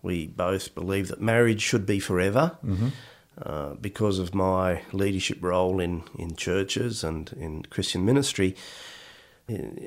We 0.00 0.26
both 0.26 0.74
believe 0.74 1.08
that 1.08 1.20
marriage 1.20 1.60
should 1.60 1.84
be 1.84 2.00
forever. 2.00 2.56
Uh, 3.40 3.74
because 3.74 4.18
of 4.18 4.34
my 4.34 4.82
leadership 4.92 5.38
role 5.40 5.78
in, 5.80 6.02
in 6.18 6.34
churches 6.34 7.04
and 7.04 7.32
in 7.38 7.62
Christian 7.70 8.04
ministry, 8.04 8.56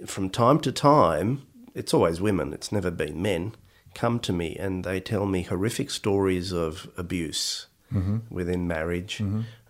from 0.05 0.29
time 0.29 0.59
to 0.61 0.71
time, 0.71 1.43
it's 1.75 1.93
always 1.93 2.19
women, 2.21 2.53
it's 2.53 2.71
never 2.71 2.89
been 2.91 3.21
men, 3.21 3.53
come 3.93 4.19
to 4.19 4.33
me 4.33 4.55
and 4.55 4.83
they 4.83 4.99
tell 4.99 5.25
me 5.25 5.43
horrific 5.43 5.89
stories 5.91 6.51
of 6.51 6.89
abuse 6.97 7.67
within 8.29 8.65
marriage, 8.69 9.21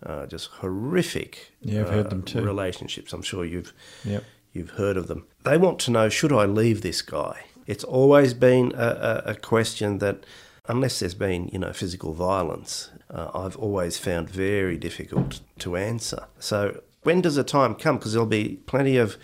uh, 0.06 0.26
just 0.26 0.46
horrific 0.60 1.50
Yeah, 1.60 1.80
I've 1.80 1.90
heard 1.90 2.06
uh, 2.06 2.10
them 2.10 2.22
too. 2.22 2.40
relationships. 2.42 3.12
I'm 3.12 3.22
sure 3.22 3.44
you've 3.44 3.72
Yep. 4.04 4.22
you've 4.52 4.70
heard 4.70 4.96
of 4.96 5.08
them. 5.08 5.26
They 5.42 5.58
want 5.58 5.80
to 5.80 5.90
know 5.90 6.08
should 6.08 6.32
I 6.32 6.44
leave 6.46 6.82
this 6.82 7.02
guy? 7.02 7.46
It's 7.66 7.82
always 7.82 8.32
been 8.32 8.70
a, 8.76 9.22
a, 9.26 9.30
a 9.32 9.34
question 9.34 9.98
that, 9.98 10.24
unless 10.66 11.00
there's 11.00 11.14
been 11.14 11.48
you 11.48 11.58
know 11.58 11.72
physical 11.72 12.12
violence, 12.12 12.90
uh, 13.10 13.30
I've 13.34 13.56
always 13.56 13.98
found 13.98 14.30
very 14.30 14.76
difficult 14.76 15.40
to 15.60 15.76
answer. 15.76 16.26
So 16.38 16.82
when 17.02 17.20
does 17.20 17.36
the 17.36 17.44
time 17.44 17.74
come? 17.74 17.98
Because 17.98 18.12
there'll 18.12 18.26
be 18.26 18.60
plenty 18.66 18.96
of 18.96 19.16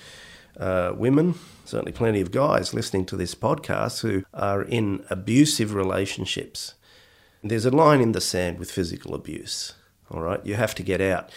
uh, 0.58 0.92
women, 0.96 1.34
certainly 1.64 1.92
plenty 1.92 2.20
of 2.20 2.32
guys 2.32 2.74
listening 2.74 3.06
to 3.06 3.16
this 3.16 3.34
podcast 3.34 4.00
who 4.00 4.24
are 4.34 4.62
in 4.62 5.04
abusive 5.10 5.74
relationships. 5.74 6.74
There's 7.42 7.64
a 7.64 7.70
line 7.70 8.00
in 8.00 8.12
the 8.12 8.20
sand 8.20 8.58
with 8.58 8.70
physical 8.70 9.14
abuse. 9.14 9.74
All 10.10 10.22
right, 10.22 10.44
you 10.44 10.54
have 10.54 10.74
to 10.76 10.82
get 10.82 11.00
out. 11.00 11.30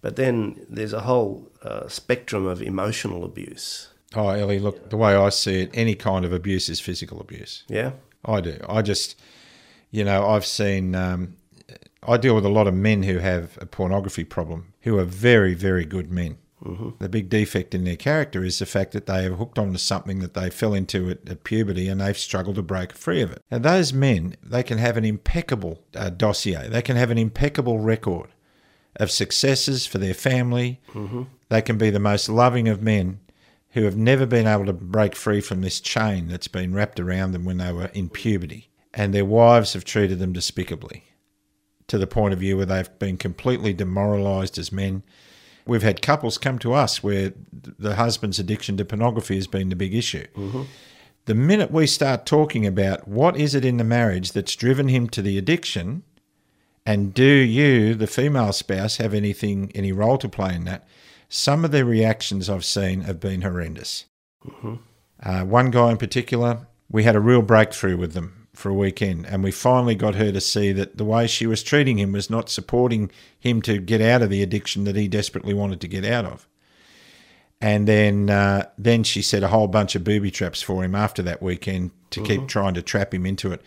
But 0.00 0.16
then 0.16 0.64
there's 0.68 0.92
a 0.92 1.02
whole 1.02 1.50
uh, 1.62 1.88
spectrum 1.88 2.46
of 2.46 2.62
emotional 2.62 3.24
abuse. 3.24 3.88
Oh, 4.14 4.28
Ellie, 4.28 4.58
look, 4.58 4.90
the 4.90 4.96
way 4.96 5.14
I 5.14 5.28
see 5.30 5.62
it, 5.62 5.70
any 5.74 5.94
kind 5.94 6.24
of 6.24 6.32
abuse 6.32 6.68
is 6.68 6.80
physical 6.80 7.20
abuse. 7.20 7.64
Yeah, 7.68 7.92
I 8.24 8.40
do. 8.40 8.58
I 8.68 8.82
just, 8.82 9.18
you 9.92 10.02
know, 10.02 10.26
I've 10.26 10.46
seen, 10.46 10.96
um, 10.96 11.36
I 12.02 12.16
deal 12.16 12.34
with 12.34 12.44
a 12.44 12.48
lot 12.48 12.66
of 12.66 12.74
men 12.74 13.04
who 13.04 13.18
have 13.18 13.56
a 13.60 13.66
pornography 13.66 14.24
problem, 14.24 14.72
who 14.80 14.98
are 14.98 15.04
very, 15.04 15.54
very 15.54 15.84
good 15.84 16.10
men. 16.10 16.38
Mm-hmm. 16.64 16.90
The 16.98 17.08
big 17.08 17.28
defect 17.28 17.74
in 17.74 17.84
their 17.84 17.96
character 17.96 18.44
is 18.44 18.58
the 18.58 18.66
fact 18.66 18.92
that 18.92 19.06
they 19.06 19.24
have 19.24 19.36
hooked 19.36 19.58
onto 19.58 19.78
something 19.78 20.20
that 20.20 20.34
they 20.34 20.48
fell 20.48 20.74
into 20.74 21.10
at, 21.10 21.28
at 21.28 21.44
puberty 21.44 21.88
and 21.88 22.00
they've 22.00 22.16
struggled 22.16 22.56
to 22.56 22.62
break 22.62 22.92
free 22.92 23.20
of 23.20 23.32
it. 23.32 23.42
And 23.50 23.64
those 23.64 23.92
men, 23.92 24.36
they 24.42 24.62
can 24.62 24.78
have 24.78 24.96
an 24.96 25.04
impeccable 25.04 25.82
uh, 25.94 26.10
dossier, 26.10 26.68
they 26.68 26.82
can 26.82 26.96
have 26.96 27.10
an 27.10 27.18
impeccable 27.18 27.78
record 27.78 28.30
of 28.96 29.10
successes 29.10 29.86
for 29.86 29.98
their 29.98 30.14
family. 30.14 30.80
They 31.48 31.62
can 31.62 31.78
be 31.78 31.90
the 31.90 31.98
most 31.98 32.28
loving 32.28 32.68
of 32.68 32.80
men 32.80 33.20
who 33.70 33.84
have 33.84 33.96
never 33.96 34.26
been 34.26 34.46
able 34.46 34.66
to 34.66 34.72
break 34.72 35.16
free 35.16 35.40
from 35.40 35.62
this 35.62 35.80
chain 35.80 36.28
that's 36.28 36.48
been 36.48 36.74
wrapped 36.74 37.00
around 37.00 37.32
them 37.32 37.44
when 37.44 37.56
they 37.58 37.72
were 37.72 37.86
in 37.86 38.08
puberty. 38.08 38.68
And 38.94 39.14
their 39.14 39.24
wives 39.24 39.72
have 39.72 39.84
treated 39.84 40.18
them 40.18 40.32
despicably 40.32 41.04
to 41.88 41.98
the 41.98 42.06
point 42.06 42.32
of 42.32 42.40
view 42.40 42.56
where 42.56 42.66
they've 42.66 42.98
been 42.98 43.16
completely 43.16 43.72
demoralized 43.72 44.58
as 44.58 44.72
men. 44.72 45.02
We've 45.66 45.82
had 45.82 46.02
couples 46.02 46.38
come 46.38 46.58
to 46.60 46.72
us 46.72 47.02
where 47.02 47.32
the 47.52 47.96
husband's 47.96 48.38
addiction 48.38 48.76
to 48.78 48.84
pornography 48.84 49.36
has 49.36 49.46
been 49.46 49.68
the 49.68 49.76
big 49.76 49.94
issue. 49.94 50.26
The 51.26 51.34
minute 51.34 51.70
we 51.70 51.86
start 51.86 52.26
talking 52.26 52.66
about 52.66 53.06
what 53.06 53.36
is 53.36 53.54
it 53.54 53.64
in 53.64 53.76
the 53.76 53.84
marriage 53.84 54.32
that's 54.32 54.56
driven 54.56 54.88
him 54.88 55.08
to 55.10 55.22
the 55.22 55.38
addiction, 55.38 56.02
and 56.84 57.14
do 57.14 57.24
you, 57.24 57.94
the 57.94 58.08
female 58.08 58.52
spouse, 58.52 58.96
have 58.96 59.14
anything, 59.14 59.70
any 59.74 59.92
role 59.92 60.18
to 60.18 60.28
play 60.28 60.54
in 60.54 60.64
that? 60.64 60.86
Some 61.28 61.64
of 61.64 61.70
the 61.70 61.84
reactions 61.84 62.50
I've 62.50 62.64
seen 62.64 63.02
have 63.02 63.20
been 63.20 63.42
horrendous. 63.42 64.06
Uh, 65.22 65.44
one 65.44 65.70
guy 65.70 65.92
in 65.92 65.96
particular, 65.96 66.66
we 66.90 67.04
had 67.04 67.14
a 67.14 67.20
real 67.20 67.42
breakthrough 67.42 67.96
with 67.96 68.14
them 68.14 68.41
for 68.54 68.68
a 68.68 68.74
weekend, 68.74 69.26
and 69.26 69.42
we 69.42 69.50
finally 69.50 69.94
got 69.94 70.14
her 70.14 70.30
to 70.30 70.40
see 70.40 70.72
that 70.72 70.98
the 70.98 71.04
way 71.04 71.26
she 71.26 71.46
was 71.46 71.62
treating 71.62 71.98
him 71.98 72.12
was 72.12 72.28
not 72.28 72.50
supporting 72.50 73.10
him 73.40 73.62
to 73.62 73.78
get 73.78 74.00
out 74.00 74.22
of 74.22 74.28
the 74.28 74.42
addiction 74.42 74.84
that 74.84 74.96
he 74.96 75.08
desperately 75.08 75.54
wanted 75.54 75.80
to 75.80 75.88
get 75.88 76.04
out 76.04 76.26
of. 76.26 76.46
And 77.60 77.88
then, 77.88 78.28
uh, 78.28 78.68
then 78.76 79.04
she 79.04 79.22
set 79.22 79.42
a 79.42 79.48
whole 79.48 79.68
bunch 79.68 79.94
of 79.94 80.04
booby 80.04 80.30
traps 80.30 80.60
for 80.60 80.84
him 80.84 80.94
after 80.94 81.22
that 81.22 81.40
weekend 81.40 81.92
to 82.10 82.20
keep 82.22 82.40
mm-hmm. 82.40 82.46
trying 82.46 82.74
to 82.74 82.82
trap 82.82 83.14
him 83.14 83.24
into 83.24 83.52
it. 83.52 83.62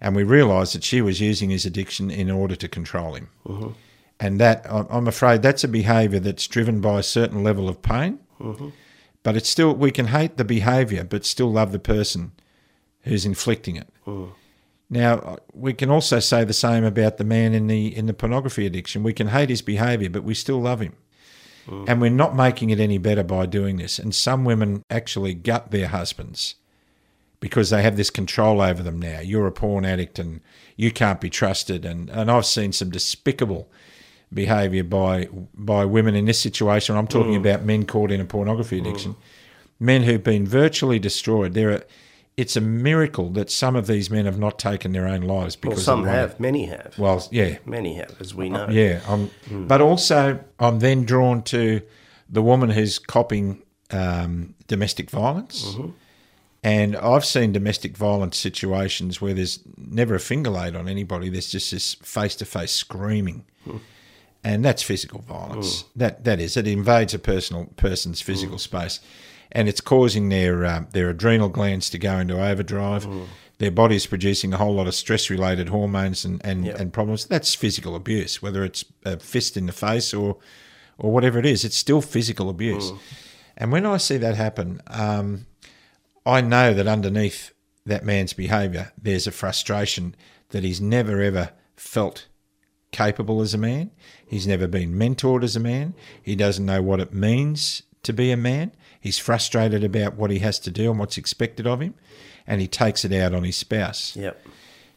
And 0.00 0.14
we 0.14 0.24
realised 0.24 0.74
that 0.74 0.84
she 0.84 1.00
was 1.00 1.20
using 1.20 1.50
his 1.50 1.64
addiction 1.64 2.10
in 2.10 2.30
order 2.30 2.56
to 2.56 2.68
control 2.68 3.14
him. 3.14 3.28
Mm-hmm. 3.46 3.70
And 4.20 4.40
that, 4.40 4.66
I'm 4.68 4.86
I'm 4.90 5.08
afraid, 5.08 5.42
that's 5.42 5.64
a 5.64 5.68
behaviour 5.68 6.18
that's 6.18 6.48
driven 6.48 6.80
by 6.80 6.98
a 6.98 7.02
certain 7.04 7.42
level 7.44 7.68
of 7.68 7.80
pain. 7.80 8.18
Mm-hmm. 8.40 8.70
But 9.22 9.36
it's 9.36 9.48
still, 9.48 9.72
we 9.72 9.90
can 9.90 10.08
hate 10.08 10.36
the 10.36 10.44
behaviour, 10.44 11.04
but 11.04 11.24
still 11.24 11.52
love 11.52 11.72
the 11.72 11.78
person 11.78 12.32
who's 13.08 13.26
inflicting 13.26 13.76
it. 13.76 13.88
Hmm. 14.04 14.26
Now, 14.90 15.38
we 15.52 15.74
can 15.74 15.90
also 15.90 16.18
say 16.18 16.44
the 16.44 16.54
same 16.54 16.84
about 16.84 17.18
the 17.18 17.24
man 17.24 17.52
in 17.52 17.66
the 17.66 17.94
in 17.94 18.06
the 18.06 18.14
pornography 18.14 18.64
addiction. 18.64 19.02
We 19.02 19.12
can 19.12 19.28
hate 19.28 19.50
his 19.50 19.62
behaviour, 19.62 20.08
but 20.08 20.24
we 20.24 20.34
still 20.34 20.60
love 20.60 20.80
him. 20.80 20.94
Hmm. 21.68 21.84
And 21.86 22.00
we're 22.00 22.10
not 22.10 22.34
making 22.34 22.70
it 22.70 22.80
any 22.80 22.98
better 22.98 23.22
by 23.22 23.46
doing 23.46 23.76
this. 23.76 23.98
And 23.98 24.14
some 24.14 24.44
women 24.44 24.82
actually 24.88 25.34
gut 25.34 25.70
their 25.70 25.88
husbands 25.88 26.54
because 27.40 27.70
they 27.70 27.82
have 27.82 27.96
this 27.96 28.10
control 28.10 28.60
over 28.60 28.82
them 28.82 28.98
now. 28.98 29.20
You're 29.20 29.46
a 29.46 29.52
porn 29.52 29.84
addict 29.84 30.18
and 30.18 30.40
you 30.76 30.90
can't 30.90 31.20
be 31.20 31.30
trusted. 31.30 31.84
And, 31.84 32.10
and 32.10 32.30
I've 32.30 32.46
seen 32.46 32.72
some 32.72 32.90
despicable 32.90 33.70
behaviour 34.32 34.84
by 34.84 35.28
by 35.54 35.84
women 35.84 36.14
in 36.14 36.24
this 36.24 36.40
situation. 36.40 36.96
I'm 36.96 37.06
talking 37.06 37.34
hmm. 37.34 37.46
about 37.46 37.64
men 37.64 37.84
caught 37.84 38.10
in 38.10 38.20
a 38.20 38.24
pornography 38.24 38.78
addiction, 38.78 39.16
men 39.78 40.02
who've 40.02 40.24
been 40.24 40.46
virtually 40.46 40.98
destroyed. 40.98 41.54
There 41.54 41.70
are, 41.70 41.84
it's 42.38 42.56
a 42.56 42.60
miracle 42.60 43.30
that 43.30 43.50
some 43.50 43.74
of 43.74 43.88
these 43.88 44.10
men 44.10 44.24
have 44.24 44.38
not 44.38 44.60
taken 44.60 44.92
their 44.92 45.08
own 45.08 45.22
lives 45.22 45.58
well, 45.60 45.70
because 45.70 45.84
some 45.84 46.04
of 46.04 46.06
have, 46.06 46.38
many 46.38 46.66
have, 46.66 46.96
Well, 46.96 47.26
yeah, 47.32 47.58
many 47.66 47.96
have, 47.96 48.14
as 48.20 48.32
we 48.32 48.46
uh, 48.46 48.66
know. 48.66 48.68
yeah, 48.70 49.00
I'm, 49.08 49.26
hmm. 49.48 49.66
but 49.66 49.80
also 49.80 50.38
I'm 50.60 50.78
then 50.78 51.04
drawn 51.04 51.42
to 51.42 51.82
the 52.30 52.40
woman 52.40 52.70
who's 52.70 53.00
copying 53.00 53.60
um, 53.90 54.54
domestic 54.68 55.10
violence, 55.10 55.64
mm-hmm. 55.64 55.90
And 56.64 56.96
I've 56.96 57.24
seen 57.24 57.52
domestic 57.52 57.96
violence 57.96 58.36
situations 58.36 59.20
where 59.20 59.32
there's 59.32 59.60
never 59.76 60.16
a 60.16 60.20
finger 60.20 60.50
laid 60.50 60.74
on 60.74 60.88
anybody. 60.88 61.28
There's 61.28 61.52
just 61.52 61.70
this 61.70 61.94
face 61.94 62.34
to 62.34 62.44
face 62.44 62.72
screaming, 62.72 63.44
hmm. 63.64 63.76
and 64.42 64.64
that's 64.64 64.82
physical 64.82 65.20
violence. 65.20 65.82
Hmm. 65.82 65.98
That 66.00 66.24
that 66.24 66.40
is. 66.40 66.56
It 66.56 66.66
invades 66.66 67.14
a 67.14 67.18
personal 67.20 67.66
person's 67.76 68.20
physical 68.20 68.58
space, 68.58 68.98
and 69.52 69.68
it's 69.68 69.80
causing 69.80 70.28
their 70.28 70.64
uh, 70.64 70.84
their 70.92 71.10
adrenal 71.10 71.48
glands 71.48 71.90
to 71.90 71.98
go 71.98 72.18
into 72.18 72.42
overdrive. 72.42 73.06
Their 73.58 73.70
body's 73.72 74.06
producing 74.06 74.54
a 74.54 74.56
whole 74.56 74.74
lot 74.74 74.86
of 74.86 74.94
stress 74.94 75.30
related 75.30 75.68
hormones 75.70 76.24
and 76.24 76.40
and, 76.44 76.64
Yep. 76.66 76.78
and 76.80 76.92
problems. 76.92 77.26
That's 77.26 77.54
physical 77.54 77.96
abuse, 77.96 78.40
whether 78.40 78.64
it's 78.64 78.84
a 79.04 79.18
fist 79.18 79.56
in 79.56 79.66
the 79.66 79.72
face 79.72 80.14
or 80.14 80.36
or 80.96 81.10
whatever 81.12 81.38
it 81.38 81.46
is. 81.46 81.64
It's 81.64 81.76
still 81.76 82.00
physical 82.00 82.48
abuse. 82.50 82.92
And 83.56 83.72
when 83.72 83.84
I 83.86 83.96
see 83.96 84.16
that 84.18 84.36
happen, 84.36 84.80
um, 84.86 85.46
I 86.24 86.40
know 86.40 86.72
that 86.74 86.86
underneath 86.86 87.52
that 87.86 88.04
man's 88.04 88.32
behaviour, 88.32 88.92
there's 89.00 89.26
a 89.26 89.32
frustration 89.32 90.14
that 90.50 90.62
he's 90.62 90.80
never 90.80 91.20
ever 91.20 91.50
felt 91.76 92.26
capable 92.92 93.40
as 93.40 93.54
a 93.54 93.58
man. 93.58 93.90
He's 94.26 94.46
never 94.46 94.66
been 94.68 94.94
mentored 94.94 95.42
as 95.42 95.56
a 95.56 95.60
man. 95.60 95.94
He 96.22 96.36
doesn't 96.36 96.64
know 96.64 96.82
what 96.82 97.00
it 97.00 97.12
means 97.12 97.82
to 98.04 98.12
be 98.12 98.30
a 98.30 98.36
man. 98.36 98.72
He's 99.00 99.18
frustrated 99.18 99.84
about 99.84 100.14
what 100.16 100.30
he 100.30 100.40
has 100.40 100.58
to 100.60 100.70
do 100.70 100.90
and 100.90 100.98
what's 100.98 101.18
expected 101.18 101.66
of 101.66 101.80
him, 101.80 101.94
and 102.46 102.60
he 102.60 102.66
takes 102.66 103.04
it 103.04 103.12
out 103.12 103.34
on 103.34 103.44
his 103.44 103.56
spouse. 103.56 104.16
Yep. 104.16 104.46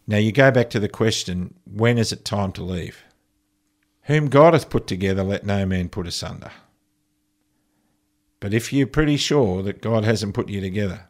Now 0.07 0.17
you 0.17 0.31
go 0.31 0.51
back 0.51 0.69
to 0.71 0.79
the 0.79 0.89
question 0.89 1.53
when 1.65 1.97
is 1.97 2.11
it 2.11 2.25
time 2.25 2.51
to 2.53 2.63
leave? 2.63 3.03
Whom 4.03 4.27
God 4.29 4.53
hath 4.53 4.69
put 4.69 4.87
together, 4.87 5.23
let 5.23 5.45
no 5.45 5.65
man 5.65 5.89
put 5.89 6.07
asunder. 6.07 6.51
But 8.39 8.53
if 8.53 8.73
you're 8.73 8.87
pretty 8.87 9.17
sure 9.17 9.61
that 9.61 9.81
God 9.81 10.03
hasn't 10.03 10.33
put 10.33 10.49
you 10.49 10.59
together, 10.61 11.05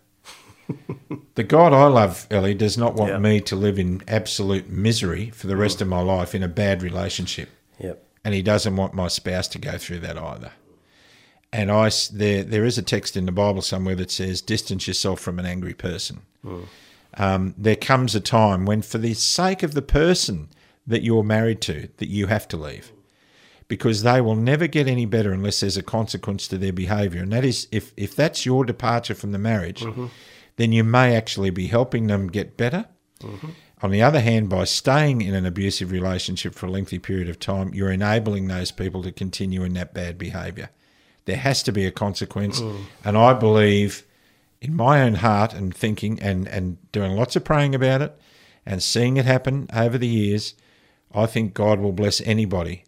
the 1.36 1.44
God 1.44 1.72
I 1.72 1.86
love, 1.88 2.28
Ellie, 2.30 2.54
does 2.54 2.78
not 2.78 2.96
want 2.96 3.12
Yeah. 3.12 3.18
me 3.20 3.39
to 3.42 3.56
live 3.56 3.80
in 3.80 4.02
absolute 4.08 4.70
misery 4.70 5.30
for 5.30 5.48
the 5.48 5.56
rest 5.56 5.78
mm. 5.80 5.84
of 5.84 5.88
my 5.88 6.02
life 6.02 6.36
in 6.36 6.44
a 6.44 6.50
bad 6.50 6.84
relationship. 6.84 7.50
Yep. 7.80 8.06
And 8.26 8.34
He 8.34 8.42
doesn't 8.42 8.76
want 8.76 8.94
my 8.94 9.08
spouse 9.08 9.48
to 9.50 9.60
go 9.60 9.78
through 9.78 10.00
that 10.00 10.18
either. 10.18 10.52
And 11.54 11.70
I, 11.72 11.91
there, 12.14 12.43
there 12.43 12.66
is 12.66 12.78
a 12.78 12.82
text 12.82 13.18
in 13.18 13.26
the 13.26 13.32
Bible 13.32 13.62
somewhere 13.62 13.95
that 13.95 14.12
says, 14.12 14.41
distance 14.41 14.88
yourself 14.88 15.20
from 15.20 15.38
an 15.39 15.45
angry 15.45 15.74
person 15.74 16.22
um, 17.16 17.54
there 17.58 17.76
comes 17.76 18.16
a 18.16 18.20
time 18.22 18.66
when, 18.66 18.82
for 18.82 18.97
the 18.97 19.14
sake 19.14 19.64
of 19.64 19.74
the 19.74 19.82
person 19.82 20.49
that 20.88 21.04
you're 21.04 21.24
married 21.24 21.62
to, 21.62 21.89
that 21.97 22.10
you 22.10 22.28
have 22.28 22.47
to 22.49 22.58
leave. 22.58 22.91
Because 23.68 24.04
they 24.04 24.20
will 24.20 24.36
never 24.36 24.68
get 24.68 24.88
any 24.88 25.06
better 25.06 25.32
unless 25.32 25.62
there's 25.62 25.78
a 25.78 25.84
consequence 25.84 26.47
to 26.49 26.58
their 26.58 26.74
behaviour. 26.74 27.22
And 27.22 27.32
that 27.32 27.45
is, 27.45 27.68
if, 27.72 27.93
if 27.95 28.16
that's 28.16 28.45
your 28.45 28.66
departure 28.66 29.16
from 29.16 29.32
the 29.32 29.38
marriage, 29.38 29.86
then 30.58 30.72
you 30.74 30.84
may 30.84 31.16
actually 31.16 31.52
be 31.52 31.68
helping 31.68 32.08
them 32.08 32.28
get 32.28 32.58
better. 32.58 32.86
On 33.82 33.91
the 33.91 34.02
other 34.02 34.20
hand, 34.20 34.49
by 34.49 34.66
staying 34.66 35.22
in 35.22 35.34
an 35.34 35.45
abusive 35.45 35.91
relationship 35.91 36.54
for 36.54 36.66
a 36.68 36.72
lengthy 36.72 36.99
period 36.99 37.30
of 37.30 37.39
time, 37.39 37.74
you're 37.74 37.91
enabling 37.91 38.47
those 38.47 38.72
people 38.72 39.02
to 39.04 39.12
continue 39.12 39.64
in 39.64 39.74
that 39.74 39.93
bad 39.93 40.18
behaviour. 40.18 40.70
There 41.32 41.40
has 41.40 41.64
to 41.64 41.72
be 41.72 41.86
a 41.86 41.92
consequence. 41.92 42.60
And 43.06 43.18
I 43.18 43.32
believe 43.34 44.04
in 44.60 44.76
my 44.76 45.02
own 45.02 45.16
heart 45.16 45.54
and 45.54 45.74
thinking 45.74 46.20
and, 46.20 46.46
and 46.46 46.78
doing 46.92 47.14
lots 47.14 47.38
of 47.38 47.46
praying 47.46 47.74
about 47.74 48.02
it 48.02 48.20
and 48.66 48.84
seeing 48.84 49.16
it 49.16 49.24
happen 49.24 49.70
over 49.74 49.98
the 49.98 50.10
years, 50.10 50.56
I 51.16 51.28
think 51.28 51.54
God 51.54 51.80
will 51.80 51.94
bless 51.94 52.20
anybody 52.20 52.84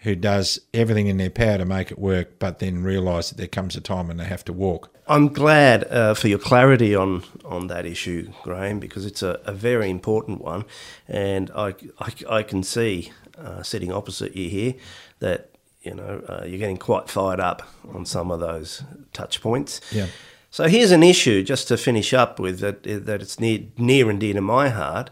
who 0.00 0.14
does 0.14 0.60
everything 0.74 1.06
in 1.06 1.16
their 1.16 1.30
power 1.30 1.56
to 1.56 1.64
make 1.64 1.90
it 1.90 1.98
work, 1.98 2.38
but 2.38 2.58
then 2.58 2.82
realise 2.82 3.30
that 3.30 3.38
there 3.38 3.46
comes 3.48 3.76
a 3.76 3.80
time 3.80 4.08
when 4.08 4.18
they 4.18 4.26
have 4.26 4.44
to 4.44 4.52
walk. 4.52 4.94
I'm 5.08 5.28
glad 5.28 5.84
uh, 5.84 6.12
for 6.12 6.28
your 6.28 6.38
clarity 6.38 6.94
on, 6.94 7.22
on 7.46 7.68
that 7.68 7.86
issue, 7.86 8.30
Graham, 8.42 8.78
because 8.78 9.06
it's 9.06 9.22
a, 9.22 9.40
a 9.46 9.52
very 9.52 9.88
important 9.88 10.42
one. 10.42 10.66
And 11.08 11.50
I, 11.56 11.74
I, 11.98 12.12
I 12.28 12.42
can 12.42 12.62
see, 12.62 13.10
uh, 13.38 13.62
sitting 13.62 13.90
opposite 13.90 14.36
you 14.36 14.50
here, 14.50 14.74
that 15.20 15.55
you 15.86 15.94
know 15.94 16.22
uh, 16.28 16.44
you're 16.44 16.58
getting 16.58 16.76
quite 16.76 17.08
fired 17.08 17.40
up 17.40 17.62
on 17.94 18.04
some 18.04 18.30
of 18.30 18.40
those 18.40 18.82
touch 19.12 19.40
points. 19.40 19.80
Yeah. 19.92 20.08
So 20.50 20.68
here's 20.68 20.90
an 20.90 21.02
issue 21.02 21.42
just 21.42 21.68
to 21.68 21.76
finish 21.76 22.12
up 22.12 22.38
with 22.38 22.58
that 22.58 22.82
that 22.82 23.22
it's 23.22 23.38
near 23.38 23.60
near 23.78 24.10
and 24.10 24.18
dear 24.18 24.34
to 24.34 24.40
my 24.40 24.68
heart. 24.68 25.10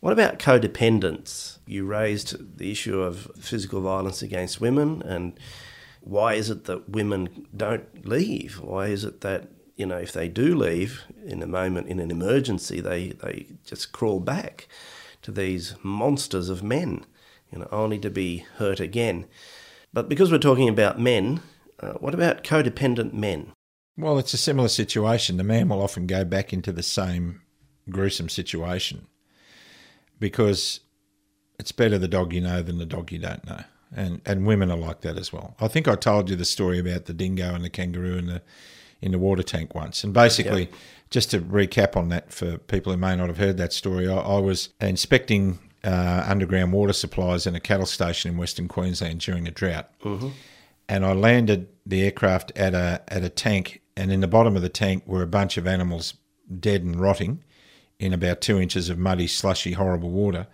What 0.00 0.12
about 0.12 0.38
codependence? 0.38 1.58
You 1.66 1.84
raised 1.86 2.58
the 2.58 2.70
issue 2.70 3.00
of 3.00 3.30
physical 3.40 3.80
violence 3.80 4.22
against 4.22 4.60
women, 4.60 5.02
and 5.02 5.38
why 6.00 6.34
is 6.34 6.50
it 6.50 6.64
that 6.64 6.90
women 6.90 7.46
don't 7.56 8.06
leave? 8.06 8.60
Why 8.60 8.86
is 8.86 9.04
it 9.04 9.22
that 9.22 9.48
you 9.76 9.86
know 9.86 9.98
if 9.98 10.12
they 10.12 10.28
do 10.28 10.54
leave 10.54 11.02
in 11.26 11.42
a 11.42 11.46
moment 11.46 11.88
in 11.88 11.98
an 11.98 12.10
emergency, 12.10 12.80
they 12.80 13.08
they 13.08 13.46
just 13.64 13.92
crawl 13.92 14.20
back 14.20 14.68
to 15.22 15.32
these 15.32 15.74
monsters 15.82 16.50
of 16.50 16.62
men, 16.62 17.06
you 17.50 17.58
know, 17.58 17.68
only 17.72 17.98
to 17.98 18.10
be 18.10 18.44
hurt 18.58 18.78
again. 18.78 19.24
But 19.94 20.08
because 20.08 20.32
we're 20.32 20.38
talking 20.38 20.68
about 20.68 21.00
men, 21.00 21.40
uh, 21.78 21.92
what 21.92 22.14
about 22.14 22.42
codependent 22.42 23.12
men? 23.14 23.52
Well, 23.96 24.18
it's 24.18 24.34
a 24.34 24.38
similar 24.38 24.66
situation. 24.66 25.36
The 25.36 25.44
man 25.44 25.68
will 25.68 25.80
often 25.80 26.08
go 26.08 26.24
back 26.24 26.52
into 26.52 26.72
the 26.72 26.82
same 26.82 27.42
gruesome 27.88 28.28
situation 28.28 29.06
because 30.18 30.80
it's 31.60 31.70
better 31.70 31.96
the 31.96 32.08
dog 32.08 32.32
you 32.32 32.40
know 32.40 32.60
than 32.60 32.78
the 32.78 32.86
dog 32.86 33.12
you 33.12 33.20
don't 33.20 33.46
know. 33.46 33.62
And 33.96 34.20
and 34.26 34.44
women 34.44 34.72
are 34.72 34.76
like 34.76 35.02
that 35.02 35.16
as 35.16 35.32
well. 35.32 35.54
I 35.60 35.68
think 35.68 35.86
I 35.86 35.94
told 35.94 36.28
you 36.28 36.34
the 36.34 36.44
story 36.44 36.80
about 36.80 37.04
the 37.04 37.14
dingo 37.14 37.54
and 37.54 37.64
the 37.64 37.70
kangaroo 37.70 38.18
in 38.18 38.26
the 38.26 38.42
in 39.00 39.12
the 39.12 39.18
water 39.20 39.44
tank 39.44 39.76
once. 39.76 40.02
And 40.02 40.12
basically, 40.12 40.70
just 41.10 41.30
to 41.30 41.38
recap 41.38 41.96
on 41.96 42.08
that 42.08 42.32
for 42.32 42.58
people 42.58 42.90
who 42.90 42.98
may 42.98 43.14
not 43.14 43.28
have 43.28 43.38
heard 43.38 43.58
that 43.58 43.72
story, 43.72 44.08
I, 44.08 44.16
I 44.16 44.38
was 44.40 44.70
inspecting 44.80 45.60
uh, 45.84 46.24
underground 46.26 46.72
water 46.72 46.92
supplies 46.92 47.46
in 47.46 47.54
a 47.54 47.60
cattle 47.60 47.86
station 47.86 48.32
in 48.32 48.36
Western 48.38 48.68
Queensland 48.68 49.20
during 49.20 49.46
a 49.46 49.50
drought 49.50 49.90
and 50.88 51.04
I 51.04 51.12
landed 51.12 51.68
the 51.86 52.02
aircraft 52.02 52.52
at 52.56 52.74
a 52.74 53.02
at 53.08 53.22
a 53.24 53.28
tank, 53.28 53.82
and 53.96 54.12
in 54.12 54.20
the 54.20 54.28
bottom 54.28 54.56
of 54.56 54.62
the 54.62 54.68
tank 54.68 55.04
were 55.06 55.22
a 55.22 55.26
bunch 55.26 55.56
of 55.56 55.66
animals 55.66 56.14
dead 56.60 56.82
and 56.82 57.00
rotting 57.00 57.42
in 57.98 58.12
about 58.12 58.40
two 58.40 58.60
inches 58.60 58.88
of 58.90 58.98
muddy, 58.98 59.26
slushy, 59.26 59.72
horrible 59.72 60.10
water, 60.10 60.46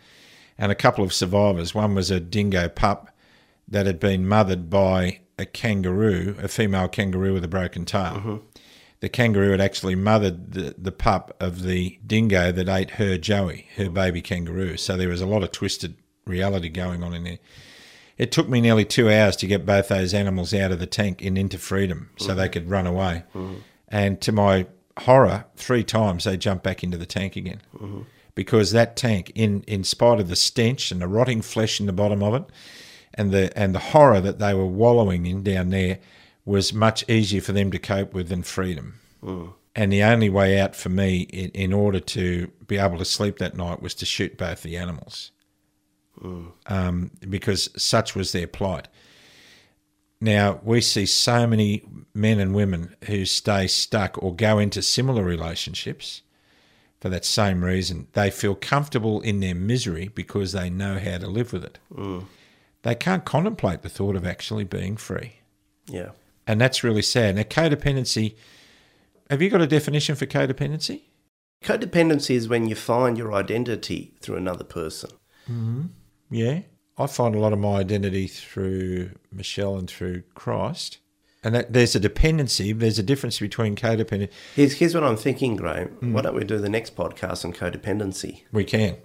and 0.59 0.70
a 0.70 0.74
couple 0.74 1.03
of 1.05 1.12
survivors. 1.12 1.74
One 1.74 1.95
was 1.95 2.11
a 2.11 2.20
dingo 2.20 2.68
pup 2.68 3.11
that 3.66 3.87
had 3.87 3.99
been 3.99 4.28
mothered 4.28 4.68
by 4.68 5.20
a 5.39 5.47
kangaroo, 5.47 6.37
a 6.41 6.49
female 6.49 6.89
kangaroo 6.89 7.33
with 7.33 7.45
a 7.45 7.49
broken 7.49 7.85
tail. 7.85 8.43
The 9.01 9.09
kangaroo 9.09 9.53
had 9.53 9.61
actually 9.61 9.94
mothered 9.94 10.53
the, 10.53 10.74
the 10.76 10.92
pup 10.92 11.34
of 11.40 11.62
the 11.62 11.98
dingo 12.07 12.53
that 12.53 12.68
ate 12.68 12.90
her 12.92 13.16
Joey, 13.16 13.66
her 13.76 13.88
baby 13.88 14.20
kangaroo. 14.20 14.76
So 14.76 14.96
there 14.96 15.09
was 15.09 15.22
a 15.22 15.26
lot 15.26 15.42
of 15.42 15.53
twisted 15.53 15.96
reality 16.26 16.68
going 16.68 17.03
on 17.03 17.14
in 17.14 17.24
there. 17.24 17.38
It 18.18 18.30
took 18.30 18.48
me 18.48 18.61
nearly 18.61 18.84
two 18.84 19.11
hours 19.11 19.36
to 19.36 19.46
get 19.46 19.64
both 19.64 19.88
those 19.88 20.12
animals 20.12 20.53
out 20.53 20.70
of 20.72 20.78
the 20.78 20.86
tank 20.86 21.22
and 21.24 21.38
into 21.38 21.57
freedom 21.57 22.11
so 22.18 22.34
they 22.34 22.51
could 22.51 22.68
run 22.68 22.86
away. 22.86 23.24
And 23.88 24.20
to 24.20 24.32
my 24.32 24.66
horror, 24.98 25.46
three 25.57 25.82
times 25.82 26.24
they 26.24 26.36
jumped 26.36 26.62
back 26.62 26.84
into 26.84 26.98
the 26.98 27.07
tank 27.07 27.36
again. 27.36 27.62
Because 28.34 28.72
that 28.72 28.96
tank, 28.96 29.32
in, 29.34 29.62
in 29.62 29.82
spite 29.84 30.20
of 30.20 30.28
the 30.28 30.36
stench 30.36 30.92
and 30.92 31.01
the 31.01 31.09
rotting 31.09 31.40
flesh 31.40 31.80
in 31.80 31.86
the 31.86 31.92
bottom 31.94 32.22
of 32.22 32.34
it, 32.34 32.44
and 33.14 33.32
the 33.32 33.51
and 33.59 33.74
the 33.74 33.78
horror 33.80 34.20
that 34.20 34.38
they 34.38 34.55
were 34.55 34.66
wallowing 34.66 35.26
in 35.26 35.42
down 35.42 35.70
there, 35.70 35.98
was 36.45 36.72
much 36.72 37.09
easier 37.09 37.41
for 37.41 37.53
them 37.53 37.70
to 37.70 37.78
cope 37.78 38.12
with 38.14 38.28
than 38.28 38.43
freedom. 38.43 39.01
And 39.76 39.93
the 39.93 40.03
only 40.03 40.28
way 40.28 40.59
out 40.61 40.74
for 40.74 40.88
me, 40.88 41.20
in, 41.20 41.51
in 41.51 41.72
order 41.72 42.01
to 42.01 42.51
be 42.66 42.76
able 42.78 42.99
to 42.99 43.05
sleep 43.05 43.38
that 43.38 43.57
night, 43.57 43.80
was 43.80 43.95
to 43.97 44.07
shoot 44.07 44.36
both 44.36 44.62
the 44.62 44.76
animals 44.76 45.30
um, 46.66 47.11
because 47.28 47.68
such 47.76 48.14
was 48.14 48.32
their 48.32 48.47
plight. 48.47 48.88
Now, 50.20 50.61
we 50.62 50.80
see 50.82 51.07
so 51.07 51.47
many 51.47 51.82
men 52.12 52.41
and 52.41 52.55
women 52.55 52.95
who 53.05 53.24
stay 53.24 53.66
stuck 53.68 54.22
or 54.22 54.34
go 54.34 54.59
into 54.59 54.82
similar 54.82 55.22
relationships 55.24 56.22
for 57.01 57.09
that 57.09 57.24
same 57.24 57.64
reason. 57.64 58.09
They 58.12 58.30
feel 58.30 58.55
comfortable 58.55 59.22
in 59.22 59.41
their 59.41 59.55
misery 59.55 60.09
because 60.09 60.53
they 60.53 60.68
know 60.68 60.99
how 60.99 61.16
to 61.18 61.26
live 61.26 61.53
with 61.55 61.64
it. 61.64 61.78
They 62.82 62.95
can't 62.95 63.24
contemplate 63.24 63.80
the 63.82 63.88
thought 63.88 64.16
of 64.16 64.26
actually 64.26 64.64
being 64.64 64.97
free. 64.99 65.36
Yeah. 65.86 66.11
And 66.51 66.61
that's 66.61 66.82
really 66.82 67.03
sad. 67.03 67.36
Now, 67.36 67.42
codependency 67.42 68.34
have 69.30 69.40
you 69.40 69.48
got 69.48 69.61
a 69.61 69.68
definition 69.68 70.16
for 70.16 70.26
codependency? 70.26 71.03
Codependency 71.62 72.34
is 72.34 72.48
when 72.48 72.66
you 72.66 72.74
find 72.74 73.16
your 73.16 73.32
identity 73.32 74.14
through 74.20 74.34
another 74.34 74.64
person. 74.64 75.11
Mm-hmm. 75.48 75.82
Yeah. 76.32 76.62
I 76.98 77.07
find 77.07 77.36
a 77.36 77.38
lot 77.38 77.53
of 77.53 77.61
my 77.61 77.76
identity 77.76 78.26
through 78.26 79.12
Michelle 79.30 79.76
and 79.76 79.88
through 79.88 80.24
Christ. 80.34 80.98
And 81.44 81.55
that 81.55 81.72
there's 81.72 81.94
a 81.94 82.01
dependency, 82.01 82.72
there's 82.72 82.98
a 82.98 83.05
difference 83.05 83.38
between 83.38 83.76
codependent. 83.76 84.30
Here's, 84.57 84.72
here's 84.78 84.94
what 84.96 85.05
I'm 85.05 85.16
thinking, 85.16 85.55
Graham. 85.55 85.96
Mm. 86.03 86.12
Why 86.12 86.22
don't 86.22 86.34
we 86.34 86.42
do 86.42 86.59
the 86.59 86.68
next 86.68 86.96
podcast 86.96 87.44
on 87.44 87.53
codependency? 87.53 88.42
We 88.51 88.64
can. 88.64 88.96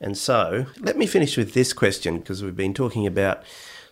And 0.00 0.16
so, 0.16 0.66
let 0.78 0.96
me 0.96 1.08
finish 1.08 1.36
with 1.36 1.54
this 1.54 1.72
question 1.72 2.20
because 2.20 2.44
we've 2.44 2.54
been 2.54 2.72
talking 2.72 3.04
about 3.04 3.42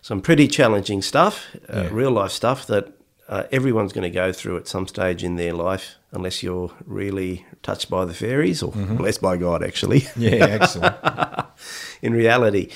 some 0.07 0.21
pretty 0.21 0.47
challenging 0.47 1.01
stuff, 1.01 1.35
uh, 1.69 1.81
Yeah. 1.83 1.89
real 1.91 2.11
life 2.11 2.31
stuff 2.31 2.65
that 2.67 2.85
uh, 3.29 3.43
everyone's 3.51 3.91
going 3.93 4.09
to 4.13 4.19
go 4.23 4.31
through 4.31 4.55
at 4.57 4.67
some 4.67 4.87
stage 4.87 5.21
in 5.21 5.35
their 5.35 5.51
life, 5.53 5.95
unless 6.11 6.41
you're 6.43 6.71
really 6.85 7.45
touched 7.61 7.89
by 7.89 8.05
the 8.05 8.13
fairies 8.13 8.63
or 8.63 8.71
blessed 8.71 9.21
by 9.21 9.35
God, 9.37 9.61
actually. 9.63 10.01
Yeah, 10.15 10.45
excellent. 10.59 10.95
in 12.01 12.13
reality. 12.13 12.69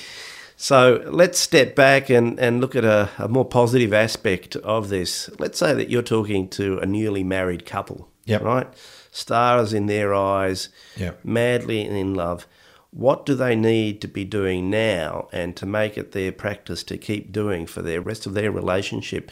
So 0.56 1.02
let's 1.06 1.38
step 1.38 1.74
back 1.74 2.10
and, 2.10 2.38
and 2.38 2.60
look 2.60 2.76
at 2.76 2.84
a, 2.84 3.08
a 3.18 3.28
more 3.28 3.46
positive 3.46 3.92
aspect 3.94 4.54
of 4.56 4.90
this. 4.90 5.30
Let's 5.38 5.58
say 5.58 5.72
that 5.74 5.88
you're 5.90 6.02
talking 6.16 6.48
to 6.50 6.78
a 6.80 6.86
newly 6.86 7.24
married 7.24 7.64
couple, 7.64 8.08
Yep. 8.26 8.42
right? 8.42 8.66
Stars 9.10 9.72
in 9.72 9.86
their 9.86 10.12
eyes, 10.14 10.68
Yep. 10.98 11.20
madly 11.24 11.80
in 11.80 12.14
love. 12.14 12.46
What 12.92 13.26
do 13.26 13.34
they 13.34 13.56
need 13.56 14.00
to 14.02 14.08
be 14.08 14.24
doing 14.24 14.70
now 14.70 15.28
and 15.32 15.56
to 15.56 15.66
make 15.66 15.98
it 15.98 16.12
their 16.12 16.30
practice 16.30 16.82
to 16.84 16.98
keep 16.98 17.32
doing 17.32 17.66
for 17.66 17.82
the 17.82 18.00
rest 18.00 18.26
of 18.26 18.34
their 18.34 18.52
relationship 18.52 19.30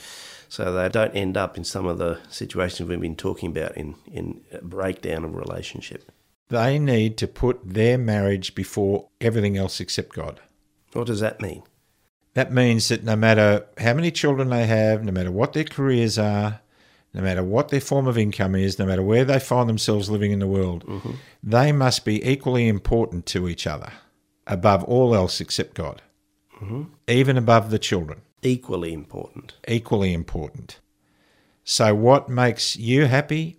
so 0.48 0.72
they 0.72 0.88
don't 0.88 1.14
end 1.14 1.36
up 1.36 1.56
in 1.56 1.64
some 1.64 1.86
of 1.86 1.98
the 1.98 2.18
situations 2.28 2.88
we've 2.88 3.00
been 3.00 3.14
talking 3.14 3.50
about 3.50 3.76
in, 3.76 3.94
in 4.10 4.40
a 4.52 4.62
breakdown 4.62 5.24
of 5.24 5.36
relationship? 5.36 6.10
they 6.50 6.78
need 6.78 7.16
to 7.16 7.26
put 7.26 7.60
their 7.64 7.96
marriage 7.96 8.54
before 8.54 9.08
everything 9.20 9.56
else 9.56 9.80
except 9.80 10.14
God. 10.14 10.40
What 10.92 11.06
does 11.06 11.20
that 11.20 11.40
mean? 11.40 11.62
That 12.34 12.52
means 12.52 12.88
that 12.88 13.04
no 13.04 13.16
matter 13.16 13.66
how 13.78 13.94
many 13.94 14.10
children 14.10 14.50
they 14.50 14.66
have, 14.66 15.04
no 15.04 15.12
matter 15.12 15.30
what 15.30 15.52
their 15.52 15.64
careers 15.64 16.18
are, 16.18 16.60
no 17.12 17.22
matter 17.22 17.42
what 17.42 17.68
their 17.68 17.80
form 17.80 18.06
of 18.06 18.16
income 18.16 18.54
is, 18.54 18.78
no 18.78 18.86
matter 18.86 19.02
where 19.02 19.24
they 19.24 19.38
find 19.40 19.68
themselves 19.68 20.10
living 20.10 20.32
in 20.32 20.38
the 20.38 20.46
world, 20.46 20.86
mm-hmm. 20.86 21.12
they 21.42 21.72
must 21.72 22.04
be 22.04 22.24
equally 22.28 22.68
important 22.68 23.26
to 23.26 23.48
each 23.48 23.66
other 23.66 23.92
above 24.46 24.84
all 24.84 25.14
else 25.14 25.40
except 25.40 25.74
God, 25.74 26.02
mm-hmm. 26.60 26.84
even 27.08 27.36
above 27.36 27.70
the 27.70 27.78
children, 27.78 28.22
Equally 28.42 28.92
important. 28.92 29.54
equally 29.68 30.14
important. 30.14 30.78
So, 31.64 31.94
what 31.94 32.28
makes 32.28 32.76
you 32.76 33.06
happy 33.06 33.58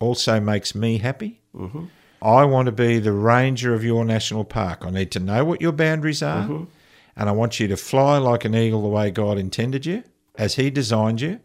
also 0.00 0.40
makes 0.40 0.74
me 0.74 0.98
happy. 0.98 1.40
Mm-hmm. 1.54 1.84
I 2.22 2.44
want 2.44 2.66
to 2.66 2.72
be 2.72 2.98
the 2.98 3.12
ranger 3.12 3.74
of 3.74 3.84
your 3.84 4.04
national 4.04 4.44
park. 4.44 4.84
I 4.84 4.90
need 4.90 5.10
to 5.12 5.20
know 5.20 5.44
what 5.44 5.60
your 5.60 5.72
boundaries 5.72 6.22
are, 6.22 6.66
and 7.16 7.28
I 7.28 7.32
want 7.32 7.60
you 7.60 7.68
to 7.68 7.76
fly 7.76 8.18
like 8.18 8.44
an 8.44 8.54
eagle 8.54 8.82
the 8.82 8.88
way 8.88 9.10
God 9.10 9.38
intended 9.38 9.84
you, 9.84 10.04
as 10.34 10.54
He 10.54 10.70
designed 10.70 11.20
you. 11.20 11.40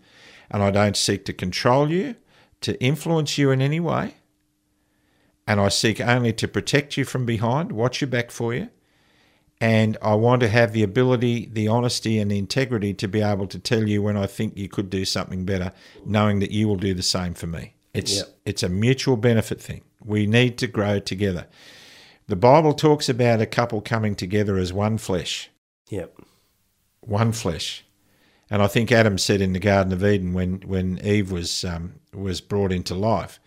And 0.52 0.64
I 0.64 0.72
don't 0.72 0.98
seek 0.98 1.26
to 1.26 1.34
control 1.34 1.90
you, 1.92 2.16
to 2.62 2.82
influence 2.82 3.38
you 3.38 3.52
in 3.52 3.62
any 3.62 3.80
way. 3.80 4.16
And 5.48 5.60
I 5.60 5.70
seek 5.70 6.00
only 6.00 6.34
to 6.34 6.48
protect 6.48 6.98
you 6.98 7.06
from 7.06 7.26
behind, 7.26 7.72
watch 7.72 8.02
your 8.02 8.08
back 8.10 8.30
for 8.32 8.54
you. 8.54 8.70
And 9.62 9.98
I 10.02 10.16
want 10.16 10.42
to 10.42 10.48
have 10.48 10.72
the 10.72 10.84
ability, 10.84 11.50
the 11.52 11.68
honesty, 11.68 12.18
and 12.18 12.32
the 12.32 12.38
integrity 12.38 12.94
to 12.94 13.08
be 13.08 13.22
able 13.22 13.48
to 13.48 13.60
tell 13.60 13.88
you 13.90 14.02
when 14.02 14.16
I 14.16 14.26
think 14.26 14.56
you 14.56 14.70
could 14.70 14.90
do 14.90 15.04
something 15.06 15.44
better, 15.44 15.74
knowing 16.06 16.40
that 16.40 16.52
you 16.52 16.68
will 16.68 16.78
do 16.78 16.94
the 16.94 17.04
same 17.04 17.34
for 17.34 17.48
me. 17.48 17.74
It's 17.94 18.18
Yep. 18.18 18.28
it's 18.46 18.64
a 18.64 18.70
mutual 18.70 19.18
benefit 19.18 19.60
thing. 19.60 19.82
We 20.04 20.28
need 20.28 20.58
to 20.60 20.68
grow 20.68 21.00
together. 21.00 21.48
The 22.28 22.36
Bible 22.38 22.74
talks 22.74 23.10
about 23.10 23.42
a 23.42 23.46
couple 23.46 23.82
coming 23.82 24.16
together 24.16 24.58
as 24.58 24.72
one 24.72 24.98
flesh, 24.98 25.50
Yep. 25.90 26.16
one 27.02 27.32
flesh. 27.34 27.84
And 28.52 28.62
I 28.62 28.68
think 28.68 28.92
Adam 28.92 29.18
said 29.18 29.42
in 29.42 29.54
the 29.54 29.60
Garden 29.60 29.94
of 29.94 30.04
Eden 30.04 30.34
when 30.34 30.62
when 30.62 31.00
Eve 31.04 31.32
was 31.32 31.64
um, 31.64 31.96
was 32.14 32.42
brought 32.42 32.72
into 32.72 32.96
life, 32.96 33.40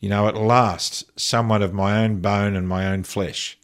you 0.00 0.08
know, 0.08 0.26
at 0.26 0.36
last, 0.36 1.04
someone 1.18 1.62
of 1.62 1.72
my 1.72 2.02
own 2.02 2.20
bone 2.20 2.56
and 2.56 2.68
my 2.68 2.86
own 2.86 3.04
flesh. 3.04 3.56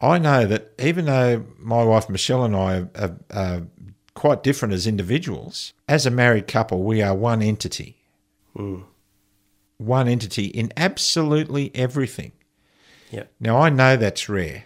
I 0.00 0.18
know 0.18 0.46
that 0.46 0.72
even 0.78 1.04
though 1.04 1.44
my 1.58 1.84
wife 1.84 2.08
Michelle 2.08 2.44
and 2.44 2.56
I 2.56 2.76
are, 2.76 2.90
are, 2.96 3.16
are 3.30 3.62
quite 4.14 4.42
different 4.42 4.74
as 4.74 4.86
individuals, 4.86 5.72
as 5.88 6.06
a 6.06 6.10
married 6.10 6.46
couple, 6.46 6.82
we 6.82 7.02
are 7.02 7.14
one 7.14 7.42
entity. 7.42 7.96
One 9.78 10.08
entity 10.08 10.46
in 10.46 10.72
absolutely 10.76 11.70
everything. 11.74 12.32
Yep. 13.10 13.32
Now, 13.40 13.60
I 13.60 13.68
know 13.70 13.96
that's 13.96 14.28
rare, 14.28 14.64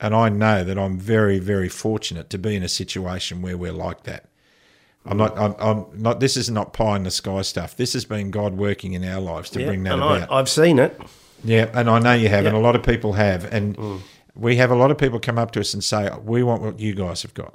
and 0.00 0.14
I 0.14 0.28
know 0.28 0.62
that 0.64 0.78
I'm 0.78 0.98
very, 0.98 1.38
very 1.38 1.68
fortunate 1.68 2.30
to 2.30 2.38
be 2.38 2.54
in 2.54 2.62
a 2.62 2.68
situation 2.68 3.42
where 3.42 3.56
we're 3.56 3.72
like 3.72 4.04
that. 4.04 4.28
I'm 5.04 5.16
not. 5.16 5.36
I'm, 5.36 5.54
I'm 5.58 5.86
not. 5.94 6.20
This 6.20 6.36
is 6.36 6.48
not 6.48 6.72
pie 6.72 6.96
in 6.96 7.02
the 7.02 7.10
sky 7.10 7.42
stuff. 7.42 7.76
This 7.76 7.92
has 7.94 8.04
been 8.04 8.30
God 8.30 8.56
working 8.56 8.92
in 8.92 9.04
our 9.04 9.20
lives 9.20 9.50
to 9.50 9.60
Yeah, 9.60 9.66
bring 9.66 9.82
that 9.84 9.94
about. 9.94 10.30
I, 10.30 10.38
I've 10.38 10.48
seen 10.48 10.78
it. 10.78 11.00
Yeah, 11.44 11.70
and 11.74 11.90
I 11.90 11.98
know 11.98 12.12
you 12.12 12.28
have, 12.28 12.46
and 12.46 12.56
a 12.56 12.60
lot 12.60 12.76
of 12.76 12.84
people 12.84 13.14
have, 13.14 13.44
and 13.52 13.76
mm. 13.76 14.00
we 14.36 14.56
have 14.56 14.70
a 14.70 14.76
lot 14.76 14.92
of 14.92 14.98
people 14.98 15.18
come 15.18 15.38
up 15.38 15.50
to 15.52 15.60
us 15.60 15.74
and 15.74 15.82
say, 15.82 16.08
"We 16.24 16.44
want 16.44 16.62
what 16.62 16.78
you 16.78 16.94
guys 16.94 17.22
have 17.22 17.34
got." 17.34 17.54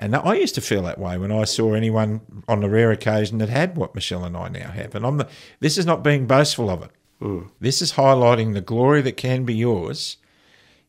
And 0.00 0.16
I 0.16 0.34
used 0.34 0.54
to 0.54 0.62
feel 0.62 0.82
that 0.84 0.98
way 0.98 1.18
when 1.18 1.30
I 1.30 1.44
saw 1.44 1.74
anyone 1.74 2.22
on 2.48 2.60
the 2.60 2.70
rare 2.70 2.90
occasion 2.90 3.36
that 3.38 3.50
had 3.50 3.76
what 3.76 3.94
Michelle 3.94 4.24
and 4.24 4.34
I 4.34 4.48
now 4.48 4.70
have. 4.70 4.94
And 4.94 5.04
I'm 5.04 5.18
the, 5.18 5.28
this 5.60 5.76
is 5.76 5.84
not 5.84 6.02
being 6.02 6.26
boastful 6.26 6.70
of 6.70 6.82
it. 6.82 6.90
Mm. 7.20 7.50
This 7.60 7.82
is 7.82 7.92
highlighting 7.92 8.54
the 8.54 8.62
glory 8.62 9.02
that 9.02 9.18
can 9.18 9.44
be 9.44 9.54
yours 9.54 10.16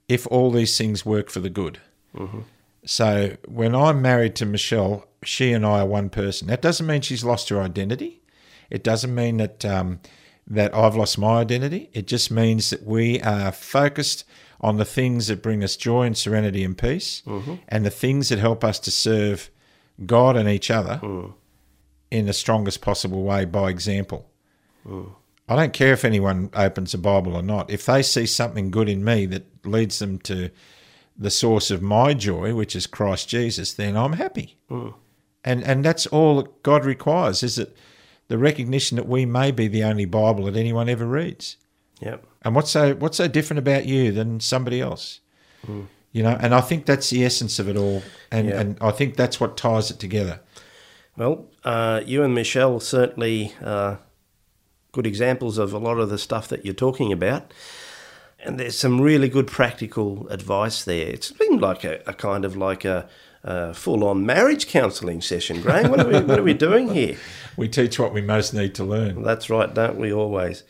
if 0.08 0.26
all 0.28 0.50
these 0.50 0.78
things 0.78 1.06
work 1.06 1.30
for 1.30 1.42
the 1.42 1.50
good. 1.50 1.80
Mm-hmm. 2.16 2.40
So 2.86 3.36
when 3.48 3.76
I'm 3.76 4.02
married 4.02 4.36
to 4.38 4.46
Michelle, 4.46 5.06
she 5.24 5.52
and 5.52 5.66
I 5.66 5.82
are 5.82 5.86
one 5.86 6.10
person. 6.10 6.48
That 6.48 6.62
doesn't 6.62 6.86
mean 6.86 7.02
she's 7.02 7.24
lost 7.24 7.50
her 7.50 7.62
identity. 7.62 8.22
It 8.70 8.84
doesn't 8.84 9.14
mean 9.14 9.38
that 9.38 9.66
um, 9.66 10.00
that 10.48 10.74
I've 10.74 10.96
lost 10.96 11.18
my 11.18 11.40
identity. 11.40 11.90
It 11.94 12.08
just 12.08 12.32
means 12.32 12.70
that 12.72 12.84
we 12.84 13.22
are 13.22 13.52
focused 13.52 14.26
on 14.60 14.78
the 14.78 14.86
things 14.86 15.28
that 15.28 15.42
bring 15.42 15.64
us 15.64 15.76
joy 15.76 16.04
and 16.04 16.18
serenity 16.18 16.64
and 16.64 16.78
peace, 16.78 17.24
mm-hmm. 17.26 17.56
and 17.68 17.86
the 17.86 17.90
things 17.90 18.30
that 18.30 18.40
help 18.40 18.64
us 18.64 18.80
to 18.80 18.92
serve 18.92 19.50
God 20.06 20.36
and 20.36 20.48
each 20.48 20.70
other 20.70 21.00
mm. 21.02 21.34
in 22.10 22.26
the 22.28 22.34
strongest 22.34 22.82
possible 22.82 23.24
way 23.24 23.46
by 23.46 23.70
example. 23.70 24.30
Mm. 24.86 25.14
I 25.50 25.56
don't 25.56 25.74
care 25.74 25.94
if 25.94 26.06
anyone 26.06 26.50
opens 26.54 26.94
a 26.94 26.98
Bible 26.98 27.36
or 27.36 27.42
not. 27.42 27.70
If 27.70 27.86
they 27.86 28.04
see 28.04 28.26
something 28.26 28.72
good 28.72 28.88
in 28.88 29.04
me 29.04 29.26
that 29.28 29.66
leads 29.66 30.00
them 30.00 30.20
to 30.20 30.50
the 31.18 31.32
source 31.32 31.72
of 31.72 31.82
my 31.82 32.14
joy, 32.14 32.56
which 32.56 32.76
is 32.76 32.88
Christ 32.88 33.30
Jesus, 33.30 33.74
then 33.74 33.98
I'm 33.98 34.14
happy. 34.14 34.58
Mm. 34.70 34.94
And 35.44 35.64
and 35.64 35.84
that's 35.84 36.06
all 36.08 36.38
that 36.42 36.64
God 36.64 36.86
requires 36.86 37.44
is 37.44 37.56
that 37.56 37.76
the 38.28 38.38
recognition 38.38 38.96
that 38.98 39.08
we 39.08 39.26
may 39.26 39.52
be 39.52 39.68
the 39.68 39.84
only 39.84 40.06
Bible 40.06 40.46
that 40.46 40.56
anyone 40.56 40.88
ever 40.90 41.06
reads. 41.06 41.58
Yep. 42.00 42.24
And 42.44 42.56
what's 42.56 42.72
so 42.72 42.94
what's 42.96 43.18
so 43.18 43.28
different 43.28 43.60
about 43.60 43.86
you 43.86 44.12
than 44.12 44.40
somebody 44.40 44.82
else? 44.82 45.20
You 46.14 46.24
know, 46.24 46.38
and 46.40 46.54
I 46.54 46.62
think 46.62 46.86
that's 46.86 47.10
the 47.10 47.24
essence 47.24 47.60
of 47.60 47.70
it 47.70 47.78
all. 47.78 48.04
And 48.32 48.50
Yeah. 48.50 48.60
and 48.60 48.78
I 48.82 48.92
think 48.92 49.16
that's 49.16 49.40
what 49.40 49.58
ties 49.58 49.92
it 49.92 50.00
together. 50.00 50.40
Well, 51.18 51.46
uh, 51.64 52.02
you 52.06 52.24
and 52.24 52.34
Michelle 52.34 52.80
certainly 52.80 53.54
uh, 53.64 53.98
good 54.92 55.06
examples 55.08 55.58
of 55.58 55.74
a 55.74 55.78
lot 55.78 56.00
of 56.00 56.10
the 56.10 56.18
stuff 56.18 56.48
that 56.48 56.66
you're 56.66 56.74
talking 56.74 57.12
about. 57.12 57.54
And 58.44 58.60
there's 58.60 58.78
some 58.78 59.00
really 59.00 59.30
good 59.30 59.46
practical 59.48 60.28
advice 60.30 60.84
there. 60.84 61.08
It's 61.08 61.32
been 61.32 61.60
like 61.60 61.84
a, 61.84 62.02
a 62.08 62.14
kind 62.14 62.44
of 62.44 62.58
like 62.58 62.84
a, 62.86 63.08
a 63.44 63.74
full-on 63.74 64.26
marriage 64.26 64.68
counselling 64.68 65.22
session, 65.22 65.62
Graham. 65.62 65.92
What 65.92 66.02
are 66.02 66.08
we 66.08 66.22
what 66.22 66.40
are 66.40 66.44
we 66.44 66.54
doing 66.54 66.94
here? 66.94 67.18
We 67.58 67.68
teach 67.68 68.00
what 68.00 68.14
we 68.14 68.22
most 68.22 68.54
need 68.54 68.74
to 68.76 68.86
learn. 68.86 69.24
That's 69.24 69.50
right, 69.50 69.72
don't 69.72 69.98
we 69.98 70.14
always? 70.14 70.64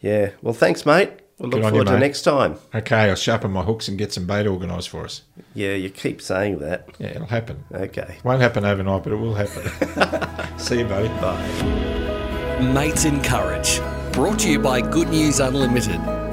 Yeah. 0.00 0.32
Well, 0.42 0.52
thanks, 0.52 0.84
mate. 0.84 1.10
We'll 1.38 1.50
look 1.50 1.62
forward 1.62 1.88
you, 1.88 1.94
to 1.94 1.98
next 1.98 2.22
time. 2.22 2.56
Okay, 2.74 3.08
I'll 3.08 3.14
sharpen 3.14 3.50
my 3.50 3.62
hooks 3.62 3.88
and 3.88 3.96
get 3.96 4.12
some 4.12 4.26
bait 4.26 4.46
organised 4.46 4.90
for 4.90 5.04
us. 5.04 5.22
Yeah, 5.54 5.72
you 5.72 5.88
keep 5.88 6.20
saying 6.20 6.58
that. 6.58 6.88
Yeah, 6.98 7.08
it'll 7.08 7.26
happen. 7.26 7.64
Okay. 7.72 8.18
Won't 8.24 8.42
happen 8.42 8.64
overnight, 8.64 9.04
but 9.04 9.12
it 9.12 9.16
will 9.16 9.34
happen. 9.34 10.58
See 10.58 10.80
you, 10.80 10.84
buddy. 10.84 11.08
Bye. 11.20 12.58
Mates 12.74 13.04
in 13.04 13.22
Courage. 13.22 13.80
Brought 14.12 14.40
to 14.40 14.50
you 14.50 14.58
by 14.58 14.80
Good 14.80 15.08
News 15.08 15.40
Unlimited. 15.40 16.27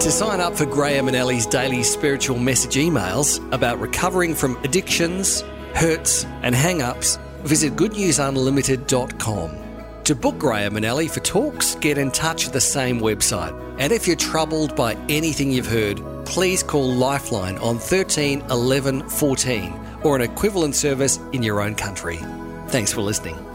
To 0.00 0.12
sign 0.12 0.40
up 0.40 0.56
for 0.56 0.64
Graham 0.64 1.08
and 1.08 1.16
Ellie's 1.16 1.44
daily 1.44 1.82
spiritual 1.82 2.38
message 2.38 2.76
emails 2.76 3.42
about 3.52 3.80
recovering 3.80 4.32
from 4.32 4.56
addictions, 4.62 5.40
hurts, 5.74 6.24
and 6.42 6.54
hang 6.54 6.82
ups, 6.82 7.18
visit 7.40 7.74
goodnewsunlimited.com. 7.74 9.58
To 10.04 10.14
book 10.14 10.38
Graham 10.38 10.76
and 10.76 10.84
Ellie 10.84 11.08
for 11.08 11.18
talks, 11.20 11.74
get 11.74 11.98
in 11.98 12.12
touch 12.12 12.46
at 12.46 12.52
the 12.52 12.60
same 12.60 13.00
website. 13.00 13.52
And 13.80 13.92
if 13.92 14.06
you're 14.06 14.14
troubled 14.14 14.76
by 14.76 14.94
anything 15.08 15.50
you've 15.50 15.66
heard, 15.66 16.00
please 16.24 16.62
call 16.62 16.94
Lifeline 16.94 17.58
on 17.58 17.78
13 17.78 18.42
11 18.50 19.08
14 19.08 19.86
or 20.04 20.14
an 20.14 20.22
equivalent 20.22 20.76
service 20.76 21.18
in 21.32 21.42
your 21.42 21.60
own 21.60 21.74
country. 21.74 22.20
Thanks 22.68 22.92
for 22.92 23.00
listening. 23.00 23.47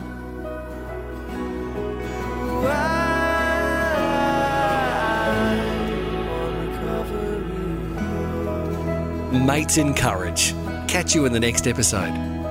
Mates 9.34 9.78
in 9.78 9.94
Courage. 9.94 10.54
Catch 10.88 11.16
you 11.16 11.26
in 11.26 11.34
the 11.34 11.40
next 11.40 11.68
episode. 11.68 12.43